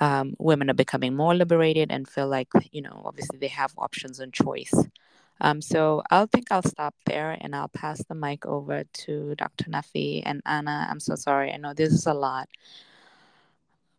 um, 0.00 0.34
women 0.38 0.70
are 0.70 0.74
becoming 0.74 1.16
more 1.16 1.34
liberated 1.34 1.90
and 1.92 2.08
feel 2.08 2.28
like 2.28 2.48
you 2.72 2.82
know 2.82 3.02
obviously 3.04 3.38
they 3.38 3.48
have 3.48 3.72
options 3.78 4.20
and 4.20 4.32
choice. 4.32 4.74
Um, 5.40 5.62
so 5.62 6.02
I'll 6.10 6.26
think 6.26 6.48
i'll 6.52 6.62
stop 6.62 6.94
there 7.06 7.36
and 7.40 7.54
i'll 7.56 7.68
pass 7.68 8.02
the 8.04 8.14
mic 8.14 8.46
over 8.46 8.84
to 8.84 9.34
dr 9.36 9.64
nafi 9.70 10.22
and 10.26 10.42
anna. 10.46 10.86
I'm 10.90 11.00
so 11.00 11.14
sorry. 11.16 11.52
I 11.52 11.58
know 11.58 11.74
this 11.74 11.92
is 11.92 12.06
a 12.06 12.14
lot 12.14 12.48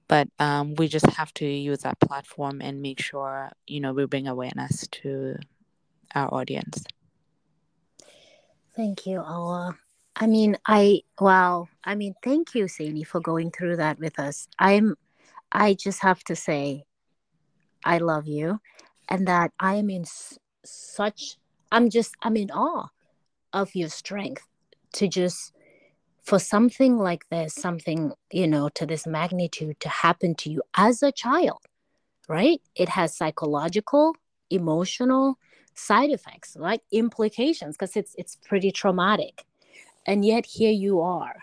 but 0.09 0.27
um, 0.39 0.75
we 0.75 0.87
just 0.89 1.05
have 1.11 1.33
to 1.35 1.45
use 1.45 1.79
that 1.79 1.99
platform 2.01 2.61
and 2.61 2.81
make 2.81 2.99
sure 3.01 3.51
you 3.67 3.79
know 3.79 3.93
we 3.93 4.05
bring 4.05 4.27
awareness 4.27 4.87
to 4.91 5.37
our 6.15 6.33
audience 6.33 6.83
Thank 8.75 9.05
you, 9.05 9.19
Awa. 9.19 9.77
I 10.15 10.27
mean, 10.27 10.57
I 10.65 11.01
wow. 11.19 11.67
I 11.83 11.95
mean, 11.95 12.15
thank 12.23 12.55
you, 12.55 12.65
Sainey, 12.65 13.05
for 13.05 13.19
going 13.19 13.51
through 13.51 13.77
that 13.77 13.99
with 13.99 14.19
us. 14.19 14.47
I'm 14.59 14.95
I 15.51 15.73
just 15.73 16.01
have 16.01 16.23
to 16.25 16.35
say 16.35 16.85
I 17.83 17.97
love 17.97 18.27
you 18.27 18.59
and 19.09 19.27
that 19.27 19.51
I 19.59 19.75
am 19.75 19.89
in 19.89 20.03
s- 20.03 20.37
such 20.65 21.37
I'm 21.71 21.89
just 21.89 22.15
I'm 22.21 22.37
in 22.37 22.51
awe 22.51 22.87
of 23.53 23.75
your 23.75 23.89
strength 23.89 24.43
to 24.93 25.07
just 25.07 25.53
for 26.29 26.37
something 26.37 26.99
like 26.99 27.27
this, 27.29 27.55
something, 27.55 28.11
you 28.31 28.45
know, 28.45 28.69
to 28.69 28.85
this 28.85 29.07
magnitude 29.07 29.79
to 29.79 29.89
happen 29.89 30.35
to 30.35 30.51
you 30.51 30.61
as 30.75 31.01
a 31.01 31.11
child, 31.11 31.57
right? 32.27 32.61
It 32.75 32.89
has 32.89 33.17
psychological, 33.17 34.15
emotional 34.51 35.39
side 35.73 36.11
effects, 36.11 36.55
like 36.55 36.81
implications, 36.91 37.75
because 37.75 37.95
it's 37.95 38.13
it's 38.15 38.35
pretty 38.47 38.71
traumatic. 38.71 39.43
And 40.05 40.23
yet 40.23 40.45
here 40.45 40.71
you 40.71 41.01
are. 41.01 41.37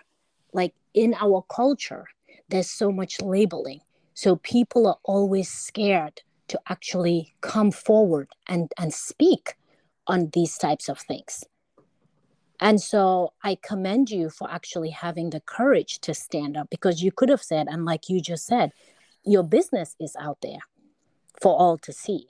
Like 0.52 0.74
in 0.94 1.16
our 1.20 1.44
culture, 1.50 2.06
there's 2.48 2.70
so 2.70 2.92
much 2.92 3.20
labeling. 3.20 3.80
So 4.14 4.36
people 4.36 4.86
are 4.86 5.00
always 5.02 5.50
scared 5.50 6.22
to 6.46 6.60
actually 6.68 7.34
come 7.40 7.72
forward 7.72 8.28
and, 8.46 8.70
and 8.78 8.94
speak 8.94 9.56
on 10.06 10.30
these 10.32 10.56
types 10.58 10.88
of 10.88 11.00
things. 11.00 11.42
And 12.60 12.80
so 12.80 13.32
I 13.42 13.58
commend 13.62 14.10
you 14.10 14.30
for 14.30 14.50
actually 14.50 14.90
having 14.90 15.30
the 15.30 15.40
courage 15.40 16.00
to 16.00 16.14
stand 16.14 16.56
up 16.56 16.68
because 16.70 17.02
you 17.02 17.12
could 17.12 17.28
have 17.28 17.42
said, 17.42 17.66
and 17.68 17.84
like 17.84 18.08
you 18.08 18.20
just 18.20 18.46
said, 18.46 18.72
your 19.24 19.42
business 19.42 19.94
is 20.00 20.16
out 20.18 20.38
there 20.42 20.60
for 21.40 21.54
all 21.54 21.76
to 21.78 21.92
see, 21.92 22.28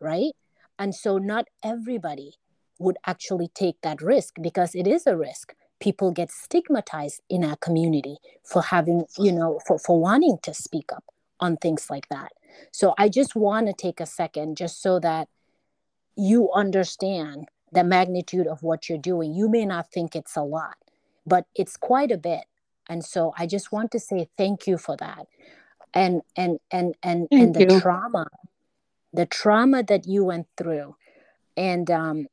right? 0.00 0.32
And 0.78 0.94
so 0.94 1.18
not 1.18 1.46
everybody 1.62 2.34
would 2.78 2.96
actually 3.06 3.48
take 3.48 3.80
that 3.82 4.00
risk 4.02 4.36
because 4.40 4.74
it 4.74 4.86
is 4.86 5.06
a 5.06 5.16
risk. 5.16 5.54
People 5.78 6.10
get 6.10 6.30
stigmatized 6.30 7.20
in 7.28 7.44
our 7.44 7.56
community 7.56 8.16
for 8.42 8.62
having, 8.62 9.04
you 9.18 9.32
know, 9.32 9.60
for, 9.66 9.78
for 9.78 10.00
wanting 10.00 10.38
to 10.42 10.54
speak 10.54 10.90
up 10.92 11.04
on 11.38 11.56
things 11.56 11.88
like 11.90 12.08
that. 12.08 12.32
So 12.72 12.94
I 12.98 13.08
just 13.08 13.36
want 13.36 13.66
to 13.66 13.72
take 13.72 14.00
a 14.00 14.06
second 14.06 14.56
just 14.56 14.82
so 14.82 14.98
that 15.00 15.28
you 16.16 16.50
understand 16.52 17.48
the 17.72 17.84
magnitude 17.84 18.46
of 18.46 18.62
what 18.62 18.88
you're 18.88 18.98
doing. 18.98 19.34
You 19.34 19.48
may 19.48 19.64
not 19.66 19.90
think 19.92 20.16
it's 20.16 20.36
a 20.36 20.42
lot, 20.42 20.76
but 21.26 21.46
it's 21.54 21.76
quite 21.76 22.10
a 22.10 22.18
bit. 22.18 22.44
And 22.88 23.04
so 23.04 23.32
I 23.38 23.46
just 23.46 23.72
want 23.72 23.90
to 23.92 24.00
say 24.00 24.28
thank 24.36 24.66
you 24.66 24.78
for 24.78 24.96
that. 24.96 25.26
And 25.94 26.22
and 26.36 26.58
and 26.70 26.94
and 27.02 27.28
and 27.36 27.54
the 27.54 27.62
you. 27.62 27.68
trauma, 27.68 28.28
the 29.12 29.26
trauma 29.26 29.82
that 29.84 30.06
you 30.06 30.24
went 30.24 30.46
through. 30.56 30.96
And 31.56 31.90
um 31.90 32.26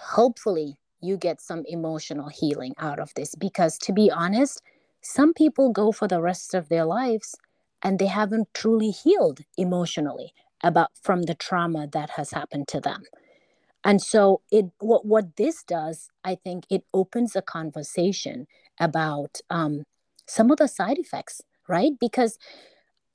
hopefully 0.00 0.76
you 1.00 1.16
get 1.16 1.40
some 1.40 1.64
emotional 1.66 2.28
healing 2.28 2.74
out 2.78 2.98
of 2.98 3.12
this 3.14 3.34
because 3.34 3.78
to 3.78 3.92
be 3.92 4.10
honest, 4.10 4.62
some 5.02 5.32
people 5.34 5.70
go 5.72 5.92
for 5.92 6.08
the 6.08 6.20
rest 6.20 6.54
of 6.54 6.68
their 6.68 6.84
lives 6.84 7.36
and 7.82 7.98
they 7.98 8.06
haven't 8.06 8.48
truly 8.54 8.90
healed 8.90 9.40
emotionally 9.56 10.34
about 10.62 10.90
from 11.02 11.22
the 11.22 11.34
trauma 11.34 11.86
that 11.92 12.10
has 12.10 12.32
happened 12.32 12.68
to 12.68 12.80
them 12.80 13.02
and 13.84 14.00
so 14.02 14.40
it 14.50 14.66
what 14.78 15.04
what 15.06 15.36
this 15.36 15.62
does 15.64 16.08
i 16.24 16.34
think 16.34 16.64
it 16.70 16.82
opens 16.92 17.34
a 17.34 17.42
conversation 17.42 18.46
about 18.78 19.40
um, 19.50 19.84
some 20.26 20.50
of 20.50 20.58
the 20.58 20.68
side 20.68 20.98
effects 20.98 21.42
right? 21.68 21.92
Because 22.00 22.38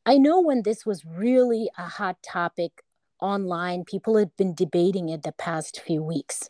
i 0.05 0.17
know 0.17 0.39
when 0.41 0.63
this 0.63 0.85
was 0.85 1.03
really 1.05 1.69
a 1.77 1.83
hot 1.83 2.17
topic 2.23 2.83
online 3.21 3.83
people 3.83 4.17
have 4.17 4.35
been 4.37 4.53
debating 4.53 5.09
it 5.09 5.23
the 5.23 5.31
past 5.31 5.81
few 5.81 6.03
weeks. 6.03 6.49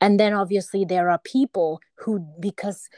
And 0.00 0.18
then 0.18 0.32
obviously 0.32 0.84
there 0.84 1.10
are 1.10 1.18
people 1.18 1.80
who 1.96 2.20
because 2.40 2.88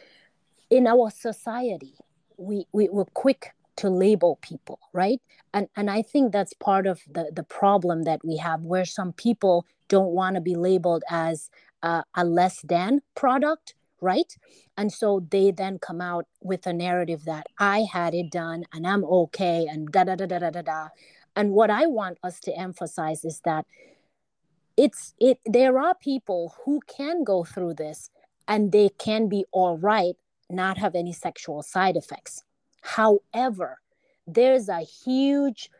in 0.70 0.86
our 0.86 1.10
society 1.10 1.94
we, 2.36 2.66
we 2.72 2.88
were 2.88 3.06
quick 3.06 3.50
to 3.80 3.88
label 3.88 4.38
people 4.42 4.78
right? 4.92 5.20
And 5.54 5.68
and 5.76 5.90
i 5.90 6.02
think 6.02 6.32
that's 6.32 6.54
part 6.54 6.86
of 6.86 7.00
the 7.16 7.24
the 7.38 7.42
problem 7.60 8.04
that 8.04 8.20
we 8.24 8.36
have 8.36 8.60
where 8.72 8.84
some 8.84 9.12
people 9.12 9.66
don't 9.88 10.12
want 10.20 10.34
to 10.36 10.40
be 10.40 10.54
labeled 10.54 11.02
as 11.10 11.50
uh, 11.82 12.02
a 12.14 12.24
less 12.24 12.60
than 12.62 13.00
product 13.14 13.74
right? 14.02 14.34
And 14.78 14.90
so 14.90 15.26
they 15.30 15.50
then 15.50 15.78
come 15.78 16.00
out 16.00 16.26
with 16.40 16.66
a 16.66 16.72
narrative 16.72 17.24
that 17.24 17.46
i 17.58 17.78
had 17.96 18.14
it 18.14 18.30
done 18.30 18.64
and 18.72 18.86
i'm 18.86 19.04
okay 19.04 19.66
and 19.70 19.90
da 19.92 20.04
da 20.04 20.14
da 20.14 20.26
da 20.26 20.38
da 20.38 20.50
da 20.50 20.62
da. 20.62 20.88
And 21.36 21.52
what 21.52 21.70
i 21.70 21.86
want 21.86 22.18
us 22.22 22.40
to 22.40 22.56
emphasize 22.56 23.24
is 23.24 23.40
that 23.44 23.66
it's 24.76 25.14
it 25.18 25.38
there 25.44 25.78
are 25.78 25.94
people 25.94 26.54
who 26.64 26.80
can 26.98 27.24
go 27.24 27.44
through 27.44 27.74
this 27.74 28.10
and 28.48 28.72
they 28.72 28.88
can 29.06 29.28
be 29.28 29.44
all 29.52 29.76
right 29.76 30.16
not 30.48 30.78
have 30.78 30.94
any 30.94 31.12
sexual 31.12 31.62
side 31.62 31.96
effects 31.96 32.42
however 32.80 33.78
there's 34.26 34.68
a 34.68 34.80
huge 34.80 35.70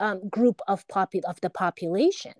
um, 0.00 0.28
group 0.28 0.60
of 0.68 0.86
popu- 0.88 1.24
of 1.24 1.40
the 1.40 1.50
population 1.50 2.34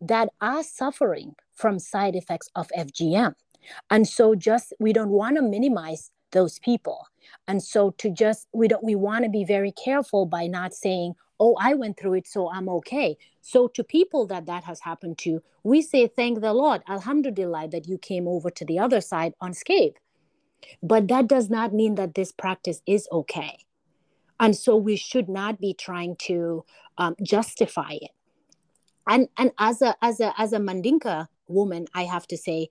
that 0.00 0.28
are 0.40 0.62
suffering 0.62 1.34
from 1.54 1.78
side 1.78 2.14
effects 2.16 2.50
of 2.54 2.68
fgm 2.76 3.34
and 3.90 4.06
so 4.06 4.34
just 4.34 4.72
we 4.78 4.92
don't 4.92 5.10
want 5.10 5.36
to 5.36 5.42
minimize 5.42 6.10
those 6.32 6.58
people. 6.58 7.06
And 7.46 7.62
so 7.62 7.90
to 7.98 8.10
just 8.10 8.48
we 8.52 8.68
don't 8.68 8.84
we 8.84 8.94
want 8.94 9.24
to 9.24 9.30
be 9.30 9.44
very 9.44 9.72
careful 9.72 10.26
by 10.26 10.46
not 10.46 10.74
saying 10.74 11.14
oh 11.40 11.56
i 11.60 11.74
went 11.74 11.98
through 11.98 12.14
it 12.14 12.26
so 12.26 12.50
i'm 12.50 12.68
okay. 12.68 13.16
So 13.40 13.68
to 13.68 13.84
people 13.84 14.26
that 14.26 14.46
that 14.46 14.64
has 14.64 14.80
happened 14.80 15.18
to 15.18 15.42
we 15.62 15.82
say 15.82 16.06
thank 16.06 16.40
the 16.40 16.52
lord 16.52 16.82
alhamdulillah 16.88 17.68
that 17.68 17.88
you 17.88 17.98
came 17.98 18.26
over 18.28 18.50
to 18.50 18.64
the 18.64 18.78
other 18.78 19.00
side 19.00 19.32
unscathed 19.40 19.98
but 20.82 21.08
that 21.08 21.26
does 21.26 21.48
not 21.50 21.72
mean 21.72 21.94
that 21.94 22.14
this 22.14 22.32
practice 22.32 22.82
is 22.86 23.08
okay 23.12 23.58
and 24.40 24.56
so 24.56 24.76
we 24.76 24.96
should 24.96 25.28
not 25.28 25.60
be 25.60 25.74
trying 25.74 26.16
to 26.16 26.64
um, 26.98 27.14
justify 27.22 27.92
it 27.92 28.10
and 29.06 29.28
and 29.36 29.52
as 29.58 29.82
a 29.82 29.94
as 30.02 30.20
a 30.20 30.32
as 30.38 30.52
a 30.52 30.58
mandinka 30.58 31.26
woman 31.48 31.86
i 31.94 32.04
have 32.04 32.26
to 32.26 32.36
say 32.36 32.68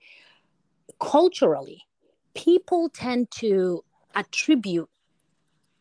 culturally 0.99 1.83
people 2.33 2.89
tend 2.89 3.29
to 3.31 3.83
attribute 4.15 4.89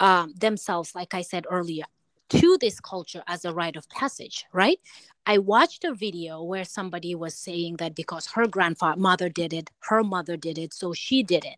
um, 0.00 0.32
themselves 0.38 0.94
like 0.94 1.14
i 1.14 1.22
said 1.22 1.46
earlier 1.50 1.84
to 2.28 2.58
this 2.60 2.80
culture 2.80 3.22
as 3.26 3.44
a 3.44 3.52
rite 3.52 3.76
of 3.76 3.88
passage, 3.88 4.46
right? 4.52 4.80
I 5.26 5.38
watched 5.38 5.84
a 5.84 5.94
video 5.94 6.42
where 6.42 6.64
somebody 6.64 7.14
was 7.14 7.34
saying 7.34 7.76
that 7.76 7.94
because 7.94 8.26
her 8.28 8.46
grandmother 8.46 9.28
did 9.28 9.52
it, 9.52 9.70
her 9.80 10.02
mother 10.02 10.36
did 10.36 10.58
it, 10.58 10.72
so 10.72 10.92
she 10.92 11.22
did 11.22 11.44
it. 11.44 11.56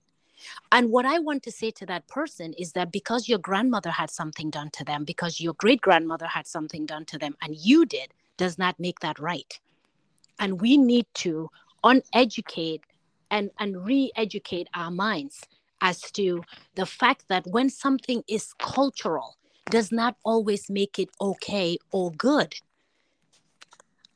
And 0.72 0.90
what 0.90 1.06
I 1.06 1.18
want 1.18 1.42
to 1.44 1.52
say 1.52 1.70
to 1.72 1.86
that 1.86 2.06
person 2.08 2.52
is 2.54 2.72
that 2.72 2.92
because 2.92 3.28
your 3.28 3.38
grandmother 3.38 3.90
had 3.90 4.10
something 4.10 4.50
done 4.50 4.70
to 4.70 4.84
them, 4.84 5.04
because 5.04 5.40
your 5.40 5.54
great 5.54 5.80
grandmother 5.80 6.26
had 6.26 6.46
something 6.46 6.86
done 6.86 7.04
to 7.06 7.18
them, 7.18 7.36
and 7.42 7.56
you 7.56 7.86
did, 7.86 8.12
does 8.36 8.58
not 8.58 8.78
make 8.78 9.00
that 9.00 9.18
right. 9.18 9.58
And 10.38 10.60
we 10.60 10.76
need 10.76 11.06
to 11.14 11.50
uneducate 11.84 12.82
and, 13.30 13.50
and 13.58 13.84
re 13.84 14.12
educate 14.16 14.68
our 14.74 14.90
minds 14.90 15.44
as 15.80 16.00
to 16.12 16.42
the 16.74 16.86
fact 16.86 17.24
that 17.28 17.46
when 17.46 17.70
something 17.70 18.22
is 18.28 18.52
cultural, 18.58 19.36
does 19.70 19.92
not 19.92 20.16
always 20.24 20.70
make 20.70 20.98
it 20.98 21.08
okay 21.20 21.78
or 21.90 22.10
good. 22.12 22.54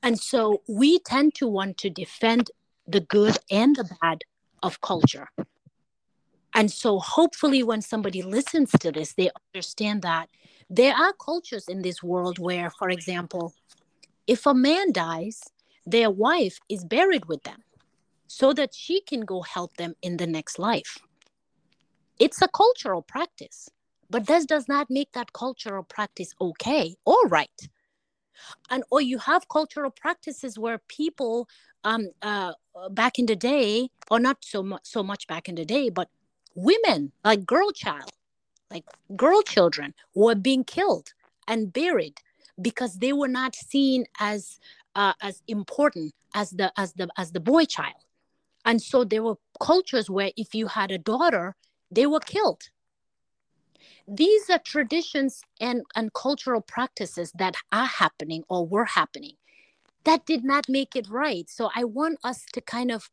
And 0.02 0.18
so 0.18 0.62
we 0.66 0.98
tend 0.98 1.34
to 1.36 1.46
want 1.46 1.76
to 1.78 1.90
defend 1.90 2.50
the 2.86 3.00
good 3.00 3.38
and 3.50 3.76
the 3.76 3.88
bad 4.00 4.24
of 4.62 4.80
culture. 4.80 5.28
And 6.54 6.70
so 6.70 6.98
hopefully, 6.98 7.62
when 7.62 7.82
somebody 7.82 8.22
listens 8.22 8.72
to 8.72 8.92
this, 8.92 9.14
they 9.14 9.30
understand 9.54 10.02
that 10.02 10.28
there 10.68 10.94
are 10.94 11.12
cultures 11.12 11.68
in 11.68 11.82
this 11.82 12.02
world 12.02 12.38
where, 12.38 12.70
for 12.70 12.90
example, 12.90 13.54
if 14.26 14.46
a 14.46 14.54
man 14.54 14.92
dies, 14.92 15.42
their 15.86 16.10
wife 16.10 16.58
is 16.68 16.84
buried 16.84 17.26
with 17.26 17.42
them 17.42 17.62
so 18.26 18.52
that 18.52 18.74
she 18.74 19.00
can 19.00 19.22
go 19.22 19.42
help 19.42 19.76
them 19.76 19.94
in 20.02 20.16
the 20.16 20.26
next 20.26 20.58
life. 20.58 20.98
It's 22.18 22.40
a 22.40 22.48
cultural 22.48 23.02
practice. 23.02 23.68
But 24.08 24.26
this 24.26 24.44
does 24.44 24.68
not 24.68 24.90
make 24.90 25.12
that 25.12 25.32
cultural 25.32 25.82
practice 25.82 26.34
okay 26.38 26.96
or 27.06 27.16
right. 27.28 27.60
And 28.70 28.84
or 28.90 29.00
you 29.00 29.18
have 29.18 29.48
cultural 29.48 29.90
practices 29.90 30.58
where 30.58 30.80
people 30.88 31.48
um, 31.84 32.10
uh, 32.20 32.52
back 32.90 33.18
in 33.18 33.26
the 33.26 33.36
day, 33.36 33.88
or 34.10 34.20
not 34.20 34.44
so 34.44 34.62
much 34.62 34.82
so 34.84 35.02
much 35.02 35.26
back 35.26 35.48
in 35.48 35.54
the 35.54 35.64
day, 35.64 35.88
but 35.88 36.08
women 36.54 37.12
like 37.24 37.46
girl 37.46 37.70
child, 37.72 38.10
like 38.70 38.84
girl 39.16 39.42
children 39.42 39.94
were 40.14 40.34
being 40.34 40.64
killed 40.64 41.12
and 41.48 41.72
buried 41.72 42.18
because 42.60 42.98
they 42.98 43.12
were 43.12 43.28
not 43.28 43.54
seen 43.54 44.04
as 44.20 44.58
uh, 44.94 45.14
as 45.20 45.42
important 45.48 46.14
as 46.34 46.50
the 46.50 46.72
as 46.76 46.92
the 46.94 47.08
as 47.16 47.32
the 47.32 47.40
boy 47.40 47.64
child. 47.64 47.94
And 48.64 48.80
so 48.80 49.04
there 49.04 49.22
were 49.22 49.36
cultures 49.60 50.08
where 50.08 50.30
if 50.36 50.54
you 50.54 50.68
had 50.68 50.90
a 50.90 50.98
daughter 50.98 51.56
they 51.90 52.06
were 52.06 52.20
killed. 52.20 52.62
These 54.08 54.50
are 54.50 54.58
traditions 54.58 55.42
and, 55.60 55.82
and 55.94 56.12
cultural 56.12 56.60
practices 56.60 57.32
that 57.32 57.54
are 57.70 57.86
happening 57.86 58.44
or 58.48 58.66
were 58.66 58.86
happening 58.86 59.36
that 60.04 60.26
did 60.26 60.44
not 60.44 60.68
make 60.68 60.96
it 60.96 61.08
right. 61.08 61.48
So 61.48 61.70
i 61.74 61.84
want 61.84 62.18
us 62.24 62.44
to 62.52 62.60
kind 62.60 62.90
of 62.90 63.10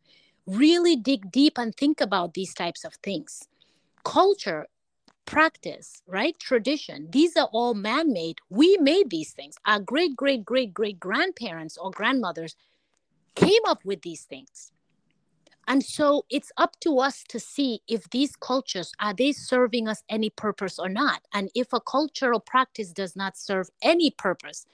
really 0.50 0.95
dig 0.95 1.32
deep 1.32 1.58
and 1.58 1.76
think 1.76 2.02
about 2.02 2.34
these 2.34 2.54
types 2.54 2.84
of 2.84 2.95
things. 2.95 3.47
Culture 4.04 4.68
practice 5.26 6.02
right? 6.08 6.38
Tradition 6.39 7.08
these 7.12 7.38
are 7.38 7.50
all 7.52 7.76
man-made. 7.76 8.39
We 8.50 8.78
made 8.78 9.12
these 9.12 9.32
things. 9.32 9.56
Our 9.66 9.80
great 9.80 10.16
great 10.16 10.43
great 10.43 10.74
great 10.74 11.00
grandparents 11.00 11.78
or 11.78 11.91
grandmothers 11.91 12.56
came 13.36 13.62
up 13.68 13.86
with 13.86 14.02
these 14.02 14.24
things. 14.24 14.72
And 15.68 15.84
so 15.84 16.26
it's 16.32 16.52
up 16.58 16.80
to 16.80 16.97
us 16.97 17.24
to 17.30 17.39
see 17.39 17.82
if 17.88 18.10
these 18.10 18.36
cultures 18.36 18.91
are 19.00 19.14
they 19.14 19.32
serving 19.32 19.88
us 19.88 20.02
any 20.10 20.32
purpose 20.32 20.80
or 20.80 20.89
not. 20.89 21.22
And 21.32 21.52
if 21.54 21.72
a 21.74 21.80
cultural 21.80 22.39
practice 22.39 22.91
does 22.91 23.16
not 23.16 23.38
serve 23.38 23.70
any 23.84 24.10
purpose, 24.10 24.66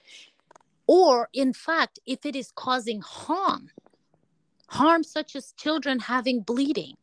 or 0.86 1.28
in 1.34 1.52
fact, 1.52 1.98
if 2.06 2.24
it 2.24 2.34
is 2.34 2.50
causing 2.50 3.02
harm, 3.02 3.68
harm 4.68 5.02
such 5.02 5.36
as 5.36 5.52
children 5.52 6.00
having 6.00 6.40
bleeding, 6.40 6.94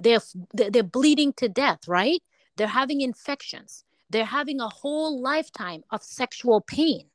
they're 0.00 0.22
they're 0.52 0.82
bleeding 0.82 1.32
to 1.34 1.48
death, 1.48 1.86
right? 1.86 2.22
They're 2.56 2.66
having 2.66 3.00
infections. 3.00 3.84
They're 4.10 4.24
having 4.24 4.60
a 4.60 4.68
whole 4.68 5.20
lifetime 5.20 5.82
of 5.90 6.02
sexual 6.02 6.60
pain. 6.60 7.06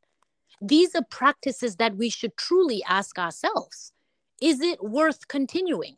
These 0.61 0.95
are 0.95 1.03
practices 1.09 1.77
that 1.77 1.95
we 1.95 2.09
should 2.09 2.35
truly 2.35 2.83
ask 2.87 3.17
ourselves. 3.17 3.93
Is 4.41 4.61
it 4.61 4.83
worth 4.83 5.27
continuing? 5.27 5.95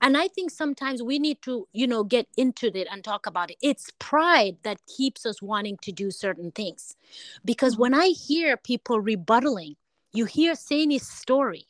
and 0.00 0.16
i 0.16 0.28
think 0.28 0.50
sometimes 0.50 1.02
we 1.02 1.18
need 1.18 1.40
to 1.42 1.66
you 1.72 1.86
know 1.86 2.04
get 2.04 2.26
into 2.36 2.66
it 2.76 2.86
and 2.90 3.02
talk 3.02 3.26
about 3.26 3.50
it 3.50 3.56
it's 3.62 3.90
pride 3.98 4.56
that 4.62 4.78
keeps 4.86 5.24
us 5.24 5.40
wanting 5.40 5.76
to 5.82 5.92
do 5.92 6.10
certain 6.10 6.50
things 6.50 6.96
because 7.44 7.74
mm-hmm. 7.74 7.82
when 7.82 7.94
i 7.94 8.08
hear 8.08 8.56
people 8.56 9.02
rebuttaling 9.02 9.76
you 10.12 10.24
hear 10.24 10.54
Sainey's 10.54 11.06
story 11.06 11.66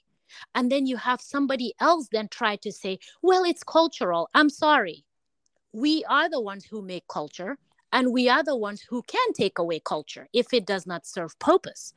and 0.55 0.71
then 0.71 0.87
you 0.87 0.97
have 0.97 1.21
somebody 1.21 1.73
else 1.81 2.09
then 2.11 2.29
try 2.29 2.57
to 2.57 2.73
say 2.73 2.99
well 3.23 3.45
it's 3.45 3.63
cultural 3.63 4.29
i'm 4.35 4.51
sorry 4.51 5.05
we 5.73 6.05
are 6.09 6.29
the 6.31 6.41
ones 6.41 6.65
who 6.65 6.83
make 6.83 7.07
culture 7.09 7.59
and 7.93 8.13
we 8.13 8.29
are 8.29 8.43
the 8.43 8.57
ones 8.57 8.83
who 8.83 9.03
can 9.03 9.33
take 9.33 9.59
away 9.59 9.81
culture 9.85 10.29
if 10.33 10.53
it 10.53 10.67
does 10.67 10.87
not 10.87 11.07
serve 11.07 11.39
purpose 11.39 11.93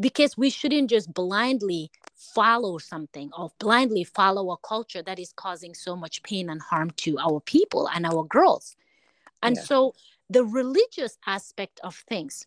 because 0.00 0.36
we 0.36 0.50
shouldn't 0.50 0.90
just 0.90 1.12
blindly 1.12 1.90
follow 2.14 2.78
something 2.78 3.30
or 3.36 3.50
blindly 3.58 4.04
follow 4.04 4.50
a 4.50 4.56
culture 4.58 5.02
that 5.02 5.18
is 5.18 5.32
causing 5.32 5.74
so 5.74 5.94
much 5.94 6.22
pain 6.22 6.48
and 6.50 6.60
harm 6.60 6.90
to 6.92 7.18
our 7.18 7.40
people 7.40 7.88
and 7.94 8.06
our 8.06 8.24
girls. 8.24 8.76
And 9.42 9.56
yeah. 9.56 9.62
so 9.62 9.94
the 10.28 10.44
religious 10.44 11.18
aspect 11.26 11.80
of 11.82 11.96
things, 12.08 12.46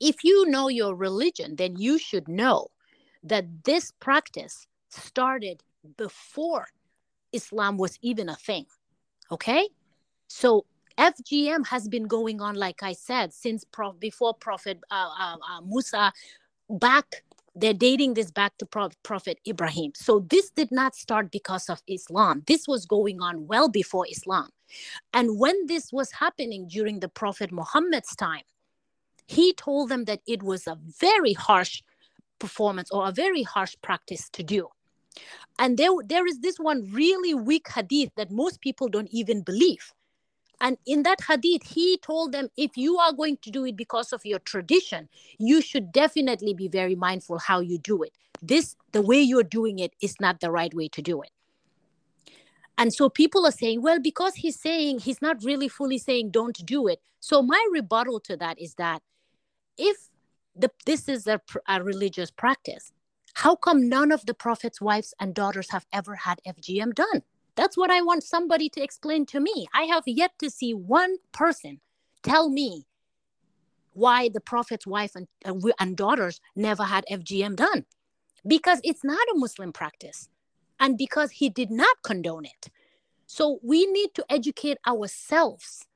if 0.00 0.24
you 0.24 0.46
know 0.46 0.68
your 0.68 0.94
religion, 0.94 1.56
then 1.56 1.76
you 1.76 1.98
should 1.98 2.28
know 2.28 2.68
that 3.22 3.64
this 3.64 3.92
practice 4.00 4.66
started 4.88 5.62
before 5.96 6.68
Islam 7.32 7.76
was 7.76 7.98
even 8.02 8.28
a 8.28 8.36
thing. 8.36 8.66
Okay? 9.30 9.68
So 10.28 10.64
FGM 10.98 11.66
has 11.68 11.88
been 11.88 12.04
going 12.04 12.40
on, 12.40 12.54
like 12.56 12.82
I 12.82 12.92
said, 12.92 13.32
since 13.32 13.64
before 13.98 14.34
Prophet 14.34 14.78
uh, 14.90 15.10
uh, 15.18 15.36
uh, 15.36 15.60
Musa 15.62 16.12
back 16.68 17.24
they're 17.56 17.74
dating 17.74 18.14
this 18.14 18.30
back 18.30 18.56
to 18.58 18.66
prophet 19.02 19.38
ibrahim 19.46 19.90
so 19.94 20.20
this 20.30 20.50
did 20.50 20.70
not 20.70 20.94
start 20.94 21.30
because 21.30 21.68
of 21.68 21.82
islam 21.88 22.42
this 22.46 22.68
was 22.68 22.86
going 22.86 23.20
on 23.20 23.46
well 23.46 23.68
before 23.68 24.06
islam 24.08 24.48
and 25.12 25.38
when 25.38 25.66
this 25.66 25.92
was 25.92 26.12
happening 26.12 26.68
during 26.68 27.00
the 27.00 27.08
prophet 27.08 27.50
muhammad's 27.50 28.14
time 28.14 28.44
he 29.26 29.52
told 29.52 29.88
them 29.88 30.04
that 30.04 30.20
it 30.26 30.42
was 30.42 30.66
a 30.66 30.78
very 31.00 31.32
harsh 31.32 31.82
performance 32.40 32.90
or 32.90 33.08
a 33.08 33.12
very 33.12 33.42
harsh 33.42 33.76
practice 33.82 34.28
to 34.30 34.42
do 34.42 34.68
and 35.58 35.76
there, 35.76 35.90
there 36.04 36.26
is 36.26 36.40
this 36.40 36.58
one 36.58 36.90
really 36.92 37.34
weak 37.34 37.66
hadith 37.74 38.10
that 38.16 38.30
most 38.30 38.60
people 38.60 38.88
don't 38.88 39.08
even 39.12 39.42
believe 39.42 39.92
and 40.60 40.76
in 40.86 41.04
that 41.04 41.20
hadith, 41.26 41.62
he 41.62 41.96
told 41.98 42.32
them, 42.32 42.48
if 42.56 42.76
you 42.76 42.98
are 42.98 43.12
going 43.12 43.38
to 43.38 43.50
do 43.50 43.64
it 43.64 43.76
because 43.76 44.12
of 44.12 44.26
your 44.26 44.40
tradition, 44.40 45.08
you 45.38 45.62
should 45.62 45.90
definitely 45.90 46.52
be 46.52 46.68
very 46.68 46.94
mindful 46.94 47.38
how 47.38 47.60
you 47.60 47.78
do 47.78 48.02
it. 48.02 48.12
This, 48.42 48.76
the 48.92 49.00
way 49.00 49.20
you're 49.20 49.42
doing 49.42 49.78
it, 49.78 49.94
is 50.02 50.20
not 50.20 50.40
the 50.40 50.50
right 50.50 50.72
way 50.74 50.88
to 50.88 51.02
do 51.02 51.22
it. 51.22 51.30
And 52.76 52.92
so 52.92 53.08
people 53.08 53.46
are 53.46 53.52
saying, 53.52 53.82
well, 53.82 54.00
because 54.00 54.34
he's 54.36 54.58
saying, 54.60 55.00
he's 55.00 55.22
not 55.22 55.42
really 55.44 55.68
fully 55.68 55.98
saying, 55.98 56.30
don't 56.30 56.64
do 56.64 56.88
it. 56.88 57.00
So 57.20 57.42
my 57.42 57.66
rebuttal 57.70 58.20
to 58.20 58.36
that 58.36 58.58
is 58.58 58.74
that 58.74 59.02
if 59.78 60.09
the, 60.60 60.70
this 60.86 61.08
is 61.08 61.26
a, 61.26 61.40
a 61.68 61.82
religious 61.82 62.30
practice, 62.30 62.92
how 63.34 63.56
come 63.56 63.88
none 63.88 64.12
of 64.12 64.26
the 64.26 64.34
prophet's 64.34 64.80
wives 64.80 65.14
and 65.20 65.34
daughters 65.34 65.70
have 65.70 65.86
ever 65.92 66.14
had 66.16 66.40
FGM 66.46 66.94
done? 66.94 67.22
That's 67.56 67.76
what 67.76 67.90
I 67.90 68.02
want 68.02 68.22
somebody 68.22 68.68
to 68.70 68.82
explain 68.82 69.26
to 69.26 69.40
me. 69.40 69.66
I 69.74 69.82
have 69.84 70.04
yet 70.06 70.32
to 70.38 70.50
see 70.50 70.72
one 70.72 71.16
person 71.32 71.80
tell 72.22 72.48
me 72.48 72.86
why 73.92 74.28
the 74.28 74.40
prophet's 74.40 74.86
wife 74.86 75.12
and, 75.14 75.26
uh, 75.44 75.54
and 75.78 75.96
daughters 75.96 76.40
never 76.54 76.84
had 76.84 77.04
FGM 77.10 77.56
done. 77.56 77.84
Because 78.46 78.80
it's 78.82 79.04
not 79.04 79.28
a 79.34 79.38
Muslim 79.38 79.72
practice 79.72 80.28
and 80.78 80.96
because 80.96 81.32
he 81.32 81.50
did 81.50 81.70
not 81.70 81.96
condone 82.02 82.46
it. 82.46 82.70
So 83.26 83.58
we 83.62 83.86
need 83.86 84.14
to 84.14 84.24
educate 84.30 84.78
ourselves 84.86 85.86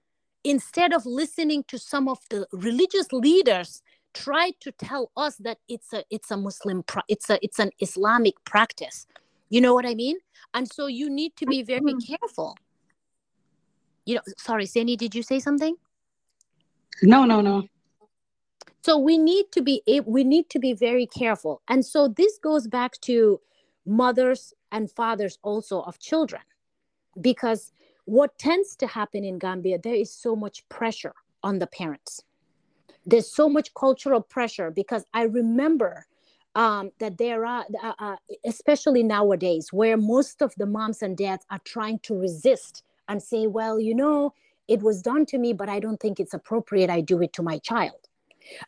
instead 0.44 0.92
of 0.92 1.06
listening 1.06 1.64
to 1.68 1.78
some 1.78 2.08
of 2.08 2.18
the 2.28 2.46
religious 2.52 3.10
leaders 3.12 3.82
try 4.14 4.52
to 4.60 4.72
tell 4.72 5.10
us 5.16 5.36
that 5.36 5.58
it's 5.68 5.92
a 5.92 6.04
it's 6.10 6.30
a 6.30 6.36
muslim 6.36 6.84
it's 7.08 7.28
a 7.28 7.38
it's 7.42 7.58
an 7.58 7.70
islamic 7.80 8.34
practice 8.44 9.06
you 9.54 9.60
know 9.60 9.72
what 9.72 9.86
I 9.86 9.94
mean? 9.94 10.16
And 10.52 10.68
so 10.68 10.86
you 10.86 11.08
need 11.08 11.36
to 11.36 11.46
be 11.46 11.62
very 11.62 11.80
mm-hmm. 11.80 12.14
careful. 12.14 12.56
You 14.04 14.16
know, 14.16 14.22
sorry, 14.36 14.66
Sandy, 14.66 14.96
did 14.96 15.14
you 15.14 15.22
say 15.22 15.38
something? 15.38 15.76
No, 17.02 17.24
no, 17.24 17.40
no. 17.40 17.62
So 18.82 18.98
we 18.98 19.16
need 19.16 19.52
to 19.52 19.62
be 19.62 19.80
we 20.06 20.24
need 20.24 20.50
to 20.50 20.58
be 20.58 20.74
very 20.74 21.06
careful. 21.06 21.62
And 21.68 21.86
so 21.86 22.08
this 22.08 22.36
goes 22.38 22.66
back 22.66 23.00
to 23.02 23.40
mothers 23.86 24.52
and 24.72 24.90
fathers 24.90 25.38
also 25.42 25.82
of 25.82 26.00
children. 26.00 26.42
Because 27.20 27.72
what 28.06 28.36
tends 28.38 28.74
to 28.76 28.88
happen 28.88 29.22
in 29.24 29.38
Gambia, 29.38 29.78
there 29.78 29.94
is 29.94 30.12
so 30.12 30.34
much 30.34 30.68
pressure 30.68 31.14
on 31.42 31.60
the 31.60 31.68
parents. 31.68 32.22
There's 33.06 33.30
so 33.32 33.48
much 33.48 33.72
cultural 33.74 34.20
pressure 34.20 34.70
because 34.70 35.04
I 35.12 35.22
remember 35.22 36.06
um, 36.54 36.90
that 37.00 37.18
there 37.18 37.44
are, 37.44 37.64
uh, 37.82 37.92
uh, 37.98 38.16
especially 38.44 39.02
nowadays, 39.02 39.72
where 39.72 39.96
most 39.96 40.40
of 40.40 40.54
the 40.56 40.66
moms 40.66 41.02
and 41.02 41.16
dads 41.16 41.44
are 41.50 41.60
trying 41.64 41.98
to 42.00 42.18
resist 42.18 42.82
and 43.08 43.22
say, 43.22 43.46
well, 43.46 43.80
you 43.80 43.94
know, 43.94 44.32
it 44.68 44.82
was 44.82 45.02
done 45.02 45.26
to 45.26 45.38
me, 45.38 45.52
but 45.52 45.68
I 45.68 45.80
don't 45.80 46.00
think 46.00 46.18
it's 46.20 46.34
appropriate 46.34 46.90
I 46.90 47.00
do 47.00 47.20
it 47.22 47.32
to 47.34 47.42
my 47.42 47.58
child. 47.58 48.08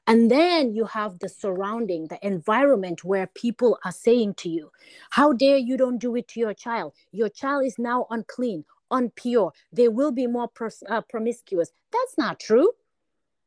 And 0.06 0.30
then 0.30 0.74
you 0.74 0.84
have 0.86 1.18
the 1.18 1.28
surrounding, 1.28 2.08
the 2.08 2.24
environment 2.26 3.04
where 3.04 3.26
people 3.28 3.78
are 3.84 3.92
saying 3.92 4.34
to 4.34 4.48
you, 4.48 4.70
How 5.10 5.32
dare 5.32 5.58
you 5.58 5.76
don't 5.76 5.98
do 5.98 6.16
it 6.16 6.28
to 6.28 6.40
your 6.40 6.54
child? 6.54 6.94
Your 7.12 7.28
child 7.28 7.66
is 7.66 7.78
now 7.78 8.06
unclean, 8.10 8.64
unpure. 8.90 9.52
They 9.72 9.88
will 9.88 10.12
be 10.12 10.26
more 10.26 10.48
pros- 10.48 10.82
uh, 10.88 11.02
promiscuous. 11.02 11.72
That's 11.92 12.18
not 12.18 12.40
true. 12.40 12.72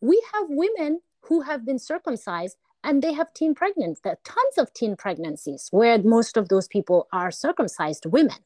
We 0.02 0.22
have 0.34 0.48
women 0.50 1.02
who 1.22 1.42
have 1.42 1.66
been 1.66 1.80
circumcised 1.80 2.58
and 2.84 3.02
they 3.02 3.14
have 3.14 3.34
teen 3.34 3.54
pregnancies, 3.56 4.02
tons 4.24 4.58
of 4.58 4.74
teen 4.74 4.96
pregnancies 4.96 5.68
where 5.72 6.02
most 6.02 6.38
of 6.38 6.50
those 6.50 6.68
people 6.68 7.08
are 7.12 7.32
circumcised 7.32 8.06
women. 8.06 8.38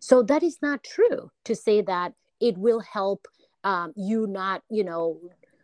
So 0.00 0.22
that 0.22 0.42
is 0.42 0.58
not 0.60 0.84
true 0.84 1.30
to 1.44 1.54
say 1.54 1.80
that 1.82 2.12
it 2.40 2.58
will 2.58 2.80
help 2.80 3.26
um, 3.64 3.92
you 3.96 4.26
not 4.26 4.62
you 4.70 4.84
know 4.84 5.18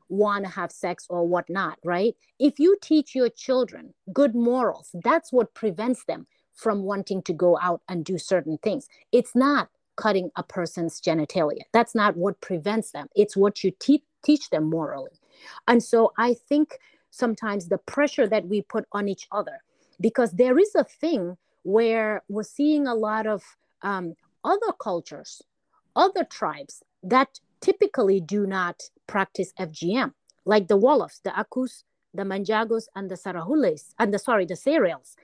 want 0.08 0.44
to 0.44 0.50
have 0.50 0.72
sex 0.72 1.06
or 1.08 1.26
whatnot 1.26 1.78
right? 1.84 2.14
If 2.38 2.58
you 2.58 2.76
teach 2.82 3.14
your 3.14 3.28
children 3.28 3.94
good 4.12 4.34
morals 4.34 4.90
that's 5.04 5.32
what 5.32 5.54
prevents 5.54 6.04
them 6.06 6.26
from 6.54 6.82
wanting 6.82 7.22
to 7.22 7.32
go 7.32 7.58
out 7.60 7.82
and 7.88 8.04
do 8.04 8.18
certain 8.18 8.58
things. 8.62 8.88
It's 9.10 9.34
not 9.34 9.68
cutting 9.96 10.30
a 10.36 10.42
person's 10.42 11.00
genitalia. 11.00 11.62
That's 11.72 11.94
not 11.94 12.16
what 12.16 12.40
prevents 12.40 12.92
them. 12.92 13.08
It's 13.14 13.36
what 13.36 13.62
you 13.62 13.72
te- 13.78 14.04
teach 14.22 14.50
them 14.50 14.68
morally. 14.70 15.10
And 15.68 15.82
so 15.82 16.12
i 16.18 16.34
think 16.34 16.78
sometimes 17.10 17.68
the 17.68 17.78
pressure 17.78 18.26
that 18.26 18.46
we 18.46 18.62
put 18.62 18.86
on 18.92 19.08
each 19.08 19.28
other 19.32 19.62
because 20.00 20.32
there 20.32 20.58
is 20.58 20.74
a 20.74 20.84
thing 20.84 21.36
where 21.62 22.22
we're 22.28 22.42
seeing 22.42 22.86
a 22.86 22.94
lot 22.94 23.26
of 23.26 23.42
um, 23.82 24.14
other 24.44 24.72
cultures 24.80 25.42
other 25.94 26.24
tribes 26.24 26.82
that 27.02 27.40
typically 27.60 28.20
do 28.20 28.46
not 28.46 28.82
practice 29.06 29.52
fgm 29.58 30.12
like 30.44 30.68
the 30.68 30.78
wolofs 30.78 31.20
the 31.22 31.30
akus 31.30 31.84
the 32.14 32.22
manjagos 32.22 32.86
and 32.96 33.10
the 33.10 33.14
sarahules 33.14 33.94
and 33.98 34.12
the 34.12 34.18
sorry 34.18 34.46
the 34.46 34.54
Sereles 34.54 35.14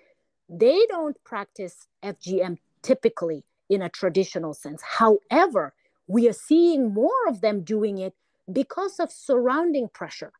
they 0.48 0.80
don't 0.88 1.22
practice 1.24 1.88
fgm 2.02 2.58
typically 2.82 3.44
in 3.68 3.82
a 3.82 3.88
traditional 3.88 4.54
sense. 4.54 4.82
However 4.82 5.74
we 6.06 6.28
are 6.28 6.32
seeing 6.32 6.94
more 6.94 7.28
of 7.28 7.42
them 7.42 7.62
doing 7.62 7.98
it 7.98 8.14
because 8.52 8.98
of 8.98 9.10
surrounding 9.10 9.88
pressure 9.88 10.32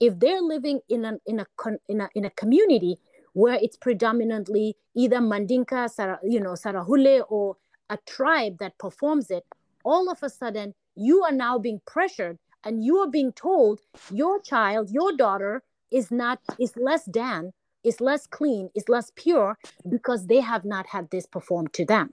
if 0.00 0.18
they're 0.18 0.40
living 0.40 0.80
in 0.88 1.04
a 1.04 1.18
in 1.26 1.40
a 1.40 1.46
in 1.88 2.00
a, 2.00 2.08
in 2.14 2.24
a 2.24 2.30
community 2.30 2.96
where 3.34 3.58
it's 3.62 3.76
predominantly 3.76 4.76
either 4.96 5.18
Mandinka, 5.18 6.18
you 6.24 6.40
know, 6.40 6.52
Sarahule, 6.52 7.22
or 7.28 7.56
a 7.88 7.98
tribe 8.06 8.58
that 8.58 8.76
performs 8.78 9.30
it, 9.30 9.44
all 9.84 10.10
of 10.10 10.18
a 10.22 10.28
sudden 10.30 10.74
you 10.96 11.22
are 11.22 11.32
now 11.32 11.58
being 11.58 11.80
pressured 11.86 12.38
and 12.64 12.84
you 12.84 12.96
are 12.98 13.08
being 13.08 13.32
told 13.32 13.80
your 14.12 14.40
child, 14.40 14.90
your 14.90 15.16
daughter 15.16 15.62
is 15.90 16.10
not 16.10 16.40
is 16.58 16.76
less 16.76 17.04
than, 17.04 17.52
is 17.84 18.00
less 18.00 18.26
clean, 18.26 18.70
is 18.74 18.88
less 18.88 19.12
pure 19.14 19.56
because 19.88 20.26
they 20.26 20.40
have 20.40 20.64
not 20.64 20.86
had 20.86 21.10
this 21.10 21.26
performed 21.26 21.72
to 21.74 21.84
them. 21.84 22.12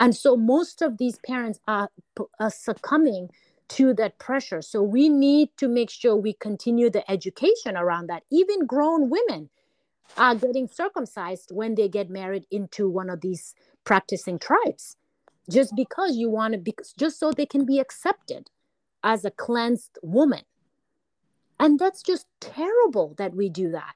And 0.00 0.14
so 0.14 0.36
most 0.36 0.82
of 0.82 0.98
these 0.98 1.18
parents 1.24 1.60
are, 1.66 1.88
are 2.40 2.50
succumbing 2.50 3.30
to 3.68 3.94
that 3.94 4.18
pressure. 4.18 4.62
So 4.62 4.82
we 4.82 5.08
need 5.08 5.50
to 5.58 5.68
make 5.68 5.90
sure 5.90 6.16
we 6.16 6.32
continue 6.32 6.90
the 6.90 7.08
education 7.10 7.76
around 7.76 8.08
that. 8.08 8.22
Even 8.30 8.66
grown 8.66 9.10
women 9.10 9.50
are 10.16 10.34
getting 10.34 10.68
circumcised 10.68 11.50
when 11.52 11.74
they 11.74 11.88
get 11.88 12.10
married 12.10 12.46
into 12.50 12.88
one 12.88 13.10
of 13.10 13.20
these 13.20 13.54
practicing 13.84 14.38
tribes. 14.38 14.96
Just 15.50 15.74
because 15.76 16.16
you 16.16 16.28
want 16.28 16.52
to 16.52 16.58
be 16.58 16.74
just 16.98 17.18
so 17.18 17.32
they 17.32 17.46
can 17.46 17.64
be 17.64 17.78
accepted 17.78 18.50
as 19.02 19.24
a 19.24 19.30
cleansed 19.30 19.98
woman. 20.02 20.42
And 21.60 21.78
that's 21.78 22.02
just 22.02 22.26
terrible 22.40 23.14
that 23.18 23.34
we 23.34 23.48
do 23.48 23.70
that. 23.70 23.94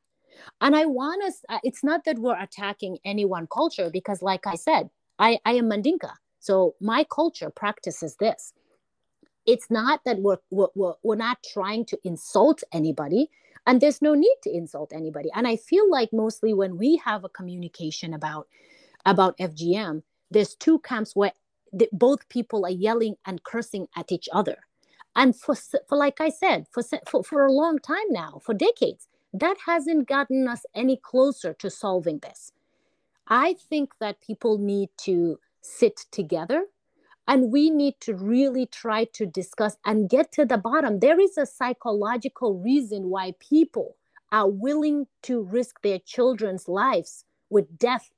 And 0.60 0.74
i 0.74 0.86
want 0.86 1.22
us 1.22 1.44
it's 1.62 1.84
not 1.84 2.04
that 2.04 2.18
we're 2.18 2.40
attacking 2.40 2.98
any 3.04 3.24
one 3.24 3.46
culture 3.46 3.90
because 3.90 4.22
like 4.22 4.46
i 4.46 4.54
said 4.54 4.90
i 5.18 5.38
i 5.44 5.52
am 5.52 5.68
mandinka. 5.68 6.12
So 6.40 6.74
my 6.80 7.04
culture 7.04 7.50
practices 7.50 8.16
this 8.16 8.52
it's 9.46 9.70
not 9.70 10.00
that 10.04 10.18
we're, 10.20 10.38
we're, 10.50 10.94
we're 11.02 11.16
not 11.16 11.38
trying 11.52 11.84
to 11.86 11.98
insult 12.04 12.62
anybody 12.72 13.28
and 13.66 13.80
there's 13.80 14.02
no 14.02 14.14
need 14.14 14.36
to 14.42 14.54
insult 14.54 14.92
anybody. 14.92 15.30
And 15.34 15.46
i 15.46 15.56
feel 15.56 15.88
like 15.90 16.12
mostly 16.12 16.52
when 16.54 16.78
we 16.78 16.96
have 17.04 17.24
a 17.24 17.28
communication 17.28 18.14
about 18.14 18.48
about 19.04 19.36
fgm 19.38 20.02
there's 20.30 20.54
two 20.54 20.78
camps 20.80 21.14
where 21.14 21.32
the, 21.72 21.88
both 21.92 22.28
people 22.28 22.64
are 22.64 22.70
yelling 22.70 23.16
and 23.26 23.42
cursing 23.42 23.88
at 23.96 24.12
each 24.12 24.28
other. 24.32 24.58
And 25.16 25.34
for, 25.36 25.54
for 25.54 25.96
like 25.98 26.20
i 26.20 26.28
said 26.28 26.66
for, 26.70 26.82
for 27.06 27.22
for 27.24 27.46
a 27.46 27.52
long 27.52 27.78
time 27.78 28.08
now 28.10 28.40
for 28.44 28.54
decades 28.54 29.08
that 29.34 29.56
hasn't 29.66 30.08
gotten 30.08 30.46
us 30.46 30.64
any 30.74 30.96
closer 30.96 31.54
to 31.54 31.70
solving 31.70 32.18
this. 32.18 32.52
I 33.28 33.54
think 33.54 33.92
that 33.98 34.20
people 34.20 34.58
need 34.58 34.90
to 34.98 35.38
sit 35.62 35.96
together 36.10 36.66
and 37.28 37.52
we 37.52 37.70
need 37.70 37.94
to 38.00 38.14
really 38.14 38.66
try 38.66 39.04
to 39.04 39.26
discuss 39.26 39.76
and 39.84 40.08
get 40.10 40.32
to 40.32 40.44
the 40.44 40.58
bottom. 40.58 40.98
There 40.98 41.20
is 41.20 41.38
a 41.38 41.46
psychological 41.46 42.58
reason 42.58 43.10
why 43.10 43.34
people 43.38 43.96
are 44.30 44.48
willing 44.48 45.06
to 45.22 45.42
risk 45.42 45.82
their 45.82 45.98
children's 45.98 46.68
lives 46.68 47.24
with 47.50 47.78
death 47.78 48.10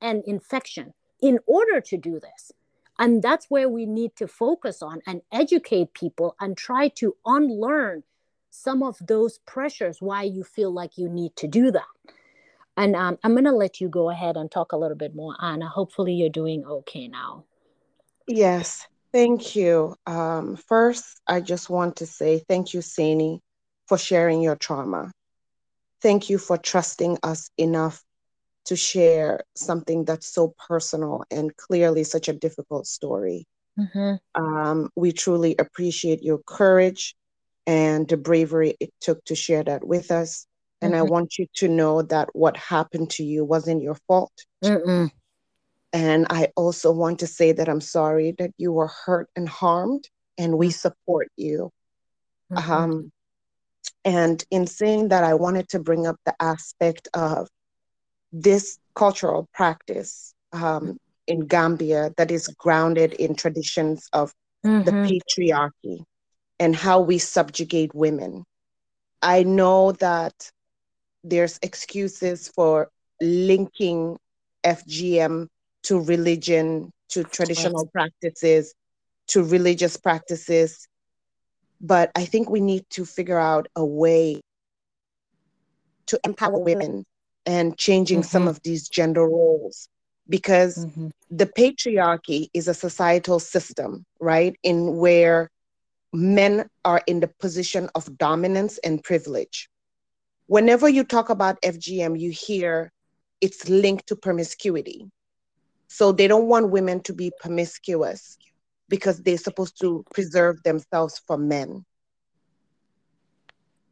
and 0.00 0.22
infection 0.26 0.94
in 1.20 1.38
order 1.46 1.80
to 1.80 1.96
do 1.96 2.20
this. 2.20 2.52
And 2.98 3.22
that's 3.22 3.46
where 3.48 3.68
we 3.68 3.86
need 3.86 4.16
to 4.16 4.26
focus 4.26 4.82
on 4.82 5.02
and 5.06 5.22
educate 5.32 5.94
people 5.94 6.34
and 6.40 6.56
try 6.56 6.88
to 6.96 7.16
unlearn 7.24 8.02
some 8.50 8.82
of 8.82 8.96
those 9.06 9.38
pressures 9.46 10.00
why 10.00 10.22
you 10.22 10.42
feel 10.42 10.72
like 10.72 10.98
you 10.98 11.08
need 11.08 11.36
to 11.36 11.46
do 11.46 11.70
that. 11.70 11.86
And 12.76 12.96
um, 12.96 13.18
I'm 13.22 13.32
going 13.32 13.44
to 13.44 13.52
let 13.52 13.80
you 13.80 13.88
go 13.88 14.10
ahead 14.10 14.36
and 14.36 14.50
talk 14.50 14.72
a 14.72 14.76
little 14.76 14.96
bit 14.96 15.14
more, 15.14 15.34
Anna. 15.40 15.68
Hopefully, 15.68 16.14
you're 16.14 16.28
doing 16.28 16.64
okay 16.64 17.08
now. 17.08 17.44
Yes, 18.28 18.86
thank 19.12 19.56
you. 19.56 19.96
Um, 20.06 20.56
first, 20.56 21.20
I 21.26 21.40
just 21.40 21.70
want 21.70 21.96
to 21.96 22.06
say 22.06 22.44
thank 22.48 22.74
you, 22.74 22.80
Sainey, 22.80 23.40
for 23.86 23.98
sharing 23.98 24.42
your 24.42 24.56
trauma. 24.56 25.10
Thank 26.02 26.30
you 26.30 26.38
for 26.38 26.58
trusting 26.58 27.18
us 27.22 27.50
enough 27.56 28.02
to 28.66 28.76
share 28.76 29.40
something 29.56 30.04
that's 30.04 30.26
so 30.26 30.54
personal 30.68 31.24
and 31.30 31.56
clearly 31.56 32.04
such 32.04 32.28
a 32.28 32.34
difficult 32.34 32.86
story. 32.86 33.46
Mm-hmm. 33.78 34.42
Um, 34.42 34.90
we 34.94 35.12
truly 35.12 35.56
appreciate 35.58 36.22
your 36.22 36.38
courage 36.46 37.14
and 37.66 38.06
the 38.06 38.18
bravery 38.18 38.76
it 38.78 38.90
took 39.00 39.24
to 39.24 39.34
share 39.34 39.64
that 39.64 39.86
with 39.86 40.10
us. 40.10 40.46
And 40.82 40.92
mm-hmm. 40.92 41.00
I 41.00 41.10
want 41.10 41.38
you 41.38 41.46
to 41.56 41.68
know 41.68 42.02
that 42.02 42.28
what 42.34 42.56
happened 42.56 43.10
to 43.10 43.24
you 43.24 43.44
wasn't 43.44 43.82
your 43.82 43.96
fault. 44.06 44.32
Mm-mm. 44.62 45.10
And 45.92 46.26
I 46.30 46.48
also 46.56 46.92
want 46.92 47.20
to 47.20 47.26
say 47.26 47.52
that 47.52 47.68
I'm 47.68 47.80
sorry 47.80 48.34
that 48.38 48.50
you 48.58 48.72
were 48.72 48.88
hurt 48.88 49.28
and 49.34 49.48
harmed, 49.48 50.08
and 50.36 50.58
we 50.58 50.68
mm. 50.68 50.72
support 50.72 51.28
you. 51.36 51.70
Mm-hmm. 52.52 52.72
Um, 52.72 53.12
and 54.04 54.44
in 54.50 54.66
saying 54.66 55.08
that, 55.08 55.24
I 55.24 55.34
wanted 55.34 55.68
to 55.70 55.78
bring 55.78 56.06
up 56.06 56.16
the 56.24 56.34
aspect 56.40 57.08
of 57.14 57.48
this 58.32 58.78
cultural 58.94 59.48
practice 59.54 60.34
um, 60.52 60.98
in 61.26 61.46
Gambia 61.46 62.12
that 62.16 62.30
is 62.30 62.48
grounded 62.48 63.14
in 63.14 63.34
traditions 63.34 64.08
of 64.12 64.32
mm-hmm. 64.64 64.84
the 64.84 64.92
patriarchy 64.92 66.04
and 66.58 66.74
how 66.74 67.00
we 67.00 67.18
subjugate 67.18 67.94
women. 67.94 68.44
I 69.22 69.42
know 69.42 69.92
that 69.92 70.50
there's 71.24 71.58
excuses 71.62 72.48
for 72.48 72.90
linking 73.20 74.18
FGM 74.64 75.48
to 75.88 76.00
religion, 76.00 76.92
to 77.08 77.24
traditional 77.24 77.86
practices, 77.86 78.74
to 79.28 79.42
religious 79.42 79.96
practices. 79.96 80.86
But 81.80 82.10
I 82.14 82.26
think 82.26 82.50
we 82.50 82.60
need 82.60 82.84
to 82.90 83.06
figure 83.06 83.38
out 83.38 83.68
a 83.74 83.84
way 83.84 84.42
to 86.06 86.20
empower 86.24 86.58
women 86.58 87.06
and 87.46 87.78
changing 87.78 88.20
mm-hmm. 88.20 88.28
some 88.28 88.48
of 88.48 88.60
these 88.62 88.86
gender 88.90 89.26
roles 89.26 89.88
because 90.28 90.84
mm-hmm. 90.84 91.08
the 91.30 91.46
patriarchy 91.46 92.48
is 92.52 92.68
a 92.68 92.74
societal 92.74 93.40
system, 93.40 94.04
right? 94.20 94.56
In 94.62 94.96
where 94.96 95.50
men 96.12 96.68
are 96.84 97.02
in 97.06 97.20
the 97.20 97.28
position 97.40 97.88
of 97.94 98.18
dominance 98.18 98.76
and 98.84 99.02
privilege. 99.02 99.70
Whenever 100.48 100.86
you 100.86 101.02
talk 101.04 101.30
about 101.30 101.60
FGM, 101.62 102.20
you 102.20 102.30
hear 102.30 102.92
it's 103.40 103.70
linked 103.70 104.08
to 104.08 104.16
promiscuity. 104.16 105.10
So 105.88 106.12
they 106.12 106.28
don't 106.28 106.46
want 106.46 106.70
women 106.70 107.02
to 107.04 107.12
be 107.12 107.32
promiscuous 107.40 108.38
because 108.88 109.22
they're 109.22 109.38
supposed 109.38 109.80
to 109.80 110.04
preserve 110.12 110.62
themselves 110.62 111.20
from 111.26 111.48
men. 111.48 111.84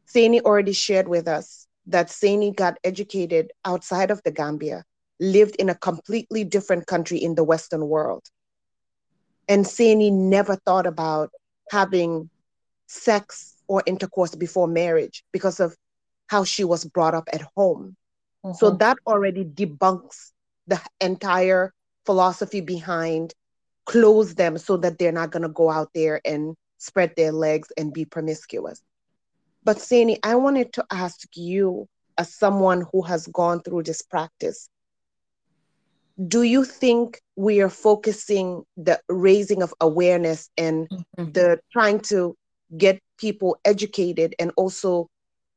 Sainey 0.07 0.39
already 0.41 0.73
shared 0.73 1.07
with 1.07 1.27
us 1.27 1.67
that 1.87 2.07
Sainey 2.07 2.55
got 2.55 2.77
educated 2.83 3.51
outside 3.65 4.11
of 4.11 4.21
the 4.23 4.31
Gambia, 4.31 4.83
lived 5.19 5.55
in 5.57 5.69
a 5.69 5.75
completely 5.75 6.43
different 6.43 6.87
country 6.87 7.17
in 7.17 7.35
the 7.35 7.43
Western 7.43 7.87
world. 7.87 8.23
And 9.47 9.65
Sainey 9.65 10.11
never 10.11 10.55
thought 10.55 10.85
about 10.85 11.31
having 11.69 12.29
sex 12.87 13.55
or 13.67 13.83
intercourse 13.85 14.35
before 14.35 14.67
marriage 14.67 15.23
because 15.31 15.59
of 15.59 15.75
how 16.27 16.43
she 16.43 16.63
was 16.63 16.85
brought 16.85 17.13
up 17.13 17.27
at 17.33 17.41
home. 17.55 17.95
Mm-hmm. 18.45 18.55
So 18.57 18.71
that 18.71 18.97
already 19.05 19.43
debunks 19.45 20.31
the 20.67 20.81
entire 21.01 21.73
philosophy 22.07 22.61
behind 22.61 23.33
close 23.85 24.33
them 24.35 24.57
so 24.57 24.77
that 24.77 24.97
they're 24.97 25.19
not 25.21 25.31
going 25.31 25.43
to 25.43 25.49
go 25.49 25.69
out 25.69 25.89
there 25.93 26.19
and 26.25 26.55
spread 26.77 27.13
their 27.15 27.31
legs 27.31 27.69
and 27.77 27.93
be 27.93 28.05
promiscuous. 28.05 28.81
But 29.63 29.77
Sainey, 29.77 30.17
I 30.23 30.35
wanted 30.35 30.73
to 30.73 30.85
ask 30.89 31.27
you, 31.35 31.87
as 32.17 32.33
someone 32.33 32.85
who 32.91 33.01
has 33.03 33.27
gone 33.27 33.61
through 33.61 33.83
this 33.83 34.01
practice, 34.01 34.69
do 36.27 36.41
you 36.43 36.65
think 36.65 37.21
we 37.35 37.61
are 37.61 37.69
focusing 37.69 38.63
the 38.75 38.99
raising 39.07 39.61
of 39.61 39.73
awareness 39.79 40.49
and 40.57 40.89
mm-hmm. 40.89 41.31
the 41.31 41.59
trying 41.71 41.99
to 42.11 42.35
get 42.77 42.99
people 43.17 43.57
educated 43.65 44.33
and 44.39 44.51
also 44.57 45.07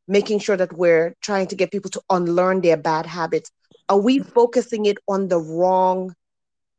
making 0.07 0.41
sure 0.41 0.57
that 0.57 0.77
we're 0.77 1.15
trying 1.23 1.47
to 1.47 1.57
get 1.57 1.71
people 1.71 1.91
to 1.91 2.03
unlearn 2.11 2.61
their 2.61 2.77
bad 2.77 3.07
habits 3.07 3.51
are 3.91 3.99
we 3.99 4.21
focusing 4.21 4.87
it 4.87 4.99
on 5.09 5.29
the 5.29 5.39
wrong 5.39 6.15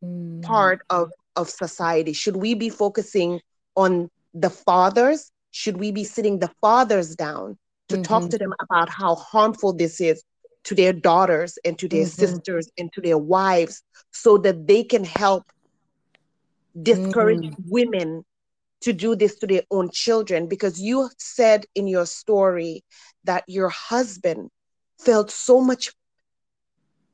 mm. 0.04 0.41
part 0.41 0.82
of 0.89 1.12
of 1.36 1.49
society 1.49 2.14
should 2.14 2.36
we 2.36 2.54
be 2.54 2.70
focusing 2.70 3.39
on 3.76 4.10
the 4.34 4.49
fathers 4.49 5.32
should 5.52 5.78
we 5.78 5.91
be 5.91 6.04
sitting 6.04 6.39
the 6.39 6.52
fathers 6.62 7.16
down 7.16 7.58
to 7.89 7.95
mm-hmm. 7.95 8.04
talk 8.04 8.30
to 8.30 8.38
them 8.38 8.54
about 8.62 8.89
how 8.89 9.16
harmful 9.16 9.74
this 9.74 10.02
is 10.02 10.24
to 10.64 10.76
their 10.76 10.93
daughters 10.93 11.58
and 11.66 11.78
to 11.80 11.88
their 11.88 12.06
mm-hmm. 12.06 12.22
sisters 12.22 12.70
and 12.78 12.91
to 12.93 13.02
their 13.02 13.18
wives 13.18 13.82
so 14.12 14.38
that 14.38 14.68
they 14.68 14.84
can 14.84 15.04
help 15.04 15.43
discourage 16.82 17.41
mm. 17.41 17.56
women 17.68 18.24
to 18.82 18.93
do 18.93 19.16
this 19.16 19.38
to 19.38 19.47
their 19.47 19.64
own 19.72 19.89
children 19.89 20.47
because 20.47 20.80
you 20.80 21.10
said 21.18 21.66
in 21.76 21.88
your 21.88 22.06
story 22.06 22.84
that 23.24 23.43
your 23.47 23.70
husband 23.70 24.49
felt 24.99 25.32
so 25.32 25.62
much 25.62 25.91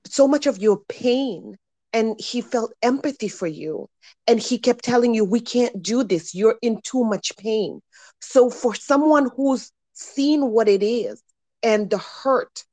so 0.06 0.28
much 0.28 0.46
of 0.46 0.58
your 0.58 0.80
pain 0.88 1.58
and 1.98 2.20
he 2.20 2.42
felt 2.42 2.74
empathy 2.84 3.28
for 3.28 3.48
you. 3.48 3.90
And 4.28 4.40
he 4.40 4.60
kept 4.60 4.86
telling 4.86 5.16
you 5.16 5.24
we 5.26 5.40
can't 5.40 5.82
do 5.82 6.04
this. 6.04 6.36
You're 6.36 6.60
in 6.62 6.80
too 6.84 7.04
much 7.04 7.36
pain. 7.38 7.82
So 8.22 8.52
for 8.52 8.76
someone 8.76 9.30
who's 9.36 9.72
seen 9.94 10.52
what 10.52 10.68
it 10.68 10.84
is 10.84 11.24
and 11.64 11.90
the 11.90 11.98
hurt 11.98 12.64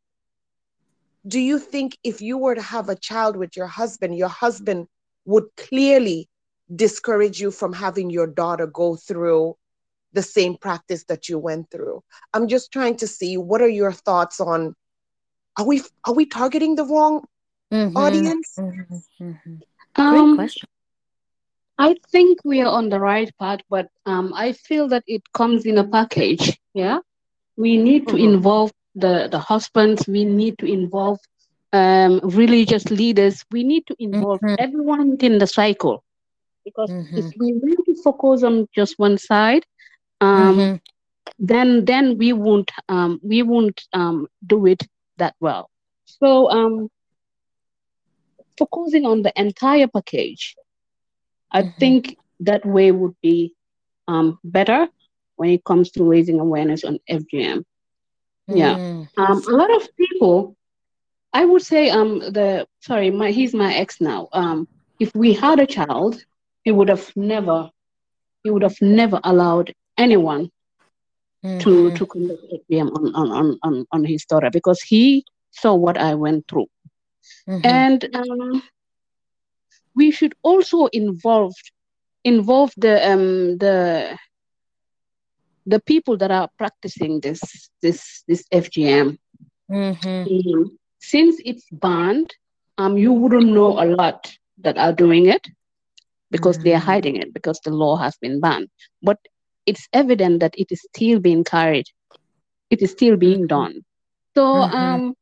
do 1.26 1.40
you 1.40 1.58
think 1.58 1.96
if 2.04 2.20
you 2.20 2.36
were 2.36 2.54
to 2.54 2.60
have 2.60 2.90
a 2.90 2.94
child 2.96 3.36
with 3.36 3.56
your 3.56 3.66
husband, 3.66 4.14
your 4.14 4.28
husband 4.28 4.86
would 5.24 5.44
clearly 5.56 6.28
discourage 6.74 7.40
you 7.40 7.50
from 7.50 7.72
having 7.72 8.10
your 8.10 8.26
daughter 8.26 8.66
go 8.66 8.96
through 8.96 9.56
the 10.12 10.22
same 10.22 10.54
practice 10.58 11.04
that 11.04 11.26
you 11.30 11.38
went 11.38 11.70
through? 11.70 12.02
I'm 12.34 12.46
just 12.46 12.72
trying 12.72 12.96
to 12.98 13.06
see 13.06 13.38
what 13.38 13.62
are 13.62 13.68
your 13.68 13.92
thoughts 13.92 14.38
on 14.38 14.74
are 15.58 15.64
we 15.64 15.82
are 16.04 16.12
we 16.12 16.26
targeting 16.26 16.74
the 16.74 16.84
wrong 16.84 17.24
mm-hmm. 17.74 17.96
audience? 17.96 18.54
Mm-hmm. 18.58 18.94
Mm-hmm. 19.24 19.54
Great 19.94 20.20
um, 20.20 20.36
question. 20.36 20.68
I 21.78 21.96
think 22.10 22.38
we 22.44 22.60
are 22.60 22.70
on 22.70 22.88
the 22.88 23.00
right 23.00 23.30
path, 23.38 23.60
but 23.68 23.88
um, 24.06 24.32
I 24.34 24.52
feel 24.52 24.88
that 24.88 25.02
it 25.06 25.22
comes 25.32 25.66
in 25.66 25.78
a 25.78 25.84
package. 25.86 26.58
Yeah, 26.72 26.98
we 27.56 27.76
need 27.76 28.06
to 28.08 28.14
mm-hmm. 28.14 28.34
involve 28.34 28.72
the, 28.94 29.28
the 29.30 29.38
husbands, 29.38 30.06
we 30.06 30.24
need 30.24 30.58
to 30.58 30.66
involve 30.66 31.18
um, 31.72 32.20
religious 32.22 32.84
leaders, 32.90 33.44
we 33.50 33.64
need 33.64 33.86
to 33.86 33.96
involve 33.98 34.40
mm-hmm. 34.40 34.54
everyone 34.58 35.16
in 35.20 35.38
the 35.38 35.46
cycle. 35.46 36.04
Because 36.64 36.90
mm-hmm. 36.90 37.18
if 37.18 37.32
we 37.38 37.52
really 37.62 38.00
focus 38.02 38.42
on 38.42 38.68
just 38.74 38.98
one 38.98 39.18
side, 39.18 39.66
um, 40.20 40.56
mm-hmm. 40.56 40.76
then 41.38 41.84
then 41.84 42.16
we 42.16 42.32
won't 42.32 42.70
um, 42.88 43.20
we 43.22 43.42
won't 43.42 43.82
um, 43.92 44.28
do 44.46 44.64
it 44.66 44.82
that 45.18 45.34
well. 45.40 45.68
So 46.06 46.50
um, 46.50 46.88
focusing 48.58 49.06
on 49.06 49.22
the 49.22 49.32
entire 49.36 49.88
package, 49.88 50.56
I 51.50 51.62
mm-hmm. 51.62 51.78
think 51.78 52.18
that 52.40 52.64
way 52.64 52.90
would 52.90 53.14
be 53.22 53.54
um, 54.08 54.38
better 54.44 54.88
when 55.36 55.50
it 55.50 55.64
comes 55.64 55.90
to 55.92 56.04
raising 56.04 56.40
awareness 56.40 56.84
on 56.84 56.98
FGM. 57.08 57.64
Yeah. 58.46 58.76
Mm. 58.76 59.08
Um, 59.16 59.42
a 59.48 59.56
lot 59.56 59.74
of 59.74 59.88
people, 59.96 60.56
I 61.32 61.44
would 61.44 61.62
say, 61.62 61.90
um, 61.90 62.18
the 62.18 62.66
sorry, 62.80 63.10
my 63.10 63.30
he's 63.30 63.54
my 63.54 63.74
ex 63.74 64.00
now. 64.00 64.28
Um, 64.32 64.68
if 65.00 65.14
we 65.14 65.32
had 65.32 65.60
a 65.60 65.66
child, 65.66 66.22
he 66.62 66.70
would 66.70 66.88
have 66.88 67.10
never, 67.16 67.70
he 68.42 68.50
would 68.50 68.62
have 68.62 68.80
never 68.80 69.20
allowed 69.24 69.74
anyone 69.96 70.50
mm-hmm. 71.44 71.58
to 71.58 71.96
to 71.96 72.06
conduct 72.06 72.42
FGM 72.52 72.94
on, 72.94 73.14
on 73.14 73.30
on 73.30 73.58
on 73.62 73.86
on 73.92 74.04
his 74.04 74.24
daughter 74.24 74.50
because 74.50 74.80
he 74.82 75.24
saw 75.50 75.74
what 75.74 75.96
I 75.96 76.14
went 76.14 76.46
through, 76.48 76.66
mm-hmm. 77.48 77.60
and 77.64 78.08
um, 78.14 78.62
we 79.94 80.10
should 80.10 80.34
also 80.42 80.86
involve 80.86 81.54
involve 82.24 82.72
the 82.76 83.10
um 83.10 83.58
the 83.58 84.18
the 85.66 85.80
people 85.80 86.16
that 86.16 86.30
are 86.30 86.48
practicing 86.58 87.20
this 87.20 87.70
this 87.82 88.22
this 88.28 88.44
FGM, 88.52 89.18
mm-hmm. 89.70 90.54
um, 90.54 90.78
since 91.00 91.40
it's 91.44 91.66
banned, 91.72 92.34
um, 92.78 92.96
you 92.98 93.12
wouldn't 93.12 93.52
know 93.52 93.82
a 93.82 93.86
lot 93.86 94.32
that 94.58 94.78
are 94.78 94.92
doing 94.92 95.26
it 95.26 95.46
because 96.30 96.56
mm-hmm. 96.56 96.64
they 96.64 96.74
are 96.74 96.78
mm-hmm. 96.78 96.86
hiding 96.86 97.16
it 97.16 97.32
because 97.32 97.60
the 97.60 97.70
law 97.70 97.96
has 97.96 98.16
been 98.16 98.40
banned. 98.40 98.68
But 99.02 99.18
it's 99.66 99.88
evident 99.92 100.40
that 100.40 100.54
it 100.58 100.70
is 100.70 100.82
still 100.82 101.18
being 101.18 101.44
carried, 101.44 101.86
it 102.70 102.82
is 102.82 102.90
still 102.90 103.16
being 103.16 103.46
mm-hmm. 103.48 103.58
done. 103.58 103.84
So 104.36 104.44
mm-hmm. 104.44 104.76
um, 104.76 105.14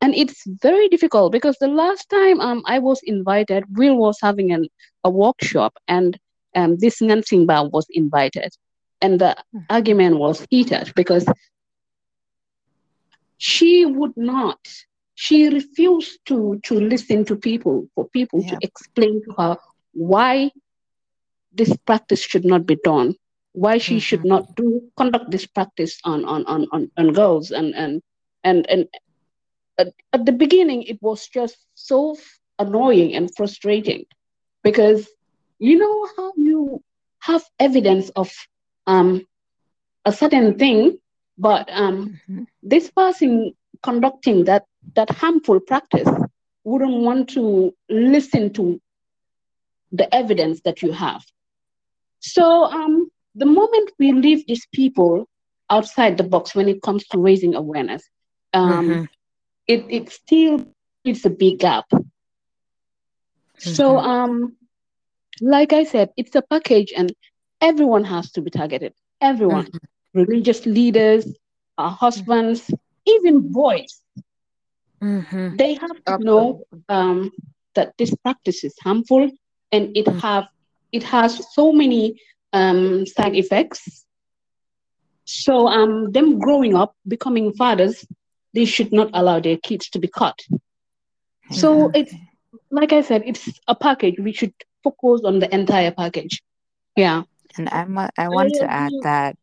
and 0.00 0.14
it's 0.14 0.44
very 0.62 0.88
difficult 0.88 1.32
because 1.32 1.56
the 1.58 1.68
last 1.68 2.08
time 2.08 2.40
um, 2.40 2.62
I 2.66 2.78
was 2.78 3.00
invited, 3.02 3.64
Will 3.76 3.96
was 3.96 4.18
having 4.22 4.52
an, 4.52 4.68
a 5.04 5.10
workshop, 5.10 5.74
and 5.88 6.18
um, 6.54 6.76
this 6.78 7.00
Nansingba 7.00 7.70
was 7.72 7.86
invited, 7.90 8.50
and 9.00 9.20
the 9.20 9.36
mm-hmm. 9.36 9.58
argument 9.70 10.18
was 10.18 10.46
heated 10.50 10.92
because 10.94 11.26
she 13.38 13.86
would 13.86 14.16
not, 14.16 14.58
she 15.14 15.48
refused 15.48 16.20
to 16.26 16.60
to 16.64 16.74
listen 16.74 17.24
to 17.24 17.36
people 17.36 17.88
for 17.94 18.08
people 18.10 18.40
yeah. 18.40 18.50
to 18.50 18.58
explain 18.62 19.20
to 19.24 19.34
her 19.38 19.56
why 19.92 20.50
this 21.52 21.76
practice 21.86 22.20
should 22.20 22.44
not 22.44 22.66
be 22.66 22.76
done, 22.84 23.16
why 23.52 23.78
she 23.78 23.94
mm-hmm. 23.94 23.98
should 24.00 24.24
not 24.24 24.54
do 24.54 24.80
conduct 24.96 25.32
this 25.32 25.46
practice 25.46 25.98
on 26.04 26.24
on 26.24 26.46
on 26.46 26.68
on, 26.70 26.90
on 26.96 27.12
girls 27.12 27.50
and 27.50 27.74
and 27.74 28.00
and 28.44 28.64
and 28.70 28.86
at, 29.78 29.94
at 30.12 30.26
the 30.26 30.32
beginning 30.32 30.82
it 30.82 31.00
was 31.00 31.26
just 31.28 31.56
so 31.74 32.16
annoying 32.58 33.14
and 33.14 33.34
frustrating 33.34 34.04
because 34.62 35.08
you 35.58 35.78
know 35.78 36.08
how 36.16 36.32
you 36.36 36.82
have 37.20 37.44
evidence 37.58 38.10
of 38.10 38.30
um, 38.86 39.26
a 40.04 40.12
certain 40.12 40.58
thing 40.58 40.98
but 41.38 41.68
um, 41.70 42.20
mm-hmm. 42.28 42.44
this 42.62 42.90
person 42.90 43.54
conducting 43.82 44.44
that 44.44 44.64
that 44.94 45.10
harmful 45.10 45.60
practice 45.60 46.08
wouldn't 46.64 47.02
want 47.02 47.28
to 47.30 47.74
listen 47.88 48.52
to 48.52 48.80
the 49.92 50.12
evidence 50.14 50.60
that 50.62 50.82
you 50.82 50.92
have 50.92 51.24
so 52.18 52.64
um, 52.64 53.10
the 53.34 53.46
moment 53.46 53.90
we 53.98 54.12
leave 54.12 54.46
these 54.46 54.66
people 54.72 55.28
outside 55.70 56.16
the 56.16 56.24
box 56.24 56.54
when 56.54 56.68
it 56.68 56.82
comes 56.82 57.06
to 57.06 57.18
raising 57.18 57.54
awareness 57.54 58.02
um, 58.52 58.88
mm-hmm 58.88 59.04
it, 59.68 59.84
it 59.88 60.10
still 60.10 60.66
it's 61.04 61.24
a 61.24 61.30
big 61.30 61.60
gap. 61.60 61.86
Mm-hmm. 61.90 63.70
So 63.70 63.98
um 63.98 64.56
like 65.40 65.72
I 65.72 65.84
said, 65.84 66.10
it's 66.16 66.34
a 66.34 66.42
package 66.42 66.92
and 66.96 67.12
everyone 67.60 68.04
has 68.04 68.32
to 68.32 68.40
be 68.40 68.50
targeted. 68.50 68.94
Everyone. 69.20 69.66
Mm-hmm. 69.66 70.20
Religious 70.20 70.66
leaders, 70.66 71.26
husbands, 71.78 72.62
mm-hmm. 72.62 72.74
even 73.06 73.52
boys. 73.52 74.02
Mm-hmm. 75.02 75.56
They 75.56 75.74
have 75.74 76.04
to 76.06 76.18
know 76.18 76.64
um, 76.88 77.30
that 77.74 77.94
this 77.98 78.14
practice 78.16 78.64
is 78.64 78.74
harmful 78.82 79.30
and 79.70 79.96
it 79.96 80.06
mm-hmm. 80.06 80.18
have 80.18 80.48
it 80.90 81.02
has 81.04 81.54
so 81.54 81.70
many 81.72 82.20
um, 82.52 83.06
side 83.06 83.36
effects. 83.36 84.04
So 85.24 85.68
um, 85.68 86.10
them 86.10 86.38
growing 86.38 86.74
up, 86.74 86.96
becoming 87.06 87.52
fathers, 87.52 88.04
they 88.54 88.64
should 88.64 88.92
not 88.92 89.10
allow 89.14 89.40
their 89.40 89.56
kids 89.56 89.90
to 89.90 89.98
be 89.98 90.08
cut. 90.08 90.38
So 91.50 91.90
it's 91.94 92.14
like 92.70 92.92
I 92.92 93.00
said, 93.00 93.22
it's 93.24 93.48
a 93.66 93.74
package. 93.74 94.16
We 94.18 94.32
should 94.32 94.52
focus 94.84 95.22
on 95.24 95.38
the 95.38 95.52
entire 95.54 95.90
package. 95.90 96.42
Yeah. 96.96 97.22
And 97.56 97.68
I'm 97.70 97.98
I 97.98 98.28
want 98.28 98.54
to 98.54 98.70
add 98.70 98.92
that. 99.02 99.36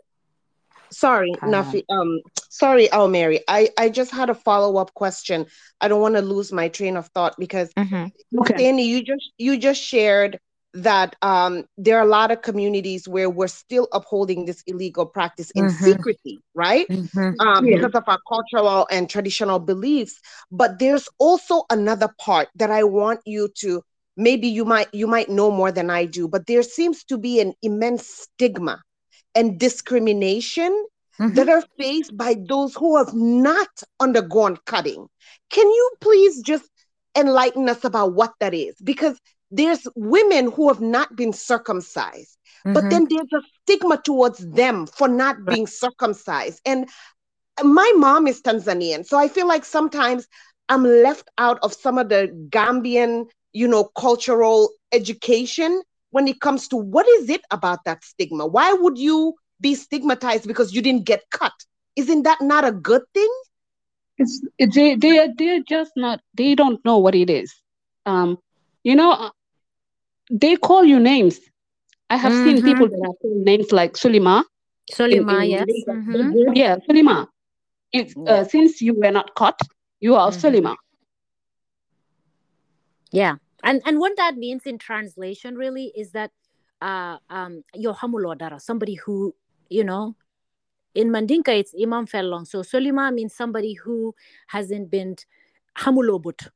Sorry, 0.91 1.33
uh, 1.41 1.47
Nafi. 1.47 1.83
Um, 1.89 2.21
sorry, 2.49 2.91
oh 2.91 3.07
Mary. 3.07 3.41
I 3.47 3.69
I 3.77 3.89
just 3.89 4.11
had 4.11 4.29
a 4.29 4.35
follow 4.35 4.77
up 4.77 4.93
question. 4.93 5.47
I 5.81 5.87
don't 5.87 6.01
want 6.01 6.15
to 6.15 6.21
lose 6.21 6.53
my 6.53 6.69
train 6.69 6.95
of 6.95 7.07
thought 7.07 7.35
because 7.37 7.73
mm-hmm. 7.73 8.39
okay. 8.41 8.57
Danny, 8.57 8.87
you 8.87 9.03
just 9.03 9.31
you 9.37 9.57
just 9.57 9.81
shared 9.81 10.39
that 10.75 11.15
um, 11.21 11.65
there 11.77 11.97
are 11.97 12.05
a 12.05 12.09
lot 12.09 12.31
of 12.31 12.41
communities 12.41 13.07
where 13.07 13.29
we're 13.29 13.47
still 13.47 13.87
upholding 13.93 14.45
this 14.45 14.61
illegal 14.67 15.05
practice 15.05 15.49
in 15.51 15.65
mm-hmm. 15.65 15.83
secrecy, 15.83 16.39
right? 16.53 16.87
Mm-hmm. 16.89 17.39
Um, 17.39 17.65
yeah. 17.65 17.77
Because 17.77 17.95
of 17.95 18.03
our 18.07 18.19
cultural 18.27 18.87
and 18.91 19.09
traditional 19.09 19.59
beliefs. 19.59 20.19
But 20.51 20.79
there's 20.79 21.07
also 21.17 21.63
another 21.69 22.09
part 22.19 22.49
that 22.55 22.71
I 22.71 22.83
want 22.83 23.21
you 23.25 23.49
to 23.59 23.81
maybe 24.17 24.47
you 24.47 24.65
might 24.65 24.93
you 24.93 25.07
might 25.07 25.29
know 25.29 25.49
more 25.49 25.71
than 25.71 25.89
I 25.89 26.05
do, 26.05 26.27
but 26.27 26.45
there 26.47 26.63
seems 26.63 27.03
to 27.05 27.17
be 27.17 27.39
an 27.39 27.53
immense 27.61 28.07
stigma 28.07 28.81
and 29.33 29.59
discrimination 29.59 30.71
mm-hmm. 31.19 31.33
that 31.35 31.49
are 31.49 31.63
faced 31.79 32.15
by 32.15 32.35
those 32.47 32.75
who 32.75 32.97
have 32.97 33.13
not 33.13 33.69
undergone 33.99 34.57
cutting. 34.65 35.07
Can 35.49 35.67
you 35.67 35.91
please 36.01 36.41
just 36.41 36.69
enlighten 37.17 37.69
us 37.69 37.83
about 37.85 38.13
what 38.13 38.33
that 38.39 38.53
is? 38.53 38.75
Because 38.83 39.17
there's 39.51 39.87
women 39.95 40.51
who 40.51 40.67
have 40.67 40.81
not 40.81 41.15
been 41.15 41.33
circumcised, 41.33 42.37
mm-hmm. 42.65 42.73
but 42.73 42.89
then 42.89 43.07
there's 43.09 43.31
a 43.33 43.45
stigma 43.61 44.01
towards 44.03 44.39
them 44.39 44.87
for 44.87 45.07
not 45.07 45.37
right. 45.37 45.55
being 45.55 45.67
circumcised. 45.67 46.61
And 46.65 46.89
my 47.63 47.91
mom 47.95 48.27
is 48.27 48.41
Tanzanian, 48.41 49.05
so 49.05 49.17
I 49.17 49.27
feel 49.27 49.47
like 49.47 49.65
sometimes 49.65 50.27
I'm 50.67 50.83
left 50.83 51.29
out 51.37 51.59
of 51.61 51.73
some 51.73 51.97
of 51.97 52.09
the 52.09 52.27
Gambian, 52.49 53.27
you 53.53 53.67
know, 53.67 53.85
cultural 53.97 54.71
education 54.91 55.81
when 56.15 56.27
it 56.29 56.39
comes 56.39 56.69
to 56.69 56.77
what 56.77 57.05
is 57.07 57.29
it 57.29 57.41
about 57.51 57.83
that 57.83 58.03
stigma? 58.03 58.47
Why 58.47 58.71
would 58.71 58.97
you 58.97 59.33
be 59.59 59.75
stigmatized 59.75 60.47
because 60.47 60.73
you 60.73 60.81
didn't 60.81 61.05
get 61.05 61.23
cut? 61.29 61.51
Isn't 61.97 62.23
that 62.23 62.41
not 62.41 62.63
a 62.63 62.71
good 62.71 63.01
thing? 63.13 63.29
It's 64.17 64.41
they 64.57 64.95
they 64.95 65.27
they're 65.37 65.63
just 65.67 65.91
not 65.97 66.21
they 66.33 66.55
don't 66.55 66.83
know 66.85 66.99
what 66.99 67.15
it 67.15 67.29
is. 67.29 67.53
Um, 68.05 68.37
you 68.85 68.95
know, 68.95 69.11
uh, 69.11 69.31
they 70.31 70.55
call 70.55 70.85
you 70.85 70.99
names. 70.99 71.39
I 72.09 72.17
have 72.17 72.31
mm-hmm. 72.31 72.45
seen 72.45 72.63
people 72.63 72.87
that 72.87 73.01
have 73.03 73.31
names 73.43 73.71
like 73.71 73.93
Sulima. 73.93 74.43
Sulima, 74.93 75.43
in, 75.43 75.43
in, 75.43 75.49
yes. 75.49 75.65
Mm-hmm. 75.89 76.53
Yeah, 76.53 76.77
Sulima. 76.87 77.27
If, 77.91 78.15
uh, 78.15 78.43
since 78.45 78.81
you 78.81 78.93
were 78.93 79.11
not 79.11 79.33
caught, 79.33 79.59
you 79.99 80.13
are 80.15 80.29
mm-hmm. 80.29 80.67
Sulima. 80.67 80.75
Yeah. 83.11 83.35
And 83.63 83.81
and 83.85 83.99
what 83.99 84.15
that 84.17 84.37
means 84.37 84.63
in 84.67 84.77
translation 84.77 85.55
really 85.55 85.91
is 85.95 86.11
that 86.11 86.31
uh 86.81 87.17
um 87.31 87.63
your 87.73 87.95
hamulodara, 87.95 88.61
somebody 88.61 88.93
who, 88.93 89.33
you 89.69 89.83
know, 89.83 90.15
in 90.93 91.09
Mandinka 91.09 91.47
it's 91.47 91.73
Imam 91.81 92.05
Fellong. 92.05 92.45
So 92.45 92.61
Sulima 92.61 93.11
means 93.11 93.33
somebody 93.33 93.73
who 93.73 94.13
hasn't 94.47 94.91
been 94.91 95.15
hamulobut 95.79 96.49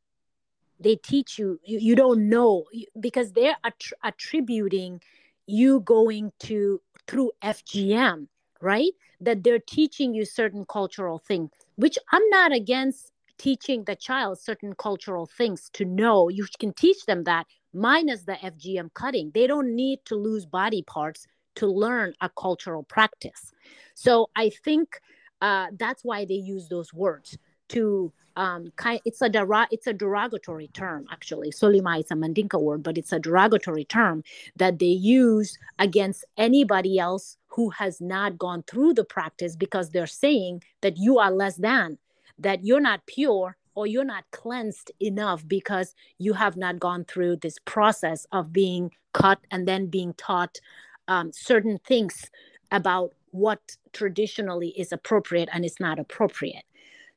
they 0.79 0.95
teach 0.95 1.37
you 1.37 1.59
you, 1.63 1.79
you 1.79 1.95
don't 1.95 2.29
know 2.29 2.65
because 2.99 3.31
they're 3.33 3.57
att- 3.63 3.93
attributing 4.03 5.01
you 5.47 5.79
going 5.81 6.31
to 6.39 6.81
through 7.07 7.31
fgm 7.43 8.27
right? 8.61 8.91
That 9.21 9.43
they're 9.43 9.59
teaching 9.59 10.13
you 10.13 10.25
certain 10.25 10.65
cultural 10.65 11.19
things 11.19 11.51
which 11.75 11.97
i'm 12.11 12.27
not 12.29 12.51
against 12.51 13.11
teaching 13.39 13.85
the 13.85 13.95
child 13.95 14.37
certain 14.37 14.75
cultural 14.75 15.25
things 15.25 15.69
to 15.73 15.85
know. 15.85 16.29
You 16.29 16.45
can 16.59 16.73
teach 16.73 17.05
them 17.05 17.23
that 17.23 17.47
minus 17.73 18.23
the 18.23 18.33
fgm 18.33 18.93
cutting. 18.93 19.31
They 19.33 19.47
don't 19.47 19.73
need 19.75 19.99
to 20.05 20.15
lose 20.15 20.45
body 20.45 20.83
parts 20.83 21.25
to 21.55 21.67
learn 21.67 22.13
a 22.21 22.29
cultural 22.29 22.83
practice. 22.83 23.51
So 23.95 24.29
i 24.35 24.49
think 24.49 25.01
uh, 25.41 25.67
that's 25.77 26.03
why 26.03 26.25
they 26.25 26.33
use 26.33 26.67
those 26.67 26.93
words 26.93 27.37
to 27.69 28.11
um, 28.35 28.71
it's 29.03 29.21
a 29.21 29.27
dera- 29.27 29.67
it's 29.69 29.87
a 29.87 29.93
derogatory 29.93 30.67
term 30.69 31.05
actually. 31.11 31.51
Solima 31.51 31.99
is 31.99 32.09
a 32.09 32.15
Mandinka 32.15 32.61
word, 32.61 32.83
but 32.83 32.97
it's 32.97 33.11
a 33.11 33.19
derogatory 33.19 33.83
term 33.83 34.23
that 34.55 34.79
they 34.79 34.85
use 34.85 35.57
against 35.77 36.23
anybody 36.37 36.99
else 36.99 37.37
who 37.47 37.69
has 37.71 37.99
not 37.99 38.37
gone 38.37 38.63
through 38.63 38.93
the 38.93 39.03
practice 39.03 39.55
because 39.57 39.89
they're 39.89 40.07
saying 40.07 40.63
that 40.81 40.95
you 40.97 41.19
are 41.19 41.31
less 41.31 41.57
than, 41.57 41.97
that 42.37 42.65
you're 42.65 42.79
not 42.79 43.05
pure 43.07 43.57
or 43.75 43.87
you're 43.87 44.05
not 44.05 44.23
cleansed 44.31 44.91
enough 45.01 45.45
because 45.47 45.93
you 46.17 46.33
have 46.33 46.55
not 46.55 46.79
gone 46.79 47.03
through 47.05 47.35
this 47.37 47.57
process 47.65 48.25
of 48.31 48.53
being 48.53 48.91
cut 49.13 49.39
and 49.51 49.67
then 49.67 49.87
being 49.87 50.13
taught 50.13 50.59
um, 51.07 51.31
certain 51.33 51.77
things 51.79 52.29
about 52.71 53.13
what 53.31 53.77
traditionally 53.93 54.69
is 54.69 54.91
appropriate 54.91 55.49
and 55.51 55.65
is 55.65 55.79
not 55.79 55.99
appropriate. 55.99 56.63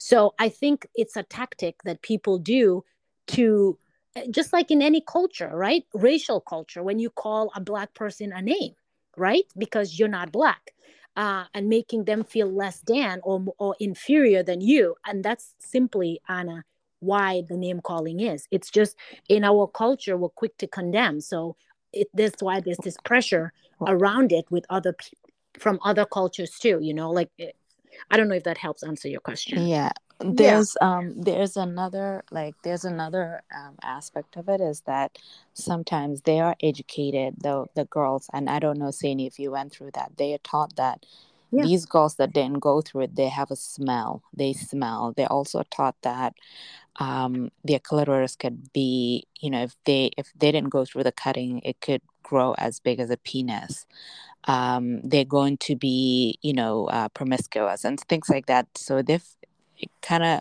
So 0.02 0.34
I 0.36 0.48
think 0.48 0.88
it's 0.96 1.16
a 1.16 1.22
tactic 1.22 1.76
that 1.84 2.02
people 2.02 2.36
do 2.36 2.84
to 3.28 3.78
eh, 4.16 4.26
just 4.32 4.52
like 4.52 4.72
in 4.72 4.82
any 4.82 5.00
culture, 5.00 5.52
right? 5.54 5.84
Racial 5.94 6.40
culture, 6.40 6.82
when 6.82 6.98
you 6.98 7.08
call 7.08 7.52
a 7.54 7.60
black 7.60 7.94
person 7.94 8.32
a 8.32 8.42
name, 8.42 8.74
right? 9.16 9.44
Because 9.56 10.00
you're 10.00 10.08
not 10.08 10.32
black. 10.32 10.72
Uh, 11.14 11.44
and 11.52 11.68
making 11.68 12.04
them 12.04 12.24
feel 12.24 12.50
less 12.50 12.80
than 12.86 13.20
or, 13.22 13.44
or 13.58 13.76
inferior 13.78 14.42
than 14.42 14.62
you. 14.62 14.96
And 15.06 15.22
that's 15.22 15.54
simply, 15.58 16.20
Anna, 16.26 16.64
why 17.00 17.42
the 17.46 17.56
name 17.58 17.82
calling 17.82 18.18
is. 18.20 18.48
It's 18.50 18.70
just 18.70 18.96
in 19.28 19.44
our 19.44 19.66
culture, 19.66 20.16
we're 20.16 20.30
quick 20.30 20.56
to 20.56 20.66
condemn. 20.66 21.20
So 21.20 21.54
it, 21.92 22.08
that's 22.14 22.42
why 22.42 22.60
there's 22.60 22.78
this 22.82 22.96
pressure 23.04 23.52
around 23.86 24.32
it 24.32 24.46
with 24.50 24.64
other 24.70 24.94
people 24.94 25.28
from 25.58 25.78
other 25.84 26.06
cultures 26.06 26.58
too, 26.58 26.78
you 26.80 26.94
know, 26.94 27.10
like 27.10 27.30
eh, 27.38 27.50
I 28.10 28.16
don't 28.16 28.28
know 28.28 28.34
if 28.34 28.44
that 28.44 28.58
helps 28.58 28.82
answer 28.82 29.08
your 29.08 29.20
question. 29.20 29.66
Yeah. 29.66 29.92
There's 30.20 30.76
yeah. 30.80 30.98
um 30.98 31.20
there's 31.20 31.56
another 31.56 32.22
like 32.30 32.54
there's 32.62 32.84
another 32.84 33.42
um, 33.54 33.76
aspect 33.82 34.36
of 34.36 34.48
it 34.48 34.60
is 34.60 34.82
that 34.82 35.18
sometimes 35.54 36.22
they 36.22 36.38
are 36.38 36.54
educated 36.62 37.34
the 37.40 37.66
the 37.74 37.86
girls 37.86 38.30
and 38.32 38.48
I 38.48 38.60
don't 38.60 38.78
know 38.78 38.92
Sainey 38.92 39.26
if 39.26 39.40
you 39.40 39.50
went 39.50 39.72
through 39.72 39.90
that 39.94 40.12
they 40.18 40.32
are 40.34 40.38
taught 40.38 40.76
that 40.76 41.04
yeah. 41.50 41.64
these 41.64 41.86
girls 41.86 42.16
that 42.16 42.32
didn't 42.32 42.60
go 42.60 42.80
through 42.82 43.02
it 43.02 43.16
they 43.16 43.28
have 43.28 43.50
a 43.50 43.56
smell 43.56 44.22
they 44.32 44.52
smell 44.52 45.12
they're 45.16 45.32
also 45.32 45.64
taught 45.70 45.96
that 46.02 46.34
um, 46.96 47.50
their 47.64 47.78
clitoris 47.78 48.36
could 48.36 48.72
be 48.72 49.26
you 49.40 49.50
know 49.50 49.62
if 49.62 49.74
they 49.84 50.10
if 50.16 50.32
they 50.38 50.52
didn't 50.52 50.70
go 50.70 50.84
through 50.84 51.02
the 51.02 51.12
cutting 51.12 51.60
it 51.60 51.80
could 51.80 52.02
grow 52.22 52.54
as 52.58 52.80
big 52.80 53.00
as 53.00 53.10
a 53.10 53.16
penis 53.16 53.86
um, 54.44 55.00
they're 55.02 55.24
going 55.24 55.56
to 55.58 55.76
be 55.76 56.38
you 56.42 56.52
know 56.52 56.86
uh, 56.86 57.08
promiscuous 57.08 57.84
and 57.84 58.00
things 58.00 58.28
like 58.28 58.46
that 58.46 58.66
so 58.76 59.02
they've 59.02 59.26
kind 60.00 60.24
of 60.24 60.40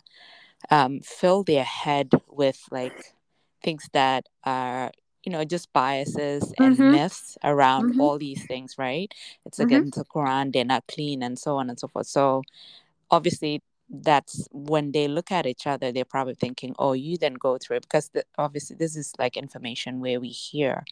um, 0.70 1.00
fill 1.02 1.44
their 1.44 1.64
head 1.64 2.10
with 2.30 2.60
like 2.72 3.14
things 3.64 3.90
that 3.94 4.28
are 4.44 4.92
you 5.24 5.32
know 5.32 5.44
just 5.44 5.72
biases 5.74 6.54
and 6.58 6.76
mm-hmm. 6.76 6.92
myths 6.92 7.38
around 7.44 7.92
mm-hmm. 7.92 8.02
all 8.02 8.18
these 8.18 8.46
things 8.46 8.76
right 8.78 9.14
it's 9.46 9.60
mm-hmm. 9.60 9.68
against 9.68 9.98
the 9.98 10.06
quran 10.06 10.52
they're 10.52 10.66
not 10.66 10.84
clean 10.88 11.22
and 11.22 11.38
so 11.38 11.58
on 11.58 11.70
and 11.70 11.80
so 11.80 11.88
forth 11.88 12.08
so 12.08 12.42
obviously 13.12 13.62
that's 13.90 14.48
when 14.52 14.94
they 14.94 15.08
look 15.08 15.32
at 15.32 15.46
each 15.46 15.68
other 15.68 15.92
they're 15.92 16.06
probably 16.06 16.34
thinking 16.34 16.74
oh 16.80 16.94
you 16.94 17.18
then 17.18 17.34
go 17.34 17.58
through 17.58 17.78
it 17.78 17.84
because 17.84 18.10
the, 18.10 18.24
obviously 18.38 18.76
this 18.76 18.96
is 18.96 19.14
like 19.20 19.36
information 19.36 20.00
where 20.00 20.20
we 20.20 20.30
hear 20.30 20.84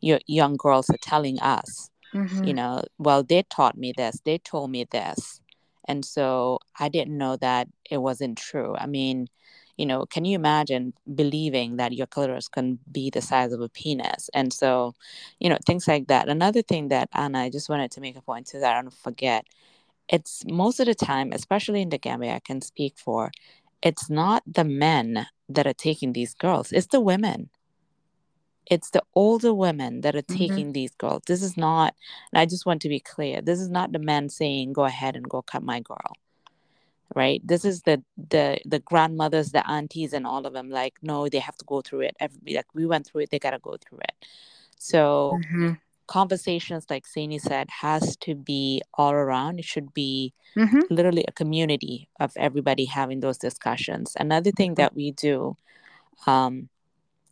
your 0.00 0.18
young 0.26 0.56
girls 0.56 0.90
are 0.90 0.98
telling 1.00 1.38
us 1.38 1.88
mm-hmm. 2.14 2.44
you 2.44 2.54
know 2.54 2.82
well 2.98 3.22
they 3.22 3.42
taught 3.44 3.76
me 3.76 3.92
this 3.96 4.20
they 4.24 4.38
told 4.38 4.70
me 4.70 4.84
this 4.90 5.40
and 5.86 6.04
so 6.04 6.58
i 6.78 6.88
didn't 6.88 7.16
know 7.16 7.36
that 7.36 7.68
it 7.90 7.98
wasn't 7.98 8.36
true 8.36 8.74
i 8.76 8.86
mean 8.86 9.28
you 9.78 9.86
know, 9.86 10.04
can 10.04 10.24
you 10.24 10.34
imagine 10.34 10.92
believing 11.14 11.76
that 11.76 11.92
your 11.92 12.08
clitoris 12.08 12.48
can 12.48 12.80
be 12.90 13.10
the 13.10 13.22
size 13.22 13.52
of 13.52 13.60
a 13.60 13.68
penis? 13.68 14.28
And 14.34 14.52
so, 14.52 14.94
you 15.38 15.48
know, 15.48 15.56
things 15.64 15.86
like 15.86 16.08
that. 16.08 16.28
Another 16.28 16.62
thing 16.62 16.88
that 16.88 17.08
Anna, 17.14 17.38
I 17.38 17.48
just 17.48 17.68
wanted 17.68 17.92
to 17.92 18.00
make 18.00 18.16
a 18.16 18.20
point 18.20 18.48
to 18.48 18.58
that 18.58 18.76
I 18.76 18.82
don't 18.82 18.92
forget. 18.92 19.46
It's 20.08 20.44
most 20.48 20.80
of 20.80 20.86
the 20.86 20.96
time, 20.96 21.32
especially 21.32 21.80
in 21.80 21.90
the 21.90 21.98
Gambia, 21.98 22.34
I 22.34 22.40
can 22.40 22.60
speak 22.60 22.98
for, 22.98 23.30
it's 23.80 24.10
not 24.10 24.42
the 24.46 24.64
men 24.64 25.26
that 25.48 25.66
are 25.66 25.74
taking 25.74 26.12
these 26.12 26.34
girls, 26.34 26.72
it's 26.72 26.88
the 26.88 27.00
women. 27.00 27.48
It's 28.70 28.90
the 28.90 29.02
older 29.14 29.54
women 29.54 30.02
that 30.02 30.14
are 30.14 30.22
mm-hmm. 30.22 30.36
taking 30.36 30.56
mm-hmm. 30.66 30.72
these 30.72 30.94
girls. 30.94 31.22
This 31.26 31.42
is 31.42 31.56
not, 31.56 31.94
and 32.32 32.40
I 32.40 32.46
just 32.46 32.66
want 32.66 32.82
to 32.82 32.88
be 32.88 33.00
clear, 33.00 33.40
this 33.40 33.60
is 33.60 33.68
not 33.68 33.92
the 33.92 33.98
men 33.98 34.28
saying, 34.28 34.72
go 34.72 34.84
ahead 34.84 35.16
and 35.16 35.28
go 35.28 35.42
cut 35.42 35.62
my 35.62 35.80
girl 35.80 36.12
right 37.14 37.40
this 37.46 37.64
is 37.64 37.82
the 37.82 38.02
the 38.30 38.58
the 38.64 38.78
grandmothers 38.80 39.50
the 39.52 39.68
aunties 39.70 40.12
and 40.12 40.26
all 40.26 40.46
of 40.46 40.52
them 40.52 40.70
like 40.70 40.94
no 41.02 41.28
they 41.28 41.38
have 41.38 41.56
to 41.56 41.64
go 41.64 41.80
through 41.80 42.00
it 42.00 42.14
Everybody, 42.20 42.56
like 42.56 42.66
we 42.74 42.86
went 42.86 43.06
through 43.06 43.22
it 43.22 43.30
they 43.30 43.38
got 43.38 43.52
to 43.52 43.58
go 43.58 43.76
through 43.76 43.98
it 44.00 44.26
so 44.76 45.32
mm-hmm. 45.36 45.72
conversations 46.06 46.86
like 46.90 47.06
Sainey 47.06 47.40
said 47.40 47.68
has 47.70 48.16
to 48.18 48.34
be 48.34 48.82
all 48.94 49.12
around 49.12 49.58
it 49.58 49.64
should 49.64 49.94
be 49.94 50.34
mm-hmm. 50.56 50.80
literally 50.90 51.24
a 51.26 51.32
community 51.32 52.08
of 52.20 52.32
everybody 52.36 52.84
having 52.84 53.20
those 53.20 53.38
discussions 53.38 54.14
another 54.20 54.50
thing 54.50 54.72
mm-hmm. 54.72 54.82
that 54.82 54.94
we 54.94 55.12
do 55.12 55.56
um, 56.26 56.68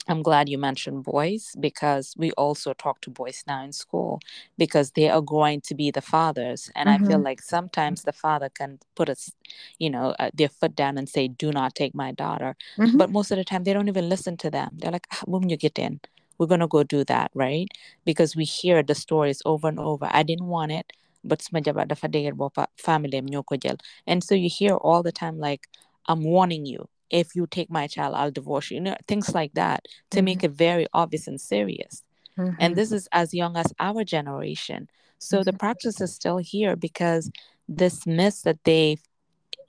I'm 0.09 0.23
glad 0.23 0.49
you 0.49 0.59
mentioned 0.59 1.03
boys 1.05 1.53
because 1.59 2.15
we 2.17 2.31
also 2.33 2.73
talk 2.75 3.01
to 3.03 3.11
boys 3.11 3.43
now 3.47 3.65
in 3.65 3.73
school 3.73 4.21
because 4.57 4.93
they 4.93 5.09
are 5.09 5.21
going 5.21 5.61
to 5.63 5.75
be 5.75 5.91
the 5.91 6.01
fathers. 6.01 6.71
And 6.77 6.89
mm-hmm. 6.89 7.05
I 7.05 7.07
feel 7.07 7.17
mm-hmm. 7.17 7.25
like 7.25 7.43
sometimes 7.43 8.03
the 8.03 8.13
father 8.13 8.49
can 8.49 8.79
put 8.95 9.09
us, 9.09 9.33
you 9.79 9.91
know, 9.91 10.15
uh, 10.19 10.31
their 10.33 10.49
foot 10.49 10.77
down 10.77 10.97
and 10.97 11.09
say, 11.09 11.27
do 11.27 11.51
not 11.51 11.75
take 11.75 11.95
my 11.95 12.13
daughter. 12.13 12.55
Mm-hmm. 12.79 12.97
But 12.97 13.11
most 13.11 13.31
of 13.33 13.39
the 13.39 13.45
time, 13.45 13.65
they 13.65 13.73
don't 13.73 13.89
even 13.89 14.09
listen 14.09 14.37
to 14.39 14.51
them. 14.51 14.71
They're 14.75 14.93
like, 14.93 15.09
ah, 15.13 15.23
when 15.27 15.49
you 15.49 15.57
get 15.57 15.79
in, 15.79 16.01
we're 16.39 16.47
going 16.47 16.61
to 16.61 16.69
go 16.69 16.85
do 16.85 17.03
that, 17.05 17.31
right? 17.35 17.69
Because 18.05 18.37
we 18.37 18.45
hear 18.45 18.83
the 18.83 18.95
stories 18.95 19.43
over 19.45 19.69
and 19.69 19.81
over. 19.81 20.09
I 20.11 20.23
didn't 20.23 20.47
want 20.47 20.71
it, 20.71 20.93
but 21.25 21.43
sama 21.43 21.63
jabar 21.63 21.87
dafa 21.89 22.67
family 22.77 23.79
And 24.07 24.23
so 24.23 24.35
you 24.37 24.49
hear 24.49 24.75
all 24.75 25.03
the 25.03 25.13
time, 25.13 25.39
like, 25.39 25.67
I'm 26.09 26.23
warning 26.23 26.67
you 26.67 26.89
if 27.11 27.35
you 27.35 27.47
take 27.47 27.71
my 27.71 27.87
child, 27.87 28.15
I'll 28.15 28.31
divorce 28.31 28.71
you. 28.71 28.77
You 28.77 28.83
know, 28.83 28.97
things 29.07 29.35
like 29.35 29.55
that 29.55 29.87
to 30.11 30.19
mm-hmm. 30.19 30.25
make 30.25 30.45
it 30.45 30.51
very 30.53 30.87
obvious 30.93 31.27
and 31.27 31.41
serious. 31.41 32.03
Mm-hmm. 32.39 32.57
And 32.59 32.77
this 32.77 32.93
is 32.93 33.09
as 33.13 33.33
young 33.33 33.57
as 33.57 33.73
our 33.79 34.05
generation. 34.05 34.89
So 35.19 35.39
mm-hmm. 35.39 35.45
the 35.45 35.53
practice 35.55 36.01
is 36.01 36.15
still 36.15 36.39
here 36.39 36.77
because 36.77 37.31
this 37.69 38.07
myth 38.07 38.43
that 38.43 38.63
they, 38.65 38.99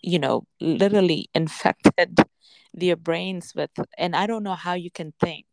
you 0.02 0.20
know, 0.20 0.46
literally 0.60 1.30
infected 1.34 2.18
their 2.74 2.96
brains 2.96 3.54
with, 3.56 3.72
and 3.98 4.16
I 4.16 4.28
don't 4.28 4.44
know 4.44 4.56
how 4.56 4.74
you 4.74 4.92
can 4.92 5.14
think. 5.20 5.46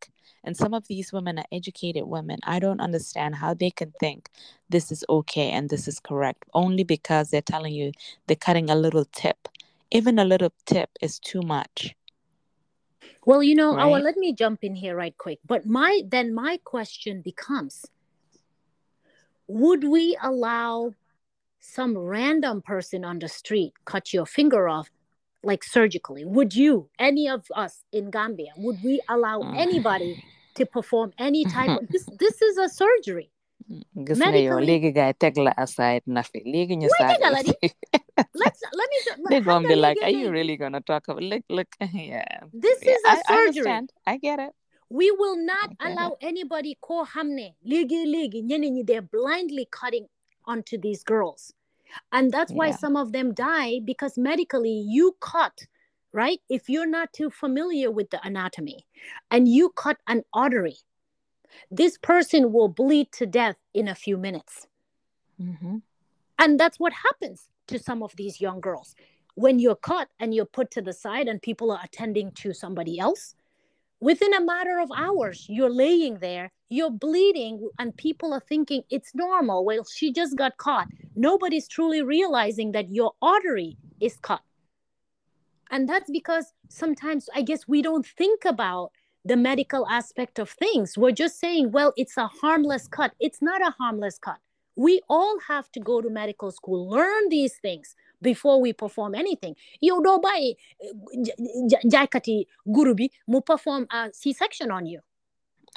And 0.46 0.56
some 0.56 0.74
of 0.74 0.86
these 0.88 1.10
women 1.10 1.38
are 1.38 1.46
educated 1.50 2.04
women. 2.04 2.38
I 2.44 2.58
don't 2.58 2.80
understand 2.80 3.36
how 3.36 3.54
they 3.54 3.70
can 3.70 3.94
think 3.98 4.28
this 4.68 4.92
is 4.92 5.02
okay 5.08 5.50
and 5.50 5.70
this 5.70 5.88
is 5.88 6.00
correct 6.00 6.44
only 6.52 6.84
because 6.84 7.30
they're 7.30 7.40
telling 7.40 7.72
you 7.72 7.92
they're 8.26 8.36
cutting 8.36 8.68
a 8.68 8.76
little 8.76 9.06
tip 9.06 9.48
even 9.94 10.18
a 10.18 10.24
little 10.24 10.52
tip 10.66 10.90
is 11.00 11.18
too 11.18 11.40
much 11.40 11.94
well 13.24 13.42
you 13.42 13.54
know 13.54 13.74
right? 13.74 13.84
oh, 13.84 13.90
well, 13.90 14.02
let 14.02 14.16
me 14.16 14.34
jump 14.34 14.62
in 14.62 14.74
here 14.74 14.96
right 14.96 15.16
quick 15.16 15.38
but 15.46 15.64
my 15.64 16.02
then 16.08 16.34
my 16.34 16.58
question 16.64 17.22
becomes 17.22 17.86
would 19.46 19.84
we 19.84 20.18
allow 20.22 20.92
some 21.60 21.96
random 21.96 22.60
person 22.60 23.04
on 23.04 23.18
the 23.18 23.28
street 23.28 23.72
cut 23.84 24.12
your 24.12 24.26
finger 24.26 24.68
off 24.68 24.90
like 25.42 25.62
surgically 25.62 26.24
would 26.24 26.54
you 26.54 26.88
any 26.98 27.28
of 27.28 27.46
us 27.54 27.84
in 27.92 28.10
gambia 28.10 28.52
would 28.56 28.82
we 28.82 29.00
allow 29.08 29.40
mm. 29.40 29.56
anybody 29.56 30.22
to 30.54 30.66
perform 30.66 31.12
any 31.18 31.44
type 31.44 31.80
of 31.80 31.88
this 31.88 32.06
this 32.18 32.42
is 32.42 32.58
a 32.58 32.68
surgery 32.68 33.30
gis 34.06 34.18
nga 34.20 34.36
yow 34.46 34.58
léegi 34.60 34.90
gaay 34.96 35.12
teg 35.22 35.36
la 35.46 35.52
aside 35.64 36.02
na 36.06 36.22
fi 36.22 36.38
léegi 36.52 36.76
ñu 36.80 36.88
saag 36.98 37.18
let's 38.40 38.60
let 38.78 38.88
me 38.92 38.98
they're 39.30 39.40
gonna 39.48 39.68
be 39.68 39.76
like 39.76 39.98
are 40.02 40.10
you 40.20 40.30
really 40.30 40.56
gonna 40.56 40.80
talk 40.80 41.08
about 41.08 41.22
look 41.22 41.44
look 41.48 41.68
yeah. 41.94 42.40
This 42.52 42.78
is 42.82 43.00
a 43.12 43.16
surgery. 43.28 43.70
I, 43.70 43.82
I 44.06 44.16
get 44.18 44.38
it. 44.38 44.52
We 44.90 45.10
will 45.10 45.36
not 45.36 45.70
allow 45.80 46.10
it. 46.20 46.26
anybody 46.30 46.76
ko 46.80 47.04
hamne. 47.04 47.54
Ligi 47.66 48.04
ligi 48.06 48.42
ñeneen 48.50 48.86
they're 48.86 49.02
blindly 49.16 49.66
cutting 49.70 50.06
onto 50.46 50.78
these 50.78 51.02
girls. 51.02 51.52
And 52.12 52.30
that's 52.32 52.52
why 52.52 52.68
yeah. 52.68 52.76
some 52.76 52.96
of 52.96 53.12
them 53.12 53.34
die 53.34 53.80
because 53.84 54.18
medically 54.18 54.76
you 54.96 55.16
cut 55.20 55.66
right? 56.14 56.38
If 56.48 56.68
you're 56.68 56.86
not 56.86 57.12
too 57.12 57.28
familiar 57.28 57.90
with 57.90 58.10
the 58.10 58.20
anatomy 58.24 58.86
and 59.32 59.48
you 59.48 59.70
cut 59.70 59.96
an 60.06 60.22
artery 60.32 60.76
this 61.70 61.98
person 61.98 62.52
will 62.52 62.68
bleed 62.68 63.10
to 63.12 63.26
death 63.26 63.56
in 63.72 63.88
a 63.88 63.94
few 63.94 64.16
minutes 64.16 64.66
mm-hmm. 65.40 65.78
and 66.38 66.60
that's 66.60 66.78
what 66.78 66.92
happens 66.92 67.48
to 67.66 67.78
some 67.78 68.02
of 68.02 68.14
these 68.16 68.40
young 68.40 68.60
girls. 68.60 68.94
When 69.34 69.58
you're 69.58 69.74
caught 69.74 70.08
and 70.20 70.34
you're 70.34 70.44
put 70.44 70.70
to 70.72 70.82
the 70.82 70.92
side 70.92 71.28
and 71.28 71.40
people 71.42 71.72
are 71.72 71.80
attending 71.82 72.32
to 72.32 72.52
somebody 72.52 72.98
else, 72.98 73.34
within 74.00 74.34
a 74.34 74.44
matter 74.44 74.78
of 74.78 74.90
hours, 74.96 75.46
you're 75.48 75.70
laying 75.70 76.18
there, 76.18 76.52
you're 76.68 76.90
bleeding, 76.90 77.68
and 77.78 77.96
people 77.96 78.32
are 78.32 78.42
thinking 78.48 78.82
it's 78.90 79.14
normal. 79.14 79.64
Well, 79.64 79.84
she 79.84 80.12
just 80.12 80.36
got 80.36 80.56
caught. 80.56 80.88
Nobody's 81.16 81.68
truly 81.68 82.02
realizing 82.02 82.72
that 82.72 82.90
your 82.90 83.12
artery 83.22 83.76
is 84.00 84.16
cut. 84.16 84.42
And 85.70 85.88
that's 85.88 86.10
because 86.10 86.52
sometimes 86.68 87.28
I 87.34 87.42
guess 87.42 87.66
we 87.66 87.82
don't 87.82 88.06
think 88.06 88.44
about 88.44 88.92
the 89.24 89.36
medical 89.36 89.88
aspect 89.88 90.38
of 90.38 90.50
things. 90.50 90.98
We're 90.98 91.12
just 91.12 91.40
saying, 91.40 91.72
well, 91.72 91.92
it's 91.96 92.16
a 92.16 92.26
harmless 92.26 92.88
cut. 92.88 93.12
It's 93.20 93.40
not 93.40 93.60
a 93.62 93.70
harmless 93.78 94.18
cut 94.18 94.38
we 94.76 95.00
all 95.08 95.38
have 95.48 95.70
to 95.72 95.80
go 95.80 96.00
to 96.00 96.10
medical 96.10 96.50
school 96.50 96.88
learn 96.88 97.28
these 97.28 97.54
things 97.62 97.94
before 98.22 98.60
we 98.60 98.72
perform 98.72 99.14
anything 99.14 99.54
You 99.80 100.02
doo 100.02 100.18
bàyyi 100.18 100.56
eh, 100.80 101.78
jaaykati 101.84 102.46
guru 102.66 102.94
bi 102.94 103.08
mu 103.26 103.40
perform 103.40 103.86
a 103.90 104.10
c-section 104.12 104.70
on 104.70 104.86
you 104.86 105.00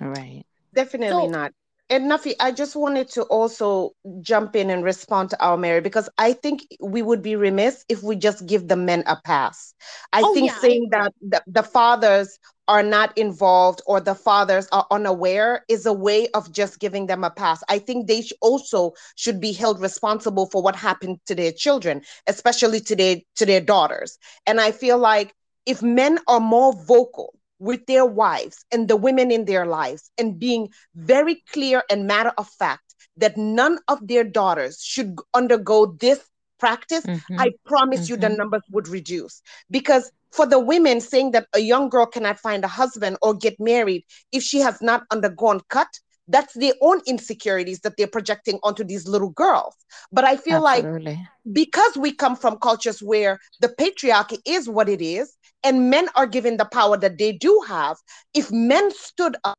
right 0.01 0.45
definitely 0.73 1.27
so, 1.27 1.29
not 1.29 1.51
and 1.89 2.11
Nafi, 2.11 2.33
I 2.41 2.51
just 2.51 2.75
wanted 2.75 3.07
to 3.11 3.21
also 3.23 3.91
jump 4.19 4.57
in 4.57 4.69
and 4.69 4.83
respond 4.83 5.29
to 5.29 5.41
our 5.41 5.55
Mary 5.55 5.79
because 5.79 6.09
I 6.17 6.33
think 6.33 6.67
we 6.81 7.01
would 7.01 7.21
be 7.21 7.37
remiss 7.37 7.85
if 7.87 8.03
we 8.03 8.17
just 8.17 8.45
give 8.45 8.67
the 8.67 8.75
men 8.75 9.05
a 9.07 9.15
pass. 9.23 9.73
I 10.11 10.21
oh, 10.21 10.33
think 10.33 10.47
yeah, 10.51 10.59
saying 10.59 10.89
I 10.93 10.97
that 10.97 11.13
the, 11.21 11.43
the 11.47 11.63
fathers 11.63 12.39
are 12.67 12.83
not 12.83 13.17
involved 13.17 13.81
or 13.85 13.99
the 13.99 14.15
fathers 14.15 14.67
are 14.71 14.85
unaware 14.91 15.63
is 15.69 15.85
a 15.85 15.93
way 15.93 16.27
of 16.29 16.51
just 16.51 16.79
giving 16.79 17.07
them 17.07 17.23
a 17.23 17.29
pass. 17.29 17.63
I 17.69 17.79
think 17.79 18.07
they 18.07 18.23
also 18.41 18.93
should 19.15 19.39
be 19.39 19.53
held 19.53 19.79
responsible 19.79 20.47
for 20.47 20.61
what 20.61 20.75
happened 20.75 21.19
to 21.27 21.35
their 21.35 21.51
children, 21.51 22.01
especially 22.27 22.79
to 22.81 22.95
their 22.95 23.17
to 23.35 23.45
their 23.45 23.61
daughters. 23.61 24.17
And 24.45 24.59
I 24.59 24.71
feel 24.71 24.97
like 24.97 25.33
if 25.65 25.81
men 25.81 26.19
are 26.27 26.39
more 26.39 26.73
vocal 26.73 27.33
with 27.59 27.85
their 27.87 28.05
wives 28.05 28.65
and 28.71 28.87
the 28.87 28.95
women 28.95 29.31
in 29.31 29.45
their 29.45 29.65
lives 29.65 30.11
and 30.17 30.39
being 30.39 30.69
very 30.95 31.43
clear 31.51 31.83
and 31.89 32.07
matter 32.07 32.31
of 32.37 32.47
fact 32.47 32.95
that 33.17 33.35
none 33.35 33.79
of 33.87 34.05
their 34.07 34.23
daughters 34.23 34.81
should 34.81 35.17
undergo 35.33 35.97
this 35.99 36.19
practice, 36.59 37.05
mm-hmm. 37.05 37.39
I 37.39 37.51
promise 37.65 38.01
mm-hmm. 38.01 38.13
you 38.13 38.17
the 38.17 38.27
mm-hmm. 38.27 38.37
numbers 38.37 38.63
would 38.71 38.87
reduce. 38.87 39.41
Because 39.69 40.11
for 40.31 40.45
the 40.45 40.59
women 40.59 41.01
saying 41.01 41.31
that 41.31 41.47
a 41.53 41.59
young 41.59 41.89
girl 41.89 42.05
cannot 42.05 42.39
find 42.39 42.63
a 42.63 42.67
husband 42.67 43.17
or 43.21 43.33
get 43.33 43.59
married 43.59 44.03
if 44.31 44.43
she 44.43 44.59
has 44.59 44.81
not 44.81 45.03
undergone 45.11 45.61
cut, 45.69 45.87
that's 46.27 46.53
their 46.53 46.73
own 46.81 47.01
insecurities 47.07 47.79
that 47.81 47.93
they're 47.97 48.07
projecting 48.07 48.59
onto 48.63 48.83
these 48.83 49.07
little 49.07 49.29
girls. 49.29 49.75
But 50.11 50.25
I 50.25 50.35
feel 50.35 50.65
Absolutely. 50.65 51.13
like 51.13 51.19
because 51.53 51.95
we 51.97 52.13
come 52.13 52.35
from 52.35 52.57
cultures 52.57 53.01
where 53.01 53.39
the 53.61 53.69
patriarchy 53.69 54.39
is 54.45 54.67
what 54.67 54.89
it 54.89 55.01
is, 55.01 55.35
and 55.63 55.89
men 55.89 56.09
are 56.15 56.27
given 56.27 56.57
the 56.57 56.65
power 56.65 56.97
that 56.97 57.17
they 57.17 57.31
do 57.31 57.63
have, 57.67 57.97
if 58.33 58.51
men 58.51 58.91
stood 58.91 59.37
up 59.43 59.55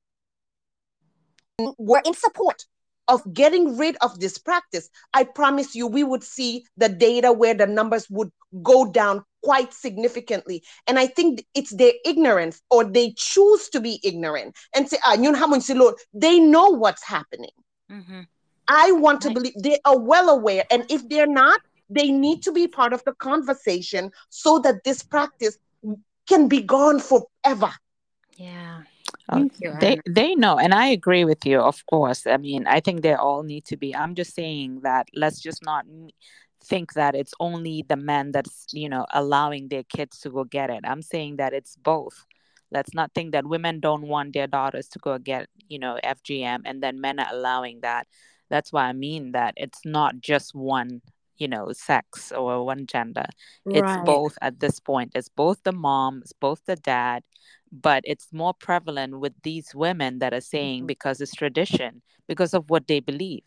were 1.76 2.02
in 2.04 2.14
support 2.14 2.64
of 3.08 3.22
getting 3.32 3.76
rid 3.76 3.96
of 4.02 4.20
this 4.20 4.38
practice, 4.38 4.90
I 5.14 5.24
promise 5.24 5.74
you, 5.74 5.86
we 5.86 6.04
would 6.04 6.22
see 6.22 6.64
the 6.76 6.88
data 6.88 7.32
where 7.32 7.54
the 7.54 7.66
numbers 7.66 8.08
would 8.10 8.30
go 8.62 8.90
down 8.90 9.24
quite 9.43 9.72
significantly. 9.72 10.62
And 10.86 10.99
I 10.99 11.07
think 11.07 11.45
it's 11.55 11.74
their 11.74 11.93
ignorance 12.05 12.61
or 12.70 12.84
they 12.84 13.14
choose 13.16 13.68
to 13.70 13.80
be 13.80 14.01
ignorant 14.03 14.57
and 14.74 14.89
say, 14.89 14.99
ah, 15.05 15.16
they 16.14 16.41
know 16.41 16.68
what's 16.70 17.05
happening. 17.05 17.51
Mm-hmm. 17.91 18.20
I 18.68 18.93
want 18.93 19.22
to 19.22 19.30
believe 19.30 19.55
they 19.59 19.78
are 19.84 19.99
well 19.99 20.28
aware. 20.28 20.64
And 20.70 20.84
if 20.91 21.09
they're 21.09 21.26
not, 21.26 21.61
they 21.89 22.11
need 22.11 22.43
to 22.43 22.53
be 22.53 22.68
part 22.68 22.93
of 22.93 23.03
the 23.05 23.14
conversation 23.14 24.11
so 24.28 24.59
that 24.59 24.84
this 24.84 25.03
practice 25.03 25.59
can 26.28 26.49
be 26.49 26.62
gone 26.62 27.01
forever. 27.01 27.72
Yeah. 28.36 28.82
Uh, 29.30 29.45
they 29.80 30.01
they 30.07 30.34
know, 30.34 30.59
and 30.59 30.72
I 30.72 30.89
agree 30.89 31.24
with 31.24 31.45
you. 31.45 31.61
Of 31.61 31.84
course, 31.86 32.26
I 32.26 32.36
mean, 32.39 32.66
I 32.66 32.80
think 32.80 33.03
they 33.03 33.14
all 33.14 33.43
need 33.43 33.64
to 33.66 33.76
be. 33.76 33.95
I'm 33.95 34.14
just 34.14 34.34
saying 34.34 34.80
that 34.82 35.09
let's 35.14 35.41
just 35.41 35.64
not 35.64 35.86
think 36.68 36.92
that 36.94 37.14
it's 37.14 37.34
only 37.40 37.84
the 37.88 37.96
men 37.96 38.32
that's 38.32 38.66
you 38.72 38.88
know 38.88 39.06
allowing 39.12 39.68
their 39.68 39.84
kids 39.84 40.20
to 40.20 40.30
go 40.30 40.44
get 40.44 40.70
it. 40.70 40.84
I'm 40.84 41.02
saying 41.02 41.36
that 41.36 41.52
it's 41.52 41.76
both. 41.76 42.26
Let's 42.70 42.92
not 42.92 43.14
think 43.14 43.32
that 43.32 43.46
women 43.46 43.80
don't 43.80 44.02
want 44.02 44.34
their 44.34 44.46
daughters 44.46 44.88
to 44.88 44.98
go 44.98 45.18
get 45.18 45.48
you 45.68 45.78
know 45.78 45.98
FGM, 46.04 46.62
and 46.64 46.82
then 46.82 47.00
men 47.00 47.18
are 47.18 47.32
allowing 47.32 47.80
that. 47.82 48.06
That's 48.50 48.72
why 48.72 48.84
I 48.84 48.92
mean 48.92 49.32
that 49.32 49.54
it's 49.56 49.80
not 49.84 50.20
just 50.20 50.54
one 50.54 51.00
you 51.38 51.48
know 51.48 51.72
sex 51.72 52.32
or 52.32 52.64
one 52.64 52.86
gender. 52.86 53.26
Right. 53.64 53.78
It's 53.78 53.96
both 54.04 54.36
at 54.42 54.60
this 54.60 54.80
point. 54.80 55.12
It's 55.14 55.28
both 55.28 55.62
the 55.62 55.72
mom, 55.72 56.20
it's 56.22 56.32
both 56.32 56.64
the 56.66 56.76
dad 56.76 57.22
but 57.70 58.02
it's 58.06 58.28
more 58.32 58.54
prevalent 58.54 59.20
with 59.20 59.34
these 59.42 59.74
women 59.74 60.20
that 60.20 60.32
are 60.32 60.40
saying 60.40 60.80
mm-hmm. 60.80 60.86
because 60.86 61.20
it's 61.20 61.34
tradition 61.34 62.00
because 62.26 62.54
of 62.54 62.70
what 62.70 62.86
they 62.86 62.98
believe 63.00 63.44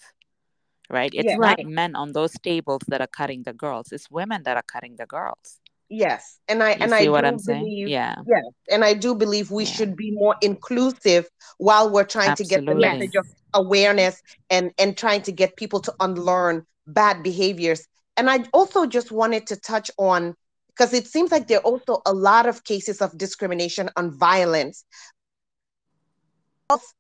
right? 0.92 1.12
It's 1.14 1.26
yeah, 1.26 1.36
not 1.38 1.58
right. 1.58 1.68
men 1.68 1.96
on 1.96 2.12
those 2.12 2.34
tables 2.34 2.82
that 2.88 3.02
are 3.02 3.08
cutting 3.08 3.44
the 3.44 3.54
girls. 3.54 3.92
It's 3.92 4.10
women 4.12 4.44
that 4.44 4.58
are 4.58 4.64
cutting 4.64 4.96
the 4.98 5.06
girls. 5.06 5.60
Yes 5.90 6.40
and 6.48 6.64
i 6.64 6.72
you 6.72 6.78
and 6.80 6.94
i 6.94 7.10
what 7.10 7.26
i'm 7.26 7.36
believe, 7.36 7.46
saying? 7.46 7.88
yeah. 7.90 8.16
Yes 8.26 8.44
and 8.72 8.86
i 8.86 8.94
do 8.94 9.14
believe 9.14 9.52
we 9.52 9.66
yeah. 9.66 9.72
should 9.72 9.98
be 9.98 10.12
more 10.12 10.38
inclusive 10.42 11.28
while 11.58 11.90
we're 11.90 12.06
trying 12.06 12.30
Absolutely. 12.30 12.56
to 12.58 12.66
get 12.66 12.74
the 12.74 12.80
message 12.80 13.16
of 13.18 13.28
awareness 13.54 14.22
and 14.50 14.72
and 14.78 14.98
trying 14.98 15.22
to 15.24 15.34
get 15.34 15.58
people 15.58 15.82
to 15.82 15.94
unlearn 16.00 16.66
bad 16.88 17.24
behaviors. 17.24 17.86
And 18.16 18.30
i 18.30 18.46
also 18.54 18.86
just 18.86 19.12
wanted 19.12 19.48
to 19.48 19.58
touch 19.58 19.92
on 19.98 20.34
because 20.70 20.94
it 20.94 21.08
seems 21.08 21.32
like 21.32 21.48
there 21.48 21.60
are 21.60 21.64
also 21.64 22.02
a 22.06 22.14
lot 22.14 22.46
of 22.46 22.64
cases 22.64 23.02
of 23.02 23.18
discrimination 23.18 23.90
and 23.98 24.14
violence. 24.14 24.86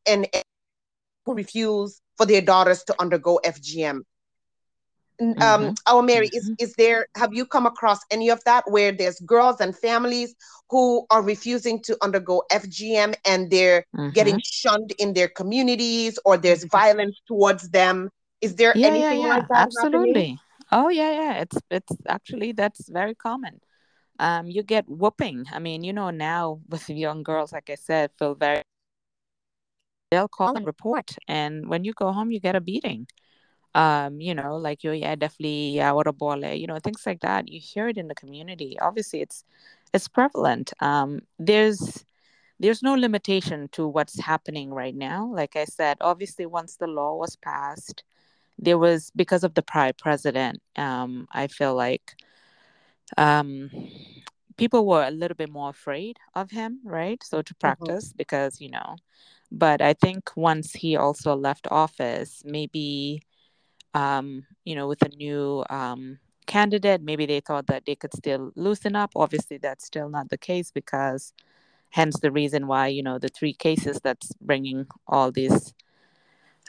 And, 0.05 0.27
and 0.33 0.43
who 1.25 1.33
refuse 1.33 2.00
for 2.21 2.27
their 2.27 2.41
daughters 2.41 2.83
to 2.83 2.95
undergo 3.01 3.39
FGM. 3.43 4.01
Um, 5.19 5.35
mm-hmm. 5.37 5.73
our 5.87 6.03
Mary, 6.03 6.27
mm-hmm. 6.27 6.53
is 6.59 6.69
is 6.69 6.73
there? 6.75 7.07
Have 7.15 7.33
you 7.33 7.45
come 7.45 7.65
across 7.65 7.99
any 8.09 8.29
of 8.29 8.43
that 8.45 8.63
where 8.67 8.91
there's 8.91 9.19
girls 9.19 9.59
and 9.59 9.75
families 9.75 10.33
who 10.69 11.05
are 11.09 11.21
refusing 11.21 11.81
to 11.83 11.97
undergo 12.01 12.43
FGM 12.51 13.15
and 13.25 13.49
they're 13.51 13.85
mm-hmm. 13.95 14.09
getting 14.11 14.39
shunned 14.43 14.93
in 14.99 15.13
their 15.13 15.27
communities, 15.27 16.17
or 16.25 16.37
there's 16.37 16.61
mm-hmm. 16.61 16.77
violence 16.77 17.21
towards 17.27 17.69
them? 17.69 18.09
Is 18.39 18.55
there 18.55 18.73
yeah, 18.75 18.87
anything 18.87 19.21
yeah, 19.21 19.27
yeah. 19.27 19.35
like 19.37 19.47
that? 19.49 19.67
Absolutely. 19.67 20.09
Happening? 20.09 20.39
Oh 20.71 20.89
yeah, 20.89 21.11
yeah. 21.11 21.33
It's 21.41 21.57
it's 21.69 21.93
actually 22.07 22.51
that's 22.51 22.87
very 22.89 23.15
common. 23.15 23.61
Um, 24.19 24.47
you 24.47 24.61
get 24.63 24.85
whooping. 24.87 25.45
I 25.51 25.59
mean, 25.59 25.83
you 25.83 25.93
know, 25.93 26.09
now 26.11 26.61
with 26.69 26.87
young 26.89 27.23
girls, 27.23 27.51
like 27.51 27.69
I 27.69 27.75
said, 27.75 28.11
feel 28.17 28.35
very. 28.35 28.63
They'll 30.11 30.27
call 30.27 30.55
and 30.55 30.65
report, 30.65 31.15
and 31.27 31.67
when 31.67 31.83
you 31.85 31.93
go 31.93 32.11
home, 32.11 32.31
you 32.31 32.39
get 32.39 32.55
a 32.55 32.61
beating. 32.61 33.07
Um, 33.73 34.19
you 34.19 34.35
know, 34.35 34.57
like 34.57 34.83
you, 34.83 34.91
yeah, 34.91 35.15
definitely, 35.15 35.69
yeah, 35.69 35.93
what 35.93 36.07
a 36.07 36.55
you 36.55 36.67
know, 36.67 36.77
things 36.79 37.05
like 37.05 37.21
that. 37.21 37.47
You 37.47 37.59
hear 37.61 37.87
it 37.87 37.97
in 37.97 38.09
the 38.09 38.15
community. 38.15 38.77
Obviously, 38.79 39.21
it's 39.21 39.45
it's 39.93 40.09
prevalent. 40.09 40.73
Um, 40.81 41.21
there's 41.39 42.03
there's 42.59 42.83
no 42.83 42.93
limitation 42.93 43.69
to 43.71 43.87
what's 43.87 44.19
happening 44.19 44.73
right 44.73 44.95
now. 44.95 45.31
Like 45.33 45.55
I 45.55 45.65
said, 45.65 45.97
obviously, 46.01 46.45
once 46.45 46.75
the 46.75 46.87
law 46.87 47.15
was 47.15 47.37
passed, 47.37 48.03
there 48.61 48.77
was 48.77 49.11
because 49.15 49.43
of 49.43 49.55
the 49.55 49.61
prior 49.61 49.93
president 49.93 50.61
um, 50.77 51.27
i 51.31 51.47
feel 51.47 51.75
like 51.75 52.15
um, 53.17 53.69
people 54.57 54.85
were 54.85 55.03
a 55.03 55.11
little 55.11 55.35
bit 55.35 55.49
more 55.49 55.69
afraid 55.69 56.17
of 56.35 56.51
him 56.51 56.79
right 56.85 57.21
so 57.23 57.41
to 57.41 57.53
mm-hmm. 57.53 57.59
practice 57.59 58.09
mm-hmm. 58.09 58.17
because 58.17 58.61
you 58.61 58.69
know 58.69 58.95
but 59.51 59.81
i 59.81 59.93
think 59.93 60.31
once 60.35 60.73
he 60.73 60.95
also 60.95 61.35
left 61.35 61.67
office 61.71 62.43
maybe 62.45 63.21
um, 63.93 64.45
you 64.63 64.75
know 64.75 64.87
with 64.87 65.01
a 65.01 65.09
new 65.09 65.63
um, 65.69 66.19
candidate 66.47 67.01
maybe 67.01 67.25
they 67.25 67.41
thought 67.41 67.67
that 67.67 67.85
they 67.85 67.95
could 67.95 68.13
still 68.13 68.51
loosen 68.55 68.95
up 68.95 69.11
obviously 69.15 69.57
that's 69.57 69.85
still 69.85 70.09
not 70.09 70.29
the 70.29 70.37
case 70.37 70.71
because 70.71 71.33
hence 71.89 72.19
the 72.19 72.31
reason 72.31 72.67
why 72.67 72.87
you 72.87 73.03
know 73.03 73.19
the 73.19 73.27
three 73.29 73.53
cases 73.53 73.99
that's 74.01 74.31
bringing 74.41 74.87
all 75.07 75.31
this 75.31 75.73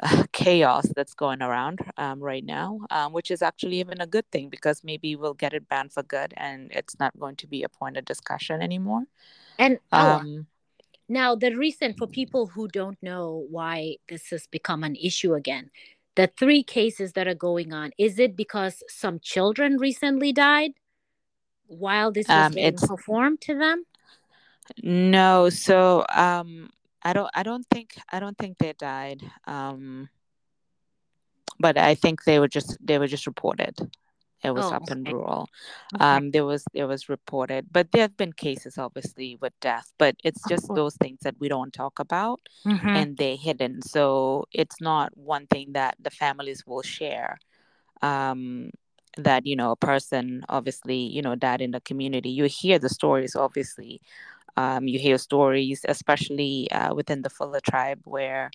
uh, 0.03 0.25
chaos 0.33 0.87
that's 0.97 1.15
going 1.15 1.43
around 1.43 1.81
um, 1.97 2.21
right 2.21 2.45
now, 2.45 2.81
um, 2.91 3.13
which 3.13 3.31
is 3.31 3.43
actually 3.43 3.79
even 3.79 4.01
a 4.01 4.07
good 4.07 4.29
thing 4.31 4.49
because 4.49 4.83
maybe 4.83 5.15
we'll 5.17 5.35
get 5.35 5.53
it 5.53 5.69
banned 5.69 5.93
for 5.93 6.03
good 6.03 6.33
and 6.37 6.71
it's 6.73 6.99
not 6.99 7.19
going 7.19 7.37
to 7.37 7.47
be 7.47 7.63
a 7.63 7.69
point 7.69 7.97
of 7.97 8.05
discussion 8.05 8.63
anymore. 8.63 9.05
And 9.59 9.79
um, 9.93 10.47
now, 11.13 11.35
the 11.35 11.55
reason 11.55 11.95
for 11.95 12.07
people 12.07 12.47
who 12.47 12.69
don't 12.69 13.01
know 13.03 13.47
why 13.51 13.97
this 14.09 14.31
has 14.31 14.47
become 14.47 14.83
an 14.83 14.97
issue 14.97 15.35
again, 15.35 15.71
the 16.17 16.31
three 16.39 16.63
cases 16.63 17.13
that 17.13 17.29
are 17.29 17.35
going 17.35 17.73
on, 17.73 17.93
is 17.99 18.19
it 18.19 18.37
because 18.37 18.83
some 18.89 19.21
children 19.21 19.79
recently 19.79 20.33
died 20.33 20.73
while 21.67 22.13
this 22.13 22.29
was 22.29 22.47
um, 22.47 22.53
being 22.55 22.77
performed 22.77 23.41
to 23.43 23.59
them? 23.59 23.85
No, 24.83 25.51
so 25.51 26.05
um, 26.15 26.71
I 27.03 27.13
don't 27.13 27.31
I 27.35 27.43
don't 27.43 27.67
think 27.71 27.97
I 28.11 28.21
don't 28.21 28.39
think 28.39 28.59
they 28.59 28.73
died. 28.73 29.23
Um, 29.47 30.09
but 31.59 31.77
I 31.77 31.95
think 31.95 32.25
they 32.25 32.39
were 32.39 32.49
just 32.49 32.77
they 32.81 32.99
were 32.99 33.07
just 33.07 33.27
reported. 33.27 33.77
It 34.43 34.51
was 34.53 34.65
oh, 34.67 34.75
up 34.75 34.91
in 34.91 35.05
rural. 35.05 35.49
Okay. 35.95 36.05
Um, 36.05 36.31
there 36.33 36.45
was 36.45 36.65
there 36.75 36.89
was 36.89 37.09
reported, 37.09 37.67
but 37.71 37.93
there 37.93 38.03
have 38.03 38.17
been 38.17 38.33
cases 38.33 38.79
obviously 38.79 39.39
with 39.41 39.53
death, 39.61 39.93
but 39.99 40.17
it's 40.25 40.43
just 40.49 40.69
those 40.75 40.97
things 40.97 41.21
that 41.23 41.37
we 41.39 41.49
don't 41.49 41.73
talk 41.73 41.99
about 41.99 42.41
mm-hmm. 42.67 42.89
and 42.89 43.17
they're 43.17 43.37
hidden. 43.37 43.83
So 43.83 44.47
it's 44.53 44.81
not 44.81 45.17
one 45.17 45.47
thing 45.47 45.73
that 45.73 45.97
the 46.01 46.11
families 46.11 46.67
will 46.67 46.83
share. 46.83 47.39
Um, 48.01 48.71
that 49.19 49.47
you 49.47 49.55
know 49.55 49.73
a 49.73 49.77
person 49.77 50.43
obviously 50.49 50.97
you 50.97 51.21
know 51.21 51.35
died 51.35 51.61
in 51.61 51.71
the 51.73 51.83
community 51.83 52.31
you 52.31 52.45
hear 52.45 52.79
the 52.79 52.89
stories 52.89 53.37
obviously 53.37 54.01
um, 54.57 54.87
you 54.87 54.99
hear 54.99 55.19
stories, 55.19 55.85
especially 55.89 56.71
uh, 56.71 56.95
within 56.95 57.23
the 57.23 57.31
Fula 57.31 57.61
tribe, 57.61 58.01
where, 58.05 58.51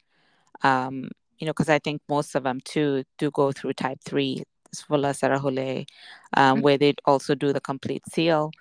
um, 0.63 1.09
you 1.39 1.45
know, 1.45 1.53
because 1.53 1.69
I 1.69 1.79
think 1.79 2.01
most 2.07 2.35
of 2.35 2.43
them 2.43 2.59
too 2.63 3.03
do 3.17 3.31
go 3.31 3.51
through 3.51 3.73
type 3.73 3.99
three, 4.05 4.43
Fula 4.75 5.09
Sarahule, 5.09 5.85
um, 6.33 6.55
mm-hmm. 6.55 6.61
where 6.61 6.77
they 6.77 6.95
also 7.05 7.35
do 7.35 7.53
the 7.53 7.61
complete 7.61 8.03
seal. 8.11 8.51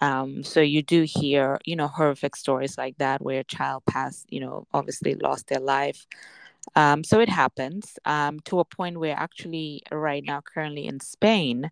Um, 0.00 0.44
so 0.44 0.60
you 0.60 0.82
do 0.82 1.02
hear, 1.02 1.58
you 1.64 1.74
know, 1.74 1.88
horrific 1.88 2.36
stories 2.36 2.78
like 2.78 2.98
that 2.98 3.20
where 3.20 3.40
a 3.40 3.44
child 3.44 3.82
passed, 3.86 4.26
you 4.30 4.40
know, 4.40 4.66
obviously 4.72 5.14
lost 5.14 5.48
their 5.48 5.60
life. 5.60 6.06
Um, 6.76 7.02
so 7.02 7.18
it 7.20 7.28
happens 7.28 7.98
um, 8.04 8.40
to 8.40 8.60
a 8.60 8.64
point 8.64 9.00
where 9.00 9.16
actually 9.16 9.82
right 9.90 10.22
now, 10.24 10.40
currently 10.40 10.86
in 10.86 11.00
Spain, 11.00 11.70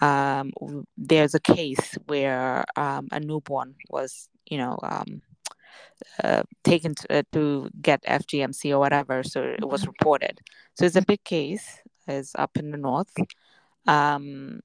um, 0.00 0.52
there's 0.96 1.34
a 1.34 1.40
case 1.40 1.96
where 2.06 2.64
um, 2.76 3.08
a 3.10 3.18
newborn 3.18 3.74
was 3.90 4.28
you 4.46 4.58
know 4.58 4.78
um, 4.82 5.22
uh, 6.22 6.42
taken 6.64 6.94
to, 6.94 7.18
uh, 7.18 7.22
to, 7.32 7.68
get 7.82 8.02
FGMC 8.04 8.70
or 8.72 8.78
whatever. 8.78 9.22
So 9.22 9.42
it 9.42 9.64
was 9.64 9.82
mm-hmm. 9.82 9.90
reported. 9.90 10.40
So 10.74 10.84
it's 10.84 10.96
a 10.96 11.02
big 11.02 11.24
case. 11.24 11.80
Is 12.08 12.32
up 12.36 12.56
in 12.56 12.70
the 12.70 12.78
north. 12.78 13.14
Um, 13.86 14.60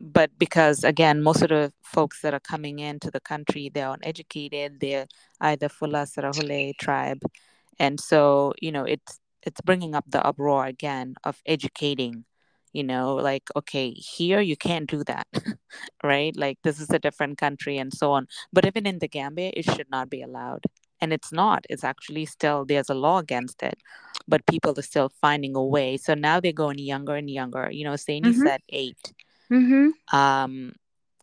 but 0.00 0.30
because 0.38 0.84
again, 0.84 1.22
most 1.22 1.42
of 1.42 1.48
the 1.48 1.72
folks 1.82 2.20
that 2.22 2.34
are 2.34 2.40
coming 2.40 2.78
into 2.78 3.10
the 3.10 3.20
country, 3.20 3.70
they're 3.72 3.92
uneducated. 3.92 4.80
They're 4.80 5.06
either 5.40 5.68
Fula 5.68 6.06
Sarahule 6.06 6.76
tribe, 6.78 7.22
and 7.78 8.00
so 8.00 8.54
you 8.60 8.72
know 8.72 8.84
it's 8.84 9.20
it's 9.42 9.60
bringing 9.60 9.94
up 9.94 10.04
the 10.08 10.24
uproar 10.24 10.66
again 10.66 11.14
of 11.24 11.40
educating 11.46 12.24
you 12.72 12.82
know 12.84 13.14
like 13.14 13.44
okay 13.56 13.90
here 13.92 14.40
you 14.40 14.56
can't 14.56 14.90
do 14.90 15.02
that 15.04 15.26
right? 16.02 16.36
Like 16.36 16.58
this 16.64 16.80
is 16.80 16.90
a 16.90 16.98
different 16.98 17.38
country 17.38 17.78
and 17.78 17.92
so 17.92 18.12
on. 18.12 18.26
But 18.52 18.66
even 18.66 18.86
in 18.86 18.98
the 18.98 19.08
gambia 19.08 19.52
it 19.54 19.64
should 19.64 19.90
not 19.90 20.10
be 20.10 20.22
allowed. 20.22 20.64
And 21.00 21.12
it's 21.12 21.32
not. 21.32 21.64
It's 21.70 21.84
actually 21.84 22.26
still 22.26 22.64
there's 22.64 22.90
a 22.90 22.94
law 22.94 23.18
against 23.18 23.62
it 23.62 23.78
but 24.28 24.46
people 24.46 24.78
are 24.78 24.82
still 24.82 25.08
finding 25.20 25.56
a 25.56 25.64
way. 25.64 25.96
So 25.96 26.14
now 26.14 26.40
they're 26.40 26.52
going 26.52 26.78
younger 26.78 27.14
and 27.16 27.30
younger. 27.30 27.70
You 27.70 27.84
know, 27.84 27.94
Sainey 27.94 28.34
Mhm. 28.34 28.44
said 28.44 28.60
8 28.68 29.12
Mm-hmm. 29.50 30.16
Um, 30.16 30.74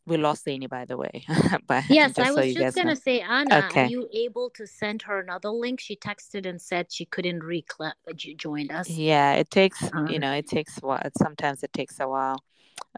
we 0.08 0.18
lost 0.18 0.46
Sainey, 0.46 0.68
by 0.68 0.86
the 0.86 0.98
way. 0.98 1.24
but 1.68 1.84
Yes, 1.90 2.18
I 2.20 2.32
was 2.32 2.48
you 2.48 2.56
just 2.56 2.76
gonna 2.76 2.90
know. 2.90 2.96
say, 2.96 3.22
Anna, 3.22 3.70
are 3.76 3.86
you 3.88 4.08
able 4.14 4.50
to 4.52 4.66
send 4.68 5.04
her 5.04 5.20
another 5.20 5.50
link? 5.50 5.80
She 5.80 5.96
texted 5.96 6.46
and 6.48 6.62
said 6.62 6.92
she 6.92 7.06
couldn't 7.06 7.42
recla- 7.42 7.94
uh, 8.08 8.14
join 8.14 8.70
us. 8.72 8.90
Yeah, 8.90 9.34
it 9.34 9.50
takes 9.50 9.84
Um, 9.94 10.08
you 10.08 10.20
know 10.20 10.34
it 10.34 10.48
takes 10.48 10.78
while. 10.80 11.02
Sometimes 11.18 11.64
it 11.64 11.74
takes 11.74 12.00
a 12.00 12.08
while, 12.08 12.44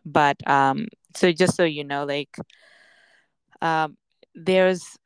but 0.05 0.37
um, 0.49 0.87
so 1.15 1.31
just 1.31 1.55
so 1.55 1.63
you 1.63 1.83
know, 1.83 2.05
like 2.05 2.37
um, 3.61 3.97
there's 4.35 4.97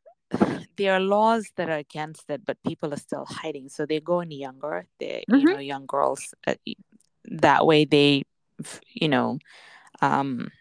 there 0.82 0.96
are 0.96 1.00
laws 1.00 1.52
that 1.58 1.70
are 1.70 1.78
against 1.78 2.30
it, 2.30 2.46
but 2.46 2.58
people 2.64 2.94
are 2.94 2.98
still 2.98 3.26
hiding. 3.30 3.70
So 3.70 3.86
they're 3.86 4.02
going 4.16 4.32
younger. 4.32 4.88
They 5.00 5.26
you 5.32 5.46
Mhm. 5.46 5.48
know 5.48 5.60
young 5.60 5.86
girls 5.88 6.34
uh, 6.48 6.56
that 7.26 7.66
way 7.66 7.86
they 7.86 8.24
you 8.94 9.10
know 9.10 9.40
um 10.02 10.52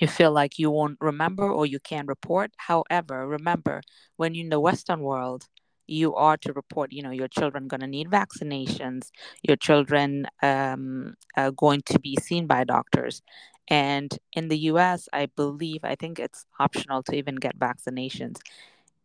you 0.00 0.08
feel 0.08 0.32
like 0.32 0.58
you 0.58 0.70
won't 0.70 0.98
remember 1.00 1.48
or 1.50 1.66
you 1.66 1.80
can't 1.80 2.08
report. 2.08 2.52
However, 2.56 3.26
remember 3.26 3.82
when 4.16 4.34
you're 4.34 4.44
in 4.44 4.50
the 4.50 4.60
Western 4.60 5.00
world, 5.00 5.46
you 5.86 6.14
are 6.14 6.36
to 6.38 6.52
report. 6.52 6.92
You 6.92 7.02
know, 7.02 7.10
your 7.10 7.28
children 7.28 7.68
going 7.68 7.80
to 7.80 7.86
need 7.86 8.08
vaccinations. 8.10 9.10
Your 9.42 9.56
children 9.56 10.26
um, 10.42 11.14
are 11.36 11.50
going 11.50 11.82
to 11.86 11.98
be 11.98 12.16
seen 12.20 12.46
by 12.46 12.64
doctors. 12.64 13.22
And 13.68 14.16
in 14.32 14.48
the 14.48 14.58
U.S., 14.70 15.08
I 15.12 15.26
believe 15.26 15.80
I 15.84 15.94
think 15.96 16.18
it's 16.18 16.46
optional 16.60 17.02
to 17.04 17.16
even 17.16 17.36
get 17.36 17.58
vaccinations. 17.58 18.38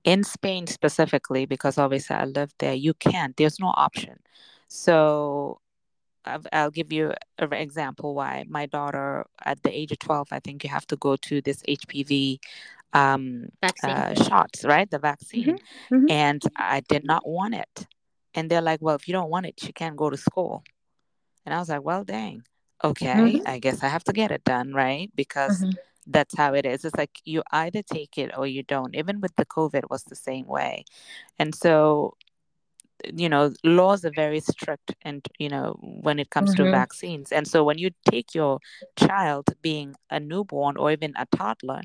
In 0.03 0.23
Spain 0.23 0.67
specifically, 0.67 1.45
because 1.45 1.77
obviously 1.77 2.15
I 2.15 2.25
lived 2.25 2.55
there, 2.59 2.73
you 2.73 2.93
can't. 2.93 3.35
There's 3.37 3.59
no 3.59 3.67
option. 3.75 4.19
So 4.67 5.59
I've- 6.25 6.47
I'll 6.53 6.71
give 6.71 6.91
you 6.93 7.13
an 7.39 7.53
example 7.53 8.13
why 8.15 8.45
my 8.47 8.65
daughter 8.67 9.25
at 9.45 9.63
the 9.63 9.71
age 9.75 9.91
of 9.91 9.99
12 9.99 10.27
i 10.31 10.39
think 10.39 10.63
you 10.63 10.69
have 10.69 10.85
to 10.87 10.95
go 10.97 11.15
to 11.17 11.41
this 11.41 11.63
hpv 11.67 12.39
um, 12.93 13.49
uh, 13.83 14.13
shots 14.15 14.63
right 14.65 14.89
the 14.91 14.99
vaccine 14.99 15.57
mhm. 15.91 16.09
and 16.09 16.41
i 16.57 16.81
did 16.81 17.03
not 17.05 17.27
want 17.27 17.55
it 17.55 17.87
and 18.35 18.49
they're 18.49 18.61
like 18.61 18.81
well 18.81 18.95
if 18.95 19.07
you 19.07 19.13
don't 19.13 19.29
want 19.29 19.45
it 19.45 19.63
you 19.63 19.73
can't 19.73 19.97
go 19.97 20.09
to 20.09 20.17
school 20.17 20.63
and 21.45 21.53
i 21.55 21.59
was 21.59 21.69
like 21.69 21.83
well 21.83 22.03
dang 22.03 22.43
okay 22.83 23.39
Mhm. 23.39 23.41
i 23.45 23.59
guess 23.59 23.83
i 23.83 23.87
have 23.87 24.03
to 24.03 24.13
get 24.13 24.31
it 24.31 24.43
done 24.43 24.73
right 24.73 25.11
because 25.15 25.63
Mhm. 25.63 25.77
That's 26.07 26.35
how 26.37 26.53
it 26.53 26.65
is. 26.65 26.85
It's 26.85 26.95
like 26.95 27.19
you 27.25 27.43
either 27.51 27.81
take 27.83 28.17
it 28.17 28.31
or 28.37 28.47
you 28.47 28.63
don't. 28.63 28.95
Even 28.95 29.21
with 29.21 29.35
the 29.35 29.45
covid 29.45 29.89
was 29.89 30.03
the 30.03 30.15
same 30.15 30.47
way. 30.47 30.85
And 31.39 31.55
so 31.55 32.15
you 33.13 33.27
know 33.29 33.51
laws 33.63 34.05
are 34.05 34.11
very 34.11 34.39
strict 34.39 34.93
and 35.01 35.27
you 35.39 35.49
know 35.49 35.75
when 35.81 36.19
it 36.19 36.29
comes 36.29 36.53
to 36.55 36.65
Mhm. 36.65 36.71
vaccines. 36.71 37.31
And 37.31 37.47
so 37.47 37.63
when 37.63 37.77
you 37.77 37.91
take 38.09 38.35
your 38.35 38.59
child 38.97 39.47
being 39.61 39.95
a 40.09 40.19
newborn 40.19 40.77
or 40.77 40.91
even 40.91 41.13
a 41.17 41.25
toddler 41.35 41.81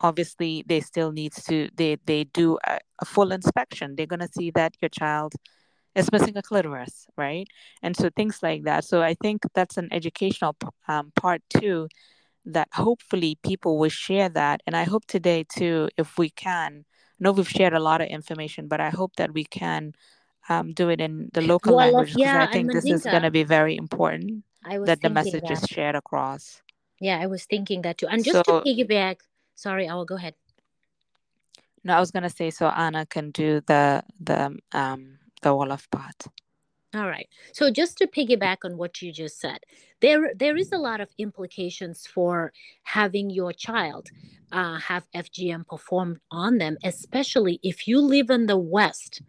obviously 0.00 0.64
they 0.66 0.80
still 0.80 1.12
needs 1.12 1.42
to 1.44 1.68
they 1.76 1.96
they 2.06 2.24
do 2.24 2.58
a, 2.66 2.78
a 3.00 3.04
full 3.04 3.32
inspection. 3.32 3.96
They're 3.96 4.06
going 4.06 4.20
to 4.20 4.28
see 4.32 4.50
that 4.52 4.74
your 4.80 4.88
child 4.88 5.34
is 5.94 6.12
missing 6.12 6.36
a 6.36 6.42
clitoris 6.42 7.06
right? 7.16 7.46
And 7.82 7.96
so 7.96 8.10
things 8.16 8.42
like 8.42 8.64
that. 8.64 8.84
So 8.84 9.02
i 9.02 9.14
think 9.14 9.42
that's 9.54 9.76
an 9.78 9.88
educational 9.92 10.56
um, 10.88 11.12
part 11.16 11.42
too 11.50 11.88
that 12.50 12.68
hopefully 12.74 13.38
people 13.42 13.78
will 13.78 13.90
share 13.90 14.28
that 14.28 14.60
and 14.66 14.76
i 14.76 14.84
hope 14.84 15.04
today 15.06 15.44
too 15.44 15.88
if 15.96 16.18
we 16.18 16.30
can 16.30 16.84
I 16.86 17.24
know 17.24 17.32
we've 17.32 17.48
shared 17.48 17.74
a 17.74 17.80
lot 17.80 18.00
of 18.00 18.08
information 18.08 18.68
but 18.68 18.80
i 18.80 18.90
hope 18.90 19.16
that 19.16 19.32
we 19.34 19.44
can 19.44 19.92
um, 20.48 20.72
do 20.72 20.88
it 20.88 21.00
in 21.00 21.30
the 21.32 21.42
local 21.42 21.74
Well, 21.76 21.86
languages 21.86 22.16
because 22.16 22.34
yeah, 22.34 22.42
i 22.42 22.52
think 22.52 22.72
this 22.72 22.84
is 22.86 23.02
going 23.06 23.22
to 23.22 23.30
be 23.30 23.44
very 23.44 23.76
important 23.76 24.44
I 24.64 24.78
was 24.78 24.86
that 24.88 25.00
the 25.02 25.10
message 25.10 25.42
that. 25.42 25.62
is 25.62 25.68
shared 25.68 25.94
across 25.96 26.62
Yeah, 27.00 27.18
I 27.20 27.26
was 27.26 27.44
thinking 27.44 27.82
that 27.82 27.98
too. 27.98 28.08
And 28.08 28.24
just 28.24 28.44
to 28.44 28.52
so 28.52 28.60
piggyback, 28.60 29.20
sorry, 29.54 29.88
I 29.88 29.94
will 29.94 30.04
go 30.04 30.16
ahead. 30.16 30.34
no 31.84 31.94
i 31.94 32.00
was 32.00 32.10
going 32.10 32.22
to 32.22 32.30
say 32.30 32.50
so 32.50 32.66
anna 32.68 33.06
can 33.06 33.30
do 33.30 33.60
the 33.66 34.02
the 34.20 34.56
um 34.72 35.18
the 35.42 35.50
wolof 35.50 35.90
part 35.90 36.26
All 36.92 37.08
right. 37.08 37.28
So 37.52 37.70
just 37.70 37.98
to 37.98 38.08
piggyback 38.08 38.58
on 38.64 38.76
what 38.76 39.00
you 39.00 39.12
just 39.12 39.38
said, 39.38 39.60
there 40.00 40.32
there 40.34 40.56
is 40.56 40.72
a 40.72 40.78
lot 40.78 41.00
of 41.00 41.08
implications 41.18 42.04
for 42.06 42.52
having 42.82 43.30
your 43.30 43.52
child 43.52 44.08
uh, 44.50 44.78
have 44.78 45.06
FGM 45.14 45.66
performed 45.68 46.18
on 46.32 46.58
them, 46.58 46.76
especially 46.82 47.60
if 47.62 47.86
you 47.86 48.00
live 48.00 48.28
in 48.30 48.46
the 48.46 48.58
West 48.58 49.22